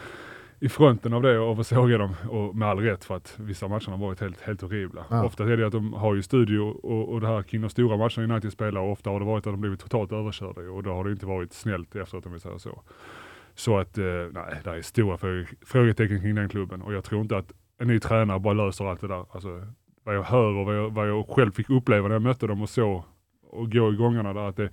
[0.60, 3.90] i fronten av det och såga dem och med all rätt för att vissa matcher
[3.90, 5.04] har varit helt, helt horribla.
[5.10, 5.24] Ja.
[5.24, 7.96] Ofta är det att de har ju studio och, och det här kring de stora
[7.96, 10.90] matcherna United spelar och ofta har det varit att de blivit totalt överkörda och då
[10.90, 12.82] har det inte varit snällt efteråt om vi säger så.
[13.54, 15.18] Så att, eh, nej, det är stora
[15.66, 19.00] frågetecken kring den klubben och jag tror inte att en ny tränare bara löser allt
[19.00, 19.24] det där.
[19.30, 19.66] Alltså,
[20.04, 22.62] vad jag hör och vad jag, vad jag själv fick uppleva när jag mötte dem
[22.62, 23.04] och så
[23.50, 24.70] och gå i gångarna där, att det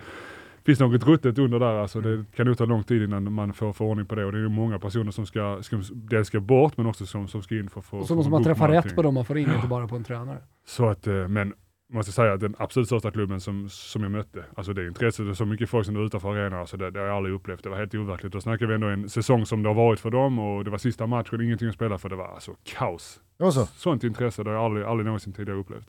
[0.65, 1.73] finns något ruttet under där.
[1.73, 4.31] Alltså, det kan nog ta lång tid innan man får, får ordning på det och
[4.31, 7.55] det är många personer som ska, ska, dels ska bort men också som, som ska
[7.55, 9.67] in för, för Och så måste man träffa rätt på dem man får in, inte
[9.67, 10.37] bara på en tränare.
[10.65, 11.53] Så att, eh, men
[11.89, 15.37] måste säga att den absolut största klubben som, som jag mötte, alltså det intresset och
[15.37, 17.63] så mycket folk som var utanför arenan, alltså det, det har jag aldrig upplevt.
[17.63, 18.33] Det var helt overkligt.
[18.33, 20.77] Då snackar vi ändå en säsong som det har varit för dem och det var
[20.77, 22.09] sista matchen, ingenting att spela för.
[22.09, 23.21] Det var alltså kaos.
[23.37, 23.65] Så.
[23.65, 25.87] Sånt intresse det har jag aldrig, aldrig någonsin tidigare upplevt.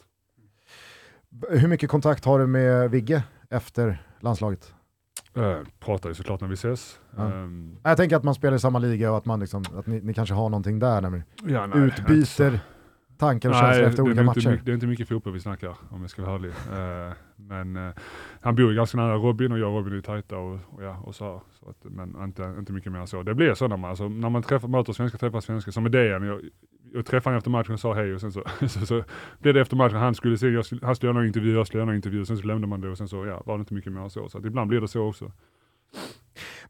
[1.50, 4.74] Hur mycket kontakt har du med Vigge efter landslaget?
[5.36, 7.00] Uh, pratar ju såklart när vi ses.
[7.16, 7.24] Ja.
[7.24, 10.00] Um, Jag tänker att man spelar i samma liga och att, man liksom, att ni,
[10.00, 12.60] ni kanske har någonting där ja, nej, utbyter
[13.18, 14.50] tankar och känslor efter det, olika är inte matcher.
[14.50, 16.50] mycket, det är inte mycket fotboll vi snackar om jag ska vara ärlig.
[16.50, 17.94] Eh, men eh,
[18.40, 20.96] han bor ju ganska nära Robin och jag och Robin är tajta och, och, ja,
[21.04, 21.40] och så, här.
[21.52, 23.22] så att, Men inte, inte mycket mer än så.
[23.22, 25.92] Det blir så när man, alltså, när man träffar, möter svenskar, träffar svenskar, som med
[25.92, 26.22] Dejan.
[26.22, 26.40] Jag,
[26.94, 29.04] jag träffade honom efter matchen och sa hej och sen så, så, så
[29.38, 31.66] blev det efter matchen, han skulle, se, jag skulle, han skulle göra någon intervju, jag
[31.66, 33.60] skulle göra någon intervju, sen så lämnade man det och sen så ja, var det
[33.60, 34.28] inte mycket mer än så.
[34.28, 35.32] Så att ibland blir det så också.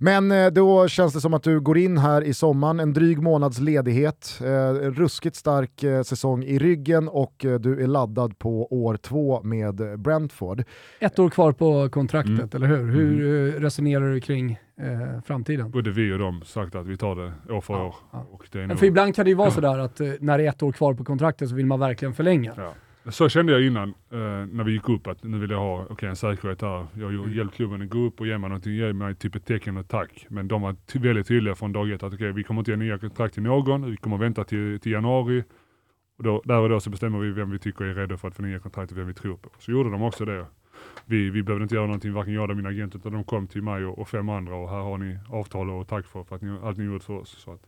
[0.01, 3.23] Men eh, då känns det som att du går in här i sommaren, en dryg
[3.23, 8.67] månads ledighet, eh, en ruskigt stark eh, säsong i ryggen och du är laddad på
[8.83, 10.65] år två med Brentford.
[11.01, 12.49] Ett år kvar på kontraktet, Mm.
[12.55, 12.91] eller hur?
[12.93, 15.71] Hur eh, resonerar du kring eh, framtiden?
[15.71, 17.95] Både vi och de sagt att vi tar det år för Ja, år.
[18.13, 18.27] ja.
[18.31, 20.45] Och det är Men nog, för ibland kan det ju vara sådär att när det
[20.45, 22.53] är ett år kvar på kontraktet så vill man verkligen förlänga.
[22.57, 22.73] Ja.
[23.11, 24.19] Så kände jag innan, eh,
[24.53, 26.87] när vi gick upp, att nu vill jag ha okay, en säkerhet där.
[26.95, 27.31] Jag Mm.
[27.31, 29.77] ju hjälpt klubben att gå upp och ge mig någonting, ge mig typ ett tecken
[29.77, 30.27] och tack.
[30.29, 32.77] Men de var ty- väldigt tydliga från dag ett att okay, vi kommer inte ge
[32.77, 35.45] nya kontrakt till någon, vi kommer vänta till, till januari.
[36.19, 38.35] Och då, där och då så bestämmer vi vem vi tycker är redo för att
[38.35, 39.51] få nya kontrakt och vem vi tror på.
[39.59, 40.47] Så gjorde de också det.
[41.05, 43.63] Vi, vi behövde inte göra någonting, varken jag eller min agent, utan de kom till
[43.63, 46.43] mig och, och fem andra och här har ni avtal och tack för, för att
[46.43, 47.29] ni, allt ni gjort för oss.
[47.39, 47.63] Så att,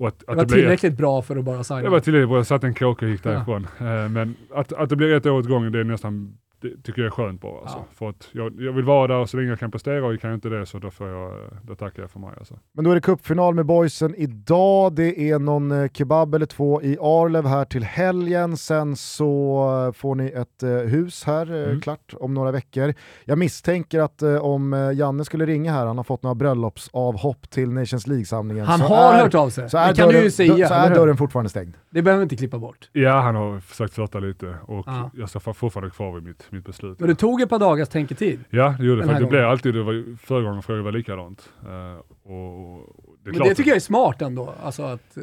[0.00, 1.82] och att, Det var blev- tillräckligt bra för att bara signa.
[1.82, 3.30] det var tillräckligt bra, jag satte en kråka och gick Ja.
[3.30, 3.66] därifrån.
[3.78, 7.02] Eh, Men att, att det blir ett år åt gången, det är nästan, det tycker
[7.02, 7.60] jag är skönt bara.
[7.60, 7.76] Alltså.
[7.78, 7.84] Ja.
[7.92, 10.36] För att jag, jag vill vara där så länge jag kan prestera och kan jag
[10.36, 11.32] inte det så då, får jag,
[11.62, 12.30] då tackar jag för mig.
[12.38, 12.58] Alltså.
[12.72, 16.82] Men då är det cupfinal med boysen idag, det är någon eh, kebab eller två
[16.82, 21.40] i Arlev här till helgen, sen så eh, får ni ett eh, hus här
[21.70, 21.80] Mm.
[21.80, 22.94] klart om några veckor.
[23.24, 28.06] Jag misstänker att om Janne skulle ringa här, han har fått några bröllopsavhopp till Nations
[28.06, 28.66] League-samlingen.
[28.66, 29.70] Han så har är, hört av sig.
[29.70, 30.68] så är det kan dörren, du ju säga.
[30.68, 31.74] så är dörren fortfarande stängd.
[31.90, 32.88] Det behöver vi inte klippa bort.
[32.92, 35.10] Ja, han har försökt flörta lite och Ja.
[35.14, 37.00] jag står fortfarande kvar vid mitt, mitt beslut.
[37.00, 38.40] Men det tog ett par dagars tänketid.
[38.50, 39.06] Ja, det gjorde det.
[39.06, 41.48] För det blev alltid, det var, förra gången frågade var likadant.
[41.62, 44.54] Eh, och, och det Men det tycker jag är smart ändå.
[44.62, 45.22] Alltså att, eh,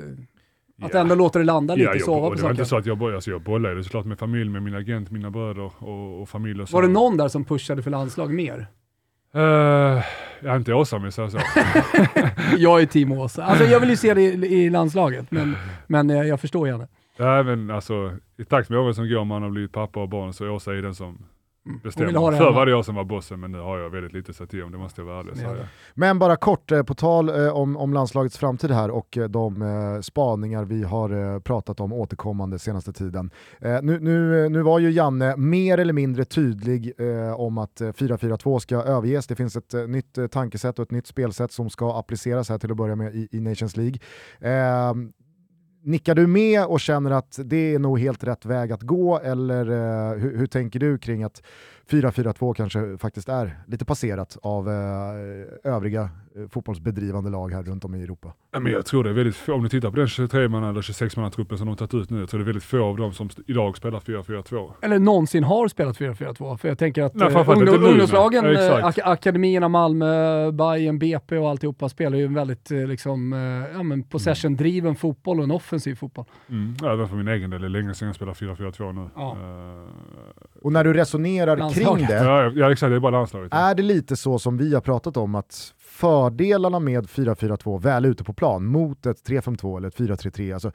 [0.81, 0.99] att Ja.
[0.99, 3.03] ändå låta det landa lite, Ja, jag, sova på det var inte så att jag,
[3.03, 6.61] alltså jag bollade såklart med familj, med min agent, mina bröder och, och familj.
[6.61, 6.75] Och så.
[6.77, 8.67] Var det någon där som pushade för landslag mer?
[9.35, 11.39] Uh, jag är inte Åsa om jag säger så.
[12.57, 13.43] Jag är team Åsa.
[13.43, 15.55] Alltså jag vill ju se det i, i landslaget, men,
[15.87, 16.87] men eh, jag förstår gärna.
[17.17, 20.33] Ja, men alltså, I takt med åren som går, man har blivit pappa och barn,
[20.33, 21.25] så Åsa är den som
[21.67, 21.79] Mm.
[21.83, 22.37] Bestämmer.
[22.37, 24.47] Förr var det jag som var bossen, men nu har jag väldigt lite att säga
[24.47, 25.35] till om, det måste jag vara ärlig Ja.
[25.35, 25.67] säga.
[25.93, 29.61] Men bara kort, eh, på tal eh, om, om landslagets framtid här och eh, de
[29.61, 33.31] eh, spaningar vi har pratat om återkommande senaste tiden.
[33.59, 36.93] Nu, nu, nu var ju Janne mer eller mindre tydlig
[37.35, 39.27] om att eh, 4-4-2 ska överges.
[39.27, 42.77] Det finns ett nytt tankesätt och ett nytt spelsätt som ska appliceras här till att
[42.77, 43.99] börja med i, i Nations League.
[45.87, 49.71] Nickar du med och känner att det är nog helt rätt väg att gå eller
[49.71, 51.43] eh, hur, hur tänker du kring att
[51.89, 56.09] 4-4-2 kanske faktiskt är lite passerat av eh, övriga
[56.49, 58.33] fotbollsbedrivande lag här runt om i Europa.
[58.51, 60.63] Ja, men jag tror det är väldigt få, om ni tittar på den 23 man
[60.63, 62.83] eller 26 man truppen som de tagit ut nu, jag tror det är väldigt få
[62.83, 64.71] av dem som idag spelar 4-4-2.
[64.81, 66.57] Eller någonsin har spelat 4-4-2.
[66.57, 68.45] För jag tänker att Nej, eh, ungdom, ungdomslagen.
[68.45, 73.33] Ja, eh, ak akademierna Malmö, Bayern, BP och alltihopa spelar ju en väldigt eh, liksom,
[73.33, 73.39] eh,
[73.77, 76.25] ja, men possession-driven fotboll och en offensiv fotboll.
[76.49, 76.75] Mm.
[76.85, 79.09] Även för min egen del, det är länge sedan jag spelar 4-4-2 nu.
[79.15, 79.31] Ja.
[79.31, 82.07] Eh, Och när du resonerar Landslaget.
[82.07, 83.53] kring det, ja, ja, exakt, det är bara landslaget.
[83.53, 88.23] är det lite så som vi har pratat om att fördelarna med 4-4-2 väl ute
[88.23, 90.71] på plan mot ett 3-5-2 eller ett 4-3-3, alltså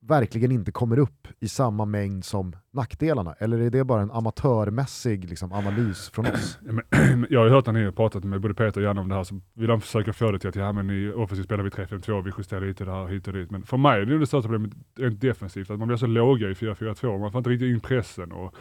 [0.00, 3.34] verkligen inte kommer upp i samma mängd som nackdelarna?
[3.38, 6.58] Eller är det bara en amatörmässig liksom, analys från oss?
[7.30, 9.14] Jag har ju hört när ni har pratat med både Peter och Janne om det
[9.14, 11.70] här, så vill de försöka få det till att ja, men i offensivt spelar vi
[11.70, 13.50] 3-5-2, vi justerar lite det här hit och dit.
[13.50, 16.50] Men för mig är det det största problemet rent defensivt, att man blir så låga
[16.50, 18.32] i 4-4-2, man får inte riktigt in pressen.
[18.32, 18.54] Och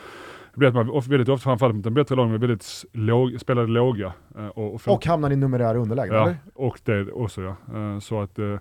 [0.58, 3.68] det blir att man väldigt ofta, framförallt mot en bättre lag, med väldigt låg, spelade
[3.68, 4.14] låga.
[4.38, 6.36] eh, Och, och, Och hamnar i numerär underläge, ja, eller?
[6.56, 7.56] och det också ja.
[7.76, 8.56] Eh, Så att eh,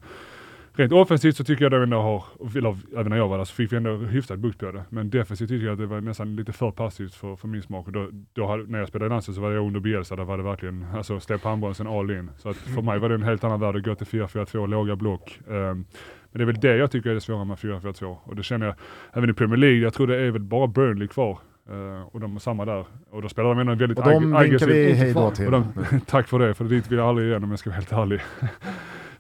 [0.73, 2.25] Rent offensivt så tycker jag att de ändå har,
[2.57, 4.85] eller även när jag var där så fick vi ändå hyfsat bukt på det.
[4.89, 7.87] Men defensivt tycker jag att det var nästan lite för passivt för, för min smak.
[7.87, 10.25] Och då, då hade, när jag spelade i landslaget så var jag under Bielsa, där
[10.25, 12.31] var det verkligen alltså, släpp handbromsen all in.
[12.39, 14.97] Så att för mig var det en helt annan värld att gå till 4-4-2, låga
[14.97, 15.41] block.
[15.49, 15.85] Ehm, men
[16.33, 18.17] det är väl det jag tycker är det svåra med 4-4-2.
[18.25, 18.75] Och det känner jag
[19.13, 21.39] även i Premier League, jag tror det är väl bara Burnley kvar.
[21.71, 22.85] Eh, och de är samma där.
[23.11, 25.31] Och då spelar de ändå en väldigt Och de ag- vinkar aggressiv vi hej då
[25.31, 25.47] till.
[25.47, 25.67] och de,
[26.07, 28.21] tack för det, för dit vill jag aldrig igen om jag ska vara helt ärlig.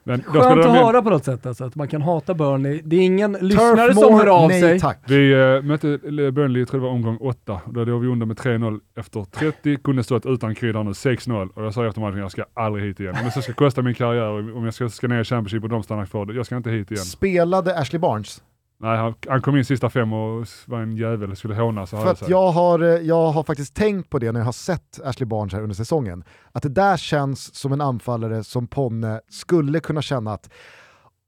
[0.09, 2.81] Men Skönt att höra på något sätt alltså, att man kan hata Burnley.
[2.85, 4.81] Det är ingen lyssnare Turf som Moor, hör av nej sig.
[4.81, 4.98] tack.
[5.06, 5.98] Vi äh, mötte
[6.32, 7.60] Burnley, jag tror det var omgång 8.
[7.66, 9.77] Då låg vi under med 3-0 efter 30.
[9.77, 11.48] Kunde stått utan kryddor nu, 6-0.
[11.55, 13.14] Och jag sa efter matchen, jag ska aldrig hit igen.
[13.20, 15.82] Om det ska kosta min karriär, om jag ska, ska ner i Championship och de
[15.82, 17.05] stannar kvar, jag ska inte hit igen.
[17.05, 18.43] Spelade Ashley Barnes?
[18.78, 22.11] Nej, han, han kom in sista fem och var en jävel, skulle håna så För
[22.11, 25.27] att jag har, eh, jag har faktiskt tänkt på det när jag har sett Ashley
[25.27, 26.24] Barnes här under säsongen.
[26.53, 30.51] Att det där känns som en anfallare som Ponne skulle kunna känna att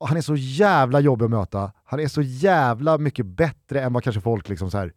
[0.00, 3.92] "Åh, han är så jävla jobbig att möta, han är så jävla mycket bättre än
[3.92, 4.92] vad kanske folk liksom så här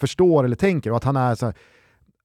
[0.00, 0.90] förstår eller tänker.
[0.90, 1.54] Och att han är, så här,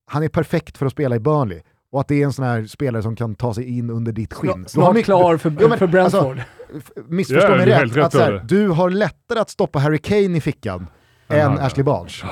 [0.06, 1.62] han är perfekt för att spela i Burnley.
[1.92, 4.34] Och att det är en sån här spelare som kan ta sig in under ditt
[4.34, 4.52] skinn.
[4.56, 6.38] Du har Snart mycket- klar för, Jo, men, för Brentford.
[6.78, 10.38] F- Missförstå Ja, mig rätt, rätt att här, du har lättare att stoppa Harry Kane
[10.38, 10.88] i fickan
[11.28, 12.24] än Ja, Ashley Barnes.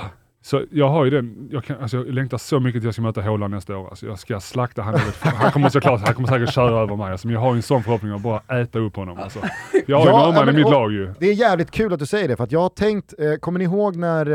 [0.41, 3.01] Så jag har ju den, jag, kan, alltså jag längtar så mycket till jag ska
[3.01, 3.89] möta Haaland nästa år.
[3.89, 4.95] Alltså jag ska slakta han.
[5.21, 7.11] Han kommer såklart, han kommer säkert köra över mig.
[7.11, 9.17] Alltså, men jag har en sån förhoppning att bara äta upp honom.
[9.19, 9.39] Alltså.
[9.87, 11.13] Jag har Ja, norrman men- i mitt lag ju.
[11.19, 13.59] Det är jävligt kul att du säger det, för att jag har tänkt, eh, kommer
[13.59, 14.25] ni ihåg när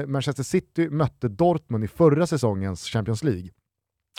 [0.00, 3.48] eh, Manchester City mötte Dortmund i förra säsongens Champions League?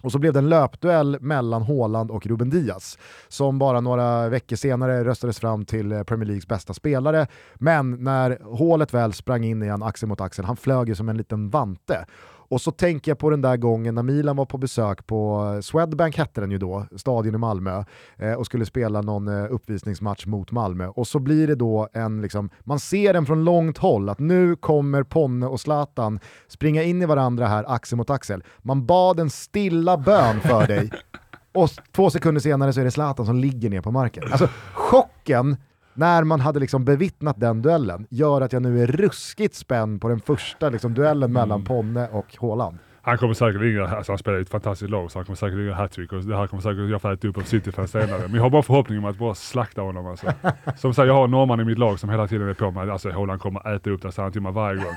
[0.03, 2.97] Och så blev det en löpduell mellan Haaland och Ruben Diaz,
[3.27, 7.27] som bara några veckor senare röstades fram till eh, Premier Leagues bästa spelare.
[7.55, 11.17] Men när hålet väl sprang in igen, axel mot axel, han flög ju som en
[11.17, 12.05] liten vante.
[12.47, 15.61] Och så tänker jag på den där gången när Milan var på besök på eh,
[15.61, 17.83] Swedbank hette den ju då, stadion i Malmö,
[18.17, 20.87] eh, och skulle spela någon eh, uppvisningsmatch mot Malmö.
[20.87, 24.55] Och så blir det då en, liksom, man ser den från långt håll, att nu
[24.55, 28.43] kommer Ponne och Zlatan springa in i varandra här, axel mot axel.
[28.57, 30.91] Man bad en stilla bön för dig,
[31.53, 34.23] och två sekunder senare så är det Zlatan som ligger ner på marken.
[34.31, 35.57] Alltså chocken
[35.95, 40.07] när man hade liksom bevittnat den duellen gör att jag nu är ruskigt spänd på
[40.09, 42.77] den första liksom, duellen mellan Ponne och Haaland.
[43.01, 45.57] Han kommer säkert ringa, alltså han spelar i ett fantastiskt lag så han kommer säkert
[45.57, 48.21] ringa hattrick och det här kommer säkert jag få äta upp av City-fans senare.
[48.21, 50.27] Men jag har bara förhoppning om att bara slakta honom alltså.
[50.77, 52.89] Som sagt, jag har en norrman i mitt lag som hela tiden är på mig.
[52.89, 54.95] Alltså Haaland kommer äta upp det, säger han till mig varje gång.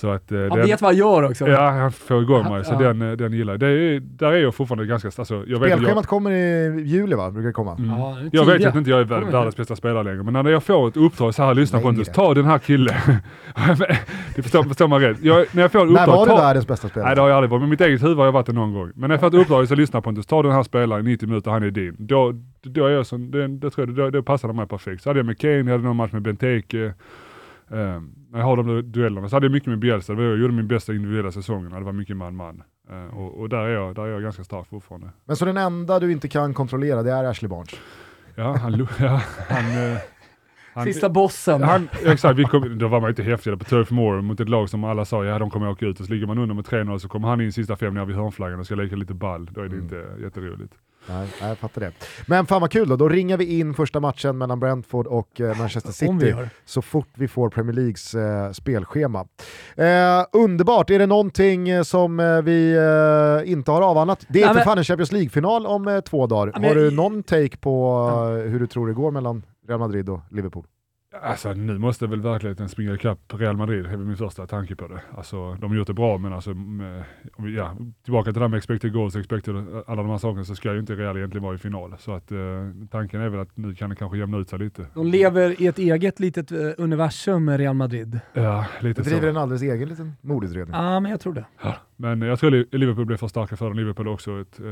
[0.00, 1.48] Så att, eh, Han den, vet vad han gör också.
[1.48, 2.78] Ja, han får igång mig, så Ja.
[2.78, 3.60] den, eh, den gillar jag.
[3.60, 6.82] Det är, där är jag fortfarande ganska, alltså, jag vet att jag, Spelschemat kommer i
[6.82, 7.30] juli va?
[7.30, 7.74] Brukar det komma?
[7.74, 7.90] Mm.
[7.90, 10.64] Ja, det Jag vet att inte jag är världens bästa spelare längre, men när jag
[10.64, 11.80] får ett uppdrag så här, lyssna.
[11.80, 12.94] Pontus, ta den här killen.
[14.36, 15.18] det förstår, förstår man rätt.
[15.22, 17.08] Jag, när jag får ett När uppdrag, var du ta, världens bästa spelare?
[17.08, 18.74] Nej det har jag aldrig varit, men mitt eget huvud har jag varit det någon
[18.74, 18.92] gång.
[18.94, 21.28] Men när jag får ett uppdrag så lyssna Pontus, ta den här spelaren i 90
[21.28, 21.96] minuter, han är din.
[21.98, 22.32] Då,
[22.62, 25.02] då är jag som, det, det tror jag, då, då passar det mig perfekt.
[25.02, 26.92] Så hade jag med Kane, jag hade någon match med Benteke.
[27.68, 29.78] Um, när jag har de duellerna så hade jag mycket med
[30.08, 32.62] var- jag gjorde min bästa individuella säsongerna, det var mycket man-man.
[32.90, 35.08] Eh, och, och där, är jag, där är jag ganska stark fortfarande.
[35.24, 37.70] Men så den enda du inte kan kontrollera det är Ashley Barnes?
[38.34, 39.98] Ja, han, ja, han, eh,
[40.74, 41.62] han Sista bossen.
[41.62, 44.68] Han, exakt, vi kom, då var man inte häftigare på Turf Moor mot ett lag
[44.68, 46.98] som alla sa ja de kommer åka ut och så ligger man under med 3-0
[46.98, 49.48] så kommer han in sista fem nere vid hörnflaggan och ska leka lite ball.
[49.52, 49.84] Då är det Mm.
[49.84, 50.72] inte jätteroligt.
[51.10, 51.92] Nej, jag fattar det.
[52.26, 55.58] Men fan vad kul då, då ringar vi in första matchen mellan Brentford och eh,
[55.58, 56.34] Manchester City
[56.64, 59.26] så fort vi får Premier Leagues eh, spelschema.
[59.76, 62.76] Eh, underbart, är det någonting eh, som eh, vi
[63.44, 64.26] inte har avhandlat?
[64.28, 66.52] Det är Nej, för men- fan en Champions League-final om två dagar.
[66.54, 68.00] Men har du någon take på
[68.46, 70.64] hur du tror det går mellan Real Madrid och Liverpool?
[71.12, 74.88] Alltså nu måste väl verkligheten springa ikapp Real Madrid, det är min första tanke på
[74.88, 75.00] det.
[75.16, 78.40] Alltså de har gjort det bra men alltså, med, om vi, ja, tillbaka till det
[78.40, 79.54] här med expected goals, expected,
[79.86, 81.94] alla de här sakerna så ska ju inte Real egentligen vara i final.
[81.98, 82.38] Så att eh,
[82.90, 84.86] tanken är väl att nu kan det kanske jämna ut sig lite.
[84.94, 88.20] De lever i ett eget litet eh, universum med Real Madrid.
[88.32, 89.10] Ja, lite så.
[89.10, 90.74] driver en alldeles egen liten mordutredning.
[90.74, 91.44] Ja, men jag tror det.
[92.00, 93.76] Men jag tror Li- Liverpool blir för starka för dem.
[93.76, 94.64] Liverpool är också ett eh,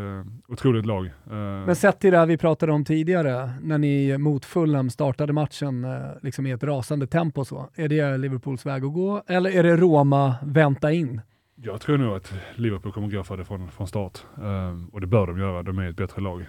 [0.48, 1.06] otroligt lag.
[1.06, 1.32] Eh,
[1.66, 5.84] Men sett till det här vi pratade om tidigare, när ni mot Fulham startade matchen
[5.84, 5.90] eh,
[6.22, 7.68] liksom i ett rasande tempo så.
[7.74, 9.22] Är det Liverpools väg att gå?
[9.26, 11.20] Eller är det Roma vänta in?
[11.62, 14.18] Jag tror nog att Liverpool kommer gå för det från, från start.
[14.42, 16.46] Ehm, och det bör de göra, de är ett bättre lag.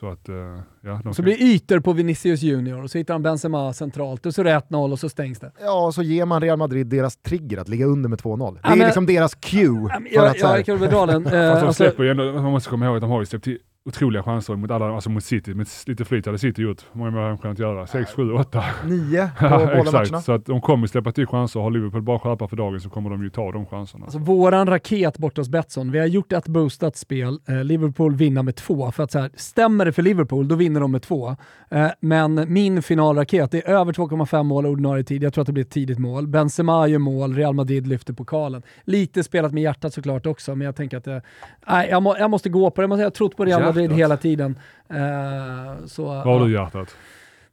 [0.00, 0.34] Så att, eh,
[0.80, 4.34] ja, de Så blir ytor på Vinicius Junior och så hittar han Benzema centralt och
[4.34, 5.52] så är det 1-0 och så stängs det.
[5.60, 8.54] Ja, så ger man Real Madrid deras trigger att ligga under med 2-0.
[8.54, 9.60] Det Ja, är men- liksom deras cue.
[9.90, 11.22] Ja, men för Jag, att, jag kan väl dra den.
[11.24, 13.44] Fast de alltså, släpper ju ändå, man måste komma ihåg att de har ju släppt
[13.44, 15.54] till otroliga chanser mot alla, alltså mot City.
[15.54, 16.84] Med lite flyt hade City gjort.
[16.92, 17.86] Hur många mål har de kunnat göra?
[17.86, 18.64] 6, 7, 8?
[18.84, 20.02] nio på Ja, båda matcherna.
[20.02, 20.24] exakt.
[20.24, 21.60] Så att de kommer släppa till chanser.
[21.60, 24.04] Har Liverpool bara skärpa för dagen så kommer de ju ta de chanserna.
[24.04, 28.42] Alltså våran raket borta hos Betsson, vi har gjort ett boostat spel, eh, Liverpool vinner
[28.42, 28.92] med två.
[28.92, 31.36] För att så här, stämmer det för Liverpool, då vinner de med två.
[31.70, 35.64] Eh, men min finalraket är över 2,5 mål ordinarie tid, jag tror att det blir
[35.64, 36.26] ett tidigt mål.
[36.26, 38.62] Benzema gör mål, Real Madrid lyfter pokalen.
[38.84, 41.22] Lite spelat med hjärtat såklart också, men jag tänker att det,
[41.68, 42.88] nej, jag, må, jag måste gå på det.
[42.96, 43.98] Jag har trott på Real Madrid Hjärtat?
[43.98, 44.58] hela tiden.
[44.88, 46.96] Eh, så, Var har du hjärtat?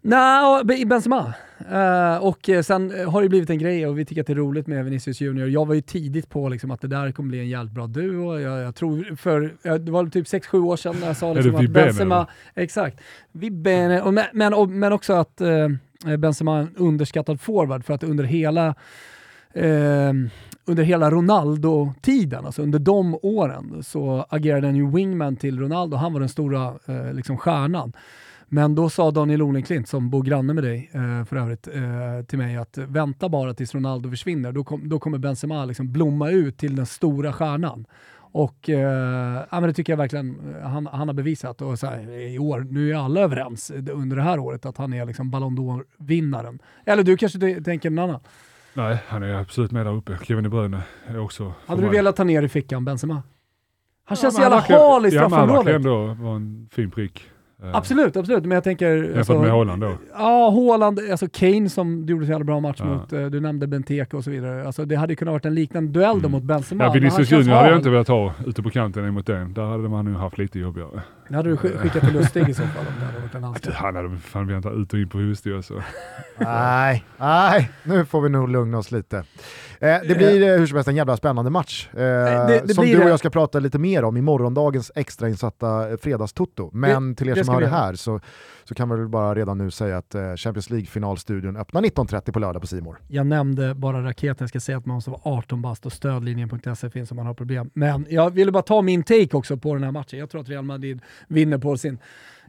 [0.05, 1.33] Nej, Benzema.
[1.71, 4.37] Uh, och eh, sen har det blivit en grej och vi tycker att det är
[4.37, 5.49] roligt med Vinicius Junior.
[5.49, 8.39] Jag var ju tidigt på liksom, att det där kommer bli en jävligt bra duo.
[8.39, 11.69] Jag, jag tror för, det var typ 6-7 år sedan när jag sa liksom, att
[11.69, 12.15] Benzema...
[12.15, 12.63] Eller?
[12.63, 13.01] Exakt.
[13.31, 18.03] Vibene, och, men, och, men också att uh, Benzema är en underskattad forward för att
[18.03, 18.75] under hela
[19.57, 20.13] uh,
[20.65, 25.97] under hela Ronaldo-tiden, alltså under de åren, så agerade han ju wingman till Ronaldo.
[25.97, 27.93] Han var den stora eh, liksom stjärnan.
[28.47, 32.37] Men då sa Daniel Olenklint, som bor granne med dig eh, för övrigt, eh, till
[32.37, 34.51] mig att vänta bara tills Ronaldo försvinner.
[34.51, 37.85] Då, kom, då kommer Benzema liksom blomma ut till den stora stjärnan.
[38.33, 41.61] Och eh, ja, men det tycker jag verkligen eh, han, han har bevisat.
[41.61, 44.77] Och så här, I år, nu är alla överens eh, under det här året att
[44.77, 46.59] han är liksom Ballon d'Or-vinnaren.
[46.85, 48.21] Eller du kanske tänker någon annan?
[48.73, 50.17] Nej, han är absolut med där uppe.
[50.23, 51.53] Kevin De Bruyne är också...
[51.65, 53.13] Hade du velat ta ner i fickan Benzema?
[53.13, 53.23] Han
[54.09, 55.49] ja, känns så jävla hal i straffområdet.
[55.49, 57.29] Ja, han verkar ändå vara en fin prick.
[57.63, 58.43] Eh, absolut, absolut.
[58.43, 58.95] Men jag tänker...
[58.95, 59.91] Jämfört alltså, med Haaland då?
[60.13, 62.85] Ja, Haaland, alltså Kane som du gjorde så jävla bra match ja.
[62.85, 64.65] mot, eh, du nämnde Benteke och så vidare.
[64.65, 66.21] Alltså, det hade kunnat varit en liknande duell mm.
[66.21, 66.83] då mot Benzema.
[66.83, 69.53] Ja, Vinicius Junior hade jag inte velat ha ute på kanten emot den.
[69.53, 71.01] Där hade man nu haft lite jobbigare.
[71.27, 73.73] Det hade du skickat till Lustig i så fall om det hade varit en.
[73.73, 75.17] Han hade fan velat ut och in på
[75.55, 75.83] alltså.
[76.37, 79.23] nej, nej, nu får vi nog lugna oss lite.
[79.79, 81.89] Eh, det blir eh, hur som helst en jävla spännande match.
[81.93, 85.89] Eh, det, det som du och jag ska prata lite mer om i morgondagens extrainsatta
[85.89, 86.69] eh, fredagstoto.
[86.73, 88.19] Men det, till er som hör det här så,
[88.63, 92.39] så kan vi väl bara redan nu säga att eh, Champions League-finalstudion öppnar 19.30 på
[92.39, 92.97] lördag på Simor.
[93.07, 96.89] Jag nämnde bara raketen, jag ska säga att man måste vara 18 bast och stödlinjen.se
[96.89, 97.69] finns om man har problem.
[97.73, 100.19] Men jag ville bara ta min take också på den här matchen.
[100.19, 101.97] Jag tror att Real Madrid vinner på sin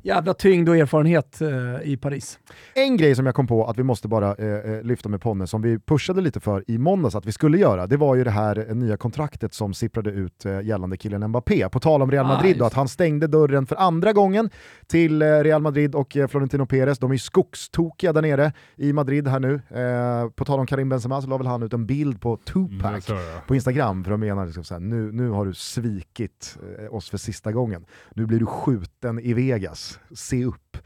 [0.04, 1.48] jävla tyngd och erfarenhet eh,
[1.82, 2.38] i Paris.
[2.74, 5.46] En grej som jag kom på att vi måste bara eh, eh, lyfta med Ponne,
[5.46, 8.30] som vi pushade lite för i måndags att vi skulle göra, det var ju det
[8.30, 11.68] här eh, nya kontraktet som sipprade ut eh, gällande killen Mbappé.
[11.68, 14.50] På tal om Real Madrid, då, att han stängde dörren för andra gången
[14.86, 16.98] till eh, Real Madrid och Florentino Perez.
[16.98, 19.60] De är ju skogstokiga där nere i Madrid här nu.
[20.36, 23.22] på tal om Karim Benzema så la väl han ut en bild på Tupac mm,
[23.46, 26.58] på Instagram för att mena liksom såhär, nu, nu har du svikit
[26.90, 27.84] oss för sista gången.
[28.14, 30.76] Nu blir du skjuten i Vegas se upp.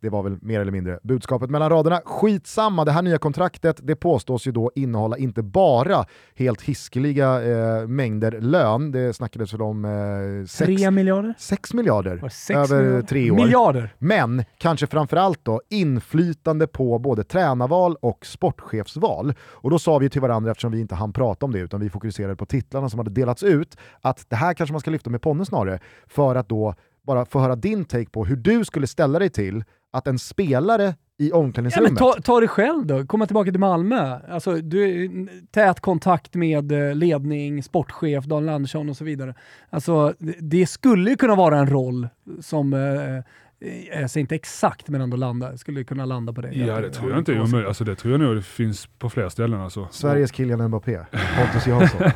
[0.00, 2.00] Det var väl mer eller mindre budskapet mellan raderna.
[2.04, 6.04] Skitsamma, det här nya kontraktet det påstås ju då innehålla inte bara
[6.34, 11.34] helt hiskeliga eh, mängder lön, det snackades väl om eh, sex, 3 miljarder?
[11.38, 13.06] 6 miljarder sex över miljarder?
[13.06, 13.36] tre år.
[13.36, 13.94] Miljarder!
[13.98, 19.34] Men kanske framförallt då inflytande på både tränarval och sportchefsval.
[19.40, 21.90] Och då sa vi till varandra, eftersom vi inte hann prata om det utan vi
[21.90, 25.22] fokuserade på titlarna som hade delats ut, att det här kanske man ska lyfta med
[25.22, 26.74] Ponne snarare, för att då
[27.08, 30.94] bara få höra din take på hur du skulle ställa dig till att en spelare
[31.18, 31.92] i omklädningsrummet...
[32.00, 34.18] Ja, ta, ta dig själv då, komma tillbaka till Malmö.
[34.28, 35.10] Alltså, du,
[35.50, 39.34] tät kontakt med eh, ledning, sportchef, Daniel Andersson och så vidare.
[39.70, 42.08] Alltså, det skulle kunna vara en roll
[42.40, 43.24] som eh,
[44.00, 46.52] jag säger inte exakt men ändå landa, skulle kunna landa på det.
[46.52, 47.68] Ja det tror jag inte är omöjligt.
[47.68, 49.60] Alltså, det tror jag nog det finns på fler ställen.
[49.60, 49.88] Alltså.
[49.90, 52.00] Sveriges Kylian Mbappé, Pontus Jansson.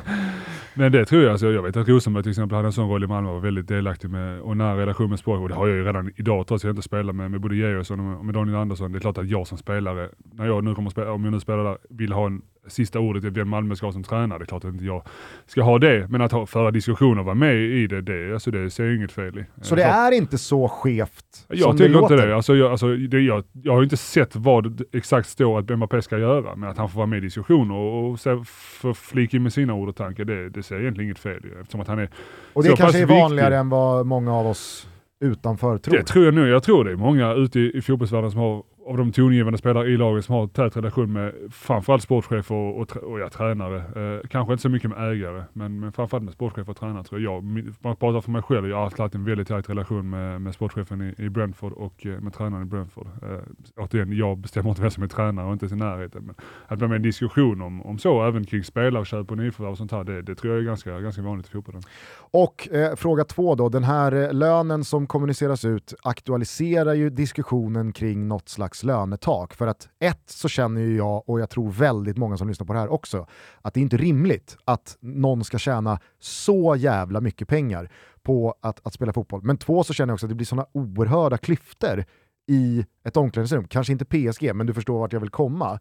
[0.74, 3.04] Men det tror jag, alltså, jag vet att Rosenberg till exempel hade en sån roll
[3.04, 5.40] i Malmö och var väldigt delaktig med och nära relation med språk.
[5.40, 7.56] Och det har jag ju redan idag trots att jag inte spelar med, med både
[7.56, 8.92] Georgsson och med Daniel Andersson.
[8.92, 11.40] Det är klart att jag som spelare, när jag nu kommer spela, om jag nu
[11.40, 14.38] spelar där, vill ha en sista ordet i vem Malmö ska ha som tränare.
[14.38, 15.02] Det är klart att inte jag
[15.46, 18.50] ska ha det, men att ha, föra diskussioner och vara med i det, det, alltså
[18.50, 19.44] det ser jag inget fel i.
[19.60, 22.36] Så det är inte så skevt Jag som tycker inte det.
[22.36, 26.02] Alltså, jag, alltså, det jag, jag har inte sett vad det exakt står att Mbappé
[26.02, 29.36] ska göra, men att han får vara med i diskussioner och, och så, för flika
[29.36, 31.60] in med sina ord och tankar, det, det ser jag egentligen inget fel i.
[31.60, 32.10] Eftersom att han är
[32.52, 33.58] och det kanske är vanligare viktig.
[33.58, 34.88] än vad många av oss
[35.20, 35.96] utanför tror.
[35.96, 36.48] Det tror jag nog.
[36.48, 39.88] Jag tror det är många ute i, i fotbollsvärlden som har av de tongivande spelare
[39.88, 43.76] i laget som har tät relation med framförallt sportchefer och, och, och ja, tränare.
[43.76, 47.20] Eh, kanske inte så mycket med ägare, men, men framförallt med sportchefer och tränare tror
[47.20, 47.44] jag.
[47.80, 50.54] Man pratar för mig själv, jag har alltid haft en väldigt tät relation med, med
[50.54, 53.06] sportchefen i, i Brentford och eh, med tränaren i Brentford.
[53.22, 53.38] Eh,
[53.76, 56.22] återigen, jag bestämmer inte vem som är tränare och inte ens i närheten.
[56.24, 56.34] Men
[56.66, 59.92] att man med en diskussion om, om så, även kring spelarköp och nyförvärv och sånt
[59.92, 61.82] här, det, det, tror jag är ganska, ganska vanligt i fotbollen.
[62.14, 67.92] Och eh, fråga två då, den här eh, lönen som kommuniceras ut aktualiserar ju diskussionen
[67.92, 69.54] kring något slags lönetak.
[69.54, 72.72] För att ett så känner ju jag, och jag tror väldigt många som lyssnar på
[72.72, 73.26] det här också,
[73.62, 77.90] att det är inte rimligt att någon ska tjäna så jävla mycket pengar
[78.22, 79.42] på att, att spela fotboll.
[79.42, 82.04] Men två så känner jag också att det blir sådana oerhörda klyftor
[82.46, 83.68] i ett omklädningsrum.
[83.68, 85.80] Kanske inte PSG, men du förstår vart jag vill komma.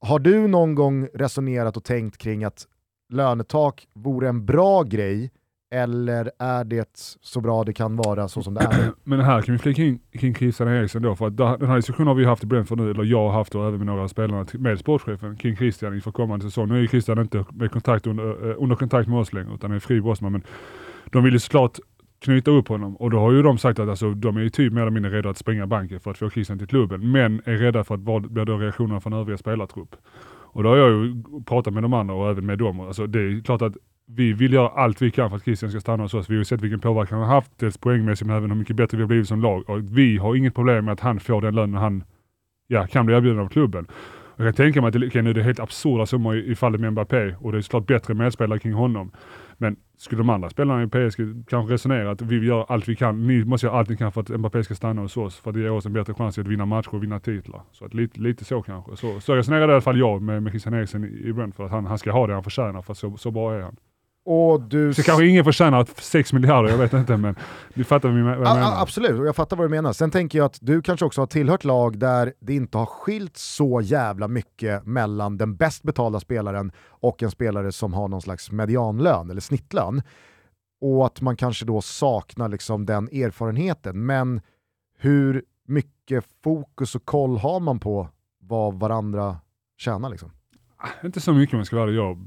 [0.00, 2.66] Har du någon gång resonerat och tänkt kring att
[3.08, 5.30] lönetak vore en bra grej
[5.72, 8.92] eller är det så bra det kan vara så som det är?
[9.04, 12.08] Men här kan vi flika in kring Christian Eriksson då, för att den här diskussionen
[12.08, 14.08] har vi haft i Brentford nu, eller jag har haft och även med några av
[14.08, 16.68] spelarna med sportchefen kring Christian inför kommande säsong.
[16.68, 19.72] Nu är ju Christian inte med kontakt under, eh, under kontakt med oss längre, utan
[19.72, 20.42] är fri bossman, men
[21.10, 21.78] de vill ju såklart
[22.18, 22.96] knyta upp honom.
[22.96, 25.12] Och då har ju de sagt att alltså, de är ju typ mer eller mindre
[25.12, 27.10] redo att spränga banken för att få Christian till klubben.
[27.10, 29.96] Men är rädda för att vad blir då reaktionerna från övriga spelartrupp.
[30.54, 32.80] Och då har jag ju pratat med de andra och även med dem.
[32.80, 33.76] Alltså, det är klart att
[34.14, 36.30] vi vill göra allt vi kan för att Christian ska stanna hos oss.
[36.30, 38.76] Vi har ju sett vilken påverkan han har haft, dels poängmässigt men även hur mycket
[38.76, 39.70] bättre vi har blivit som lag.
[39.70, 42.04] Och vi har inget problem med att han får den lönen han
[42.66, 43.86] ja, kan bli erbjuden av klubben.
[44.36, 46.54] Jag kan tänka mig att det, okay, nu det är helt absurda summor i, i
[46.54, 49.10] fallet med Mbappé och det är såklart bättre medspelare kring honom.
[49.58, 53.26] Men skulle de andra spelarna i PSG kanske resonera att vi gör allt vi kan,
[53.26, 55.54] ni måste göra allt ni kan för att Mbappé ska stanna hos oss för att
[55.54, 57.62] det ger oss en bättre chans att vinna matcher och vinna titlar.
[57.72, 58.96] Så att lite, lite så kanske.
[58.96, 61.72] Så, så resonerade i alla fall jag med, med Christian Eriksen i, i Brentford, att
[61.72, 63.76] han, han ska ha det han förtjänar för så, så bra är han.
[64.24, 64.94] Och du...
[64.94, 67.36] Så kanske ingen förtjänar 6 miljarder, jag vet inte, men
[67.74, 68.82] du fattar vad jag menar.
[68.82, 69.92] Absolut, och jag fattar vad du menar.
[69.92, 73.36] Sen tänker jag att du kanske också har tillhört lag där det inte har skilt
[73.36, 78.50] så jävla mycket mellan den bäst betalda spelaren och en spelare som har någon slags
[78.50, 80.02] medianlön eller snittlön.
[80.80, 84.06] Och att man kanske då saknar liksom den erfarenheten.
[84.06, 84.40] Men
[84.98, 88.08] hur mycket fokus och koll har man på
[88.40, 89.36] vad varandra
[89.78, 90.10] tjänar?
[90.10, 90.30] Liksom?
[91.04, 92.26] Inte så mycket om jag ska vara Jag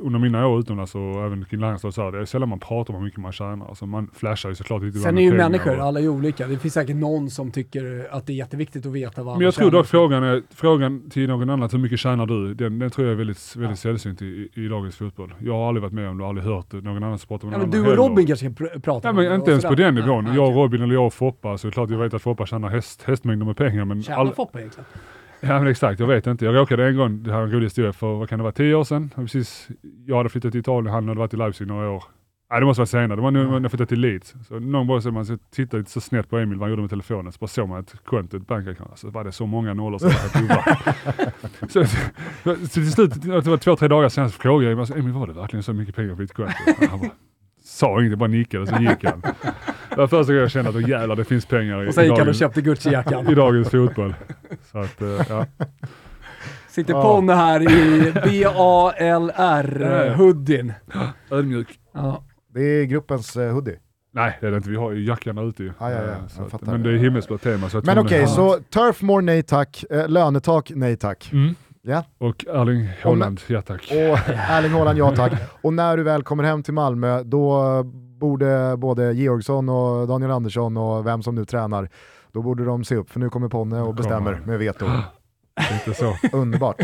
[0.00, 3.00] under mina år utomlands och även kring landslaget, så det är sällan man pratar om
[3.00, 3.66] hur mycket man tjänar.
[3.66, 5.84] Alltså man flashar ju såklart lite Sen är ju människor, och...
[5.84, 6.46] alla är olika.
[6.46, 9.54] Det finns säkert någon som tycker att det är jätteviktigt att veta vad Men jag
[9.54, 12.54] tror dock frågan, är, frågan till någon annan, hur mycket tjänar du?
[12.54, 13.76] Den, den tror jag är väldigt, väldigt ja.
[13.76, 15.34] sällsynt i, i dagens fotboll.
[15.40, 17.70] Jag har aldrig varit med om det, aldrig hört någon annan prata om ja, men
[17.70, 17.96] Du och heller.
[17.96, 20.26] Robin kanske kan pr prata ja, men Inte ens på den nivån.
[20.26, 22.22] Ja, jag och Robin eller jag och Foppa, så är det klart jag vet att
[22.22, 23.84] Foppa tjänar häst, hästmängder med pengar.
[23.84, 24.32] Men tjänar all...
[24.32, 24.86] Foppa egentligen?
[25.46, 26.44] Ja men exakt, jag vet inte.
[26.44, 28.52] Jag råkade en gång, det här är en rolig historia, för vad kan det vara,
[28.52, 29.10] tio år sedan?
[29.14, 29.68] Precis,
[30.06, 32.04] jag hade flyttat till Italien, han hade varit i Leipzig några år.
[32.50, 34.34] Nej det måste vara senare, det var nu när jag flyttade till Leeds.
[34.48, 36.82] Så någon gång så man så tittade lite så snett på Emil vad han gjorde
[36.82, 38.90] med telefonen, så bara såg man ett konto, ett bankaccount.
[38.90, 40.14] Alltså var det så många nollor så det
[41.68, 45.12] så, så, så till slut, det var två, tre dagar senare så frågade jag Emil,
[45.12, 46.52] var det verkligen så mycket pengar på ditt konto?
[47.64, 49.22] Sa inget, bara nickade och så gick han.
[49.90, 52.04] Det var första gången jag kände att oh, jävlar det finns pengar i, och sen
[52.04, 53.28] gick han och köpte Gucci-jackan.
[53.32, 54.14] i dagens fotboll.
[54.72, 55.46] Så att, uh, ja.
[56.68, 57.66] Sitter Ponne här i
[58.12, 60.72] BALR-hoodien.
[61.30, 61.78] Ödmjuk.
[61.92, 62.24] Ja.
[62.54, 63.78] Det är gruppens uh, hoodie.
[64.14, 65.72] Nej det är det inte, vi har ju jackan ute ju.
[65.78, 66.14] Ah, ja, ja,
[66.52, 67.70] att, men det är himmelsblått tema.
[67.70, 71.30] Så men okej, okay, så Turfmore nej tack, eh, lönetak nej tack.
[71.32, 71.54] Mm.
[71.86, 72.04] Ja.
[72.18, 73.82] Och Erling Haaland, ja tack.
[73.90, 75.32] Och Erling Haaland, ja tack.
[75.62, 77.82] Och när du väl kommer hem till Malmö, då
[78.20, 81.88] borde både Georgsson och Daniel Andersson och vem som nu tränar,
[82.32, 84.86] då borde de se upp för nu kommer Ponne och bestämmer med veto.
[85.72, 86.16] Inte så.
[86.36, 86.80] Underbart.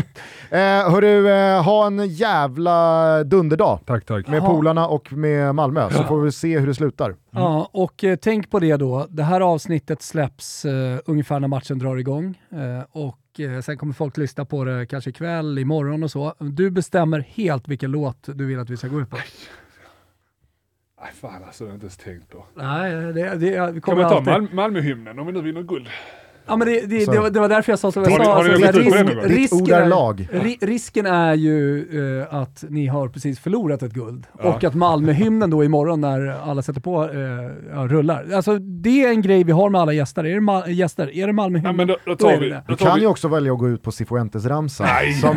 [0.49, 0.59] Eh,
[0.91, 4.27] hörru, eh, ha en jävla dunderdag tack, tack.
[4.27, 4.49] med Aha.
[4.53, 7.05] polarna och med Malmö, så får vi se hur det slutar.
[7.05, 7.17] Mm.
[7.31, 11.79] Ja, och eh, tänk på det då, det här avsnittet släpps eh, ungefär när matchen
[11.79, 12.39] drar igång.
[12.51, 13.17] Eh, och
[13.63, 16.35] sen kommer folk lyssna på det kanske ikväll, imorgon och så.
[16.39, 19.17] Du bestämmer helt vilken låt du vill att vi ska gå ut på.
[21.01, 22.45] Nej fan alltså, det har jag inte ens tänkt på.
[22.55, 24.53] Nej, det, det, vi kommer Kan man ta alltid...
[24.53, 25.87] Malmöhymnen om vi nu vinner guld?
[26.47, 28.33] Ja, men det, det, det, var, det var därför jag sa som jag sa.
[28.33, 30.27] Har alltså, risk, risken, är, lag.
[30.61, 34.49] risken är ju uh, att ni har precis förlorat ett guld ja.
[34.49, 38.25] och att Malmöhymnen då imorgon när alla sätter på uh, rullar.
[38.33, 40.25] Alltså det är en grej vi har med alla gäster.
[40.25, 41.15] Är det, ma gäster?
[41.17, 41.89] Är det Malmöhymnen?
[41.89, 42.63] Ja, då, då, tar då vi, det.
[42.67, 44.87] Vi kan ju också välja att gå ut på Cifuentes-ramsan.
[45.23, 45.35] Om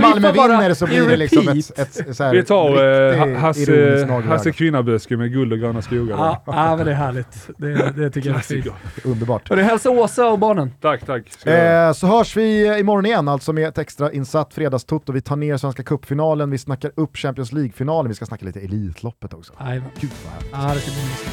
[0.00, 4.06] Malmö vinner så blir det liksom ett, ett, ett så här Vi tar uh, Hasse,
[4.26, 6.16] Hasse Kvinnaböske med guld och gröna skogar.
[6.16, 7.50] Ja, ja men det är härligt.
[7.96, 8.62] Det, tycker jag är.
[9.04, 9.50] Underbart.
[9.70, 10.72] Hälsa Åsa och barnen.
[10.80, 11.46] Tack, tack.
[11.46, 15.12] Eh, så hörs vi imorgon igen, alltså med ett extra insatt fredagstutto.
[15.12, 19.34] Vi tar ner Svenska Cupfinalen, vi snackar upp Champions League-finalen, vi ska snacka lite Elitloppet
[19.34, 19.52] också.
[19.56, 20.10] Aj, Gud
[20.52, 20.92] vad härligt.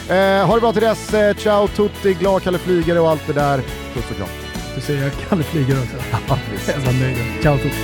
[0.10, 3.28] Ah, eh, ha det bra till dess, eh, ciao tutti, glad Kalle Flygare och allt
[3.28, 3.58] det där.
[3.94, 4.28] Puss och kram.
[4.76, 5.96] Du säger Kalle Flygare också.
[6.68, 7.18] Ja, nöjd.
[7.42, 7.76] Ciao tutti.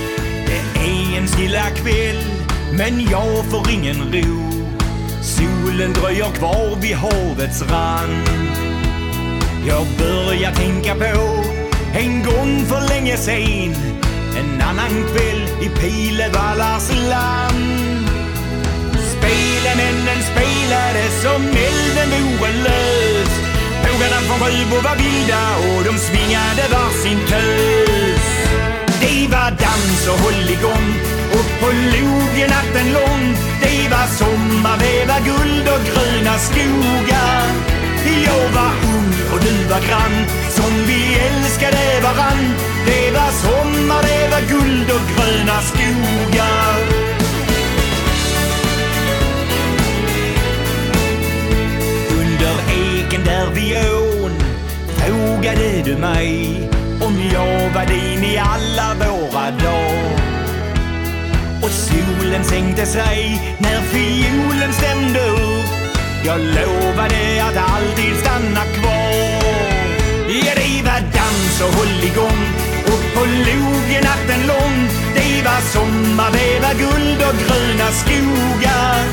[0.46, 2.24] Det är en stilla kväll,
[2.78, 4.50] men jag får ingen ro.
[5.22, 8.28] Solen dröjer kvar vid havets rand.
[9.66, 11.44] Jag börjar tänka på
[11.94, 13.74] en gång för länge sen
[14.36, 18.08] En annan kväll i Pilevallars land.
[19.12, 23.30] Spelemännen spelade som elden vore lös.
[23.82, 28.26] Bågarna från Sjöbo var vilda och de svingade varsin tös.
[29.00, 30.94] Det var dans och hålligång
[31.32, 33.36] och på logen natten lång.
[33.62, 37.73] Det var sommar, det var guld och gröna skogar
[38.10, 42.54] jag var ung och du var grann Som vi älskade varann.
[42.86, 46.76] Det var sommar, det var guld och gröna skogar.
[52.10, 54.32] Under eken där vid ån
[54.96, 56.70] Frågade du mig
[57.00, 60.34] om jag var din i alla våra dagar.
[61.62, 65.63] Och solen sänkte sig när fiolen stämde upp.
[66.26, 69.42] Jag lovade att alltid stanna kvar.
[70.28, 72.42] Ja, det var dans och hålligång
[72.92, 74.88] och på logen natten lång.
[75.14, 79.04] Det var sommar, det var guld och gröna skogar.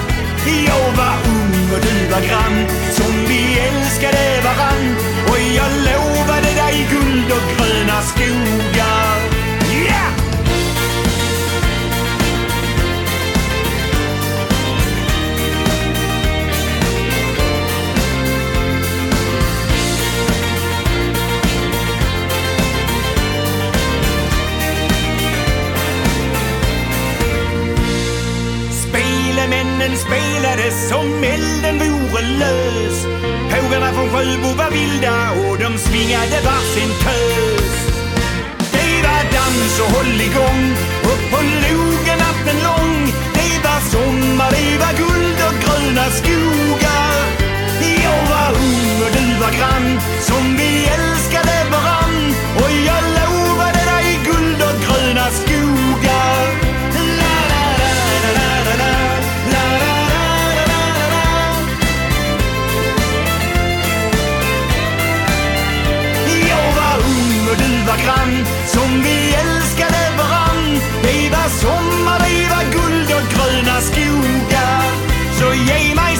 [0.67, 4.95] Jag var ung och du var grann, som vi älskade varann.
[5.29, 8.80] Och jag lovade dig guld och gröna skogar.
[30.11, 33.05] Spelade som elden vore lös.
[33.51, 37.71] Pågarna från Sjöbo var vilda och de svingade varsin tös.
[38.75, 40.61] Det var dans och hålligång
[41.11, 42.95] upp på logen natten lång.
[43.37, 47.15] Det var sommar, det var guld och gröna skogar.
[48.05, 52.35] Jag var ung och du var grann, som vi älskade varann.
[52.61, 53.20] Och jag
[67.91, 70.79] varenda grann som vi älskade varann.
[71.03, 74.83] Det var sommar, det var guld och gröna skogar.
[75.39, 76.10] Så ge mig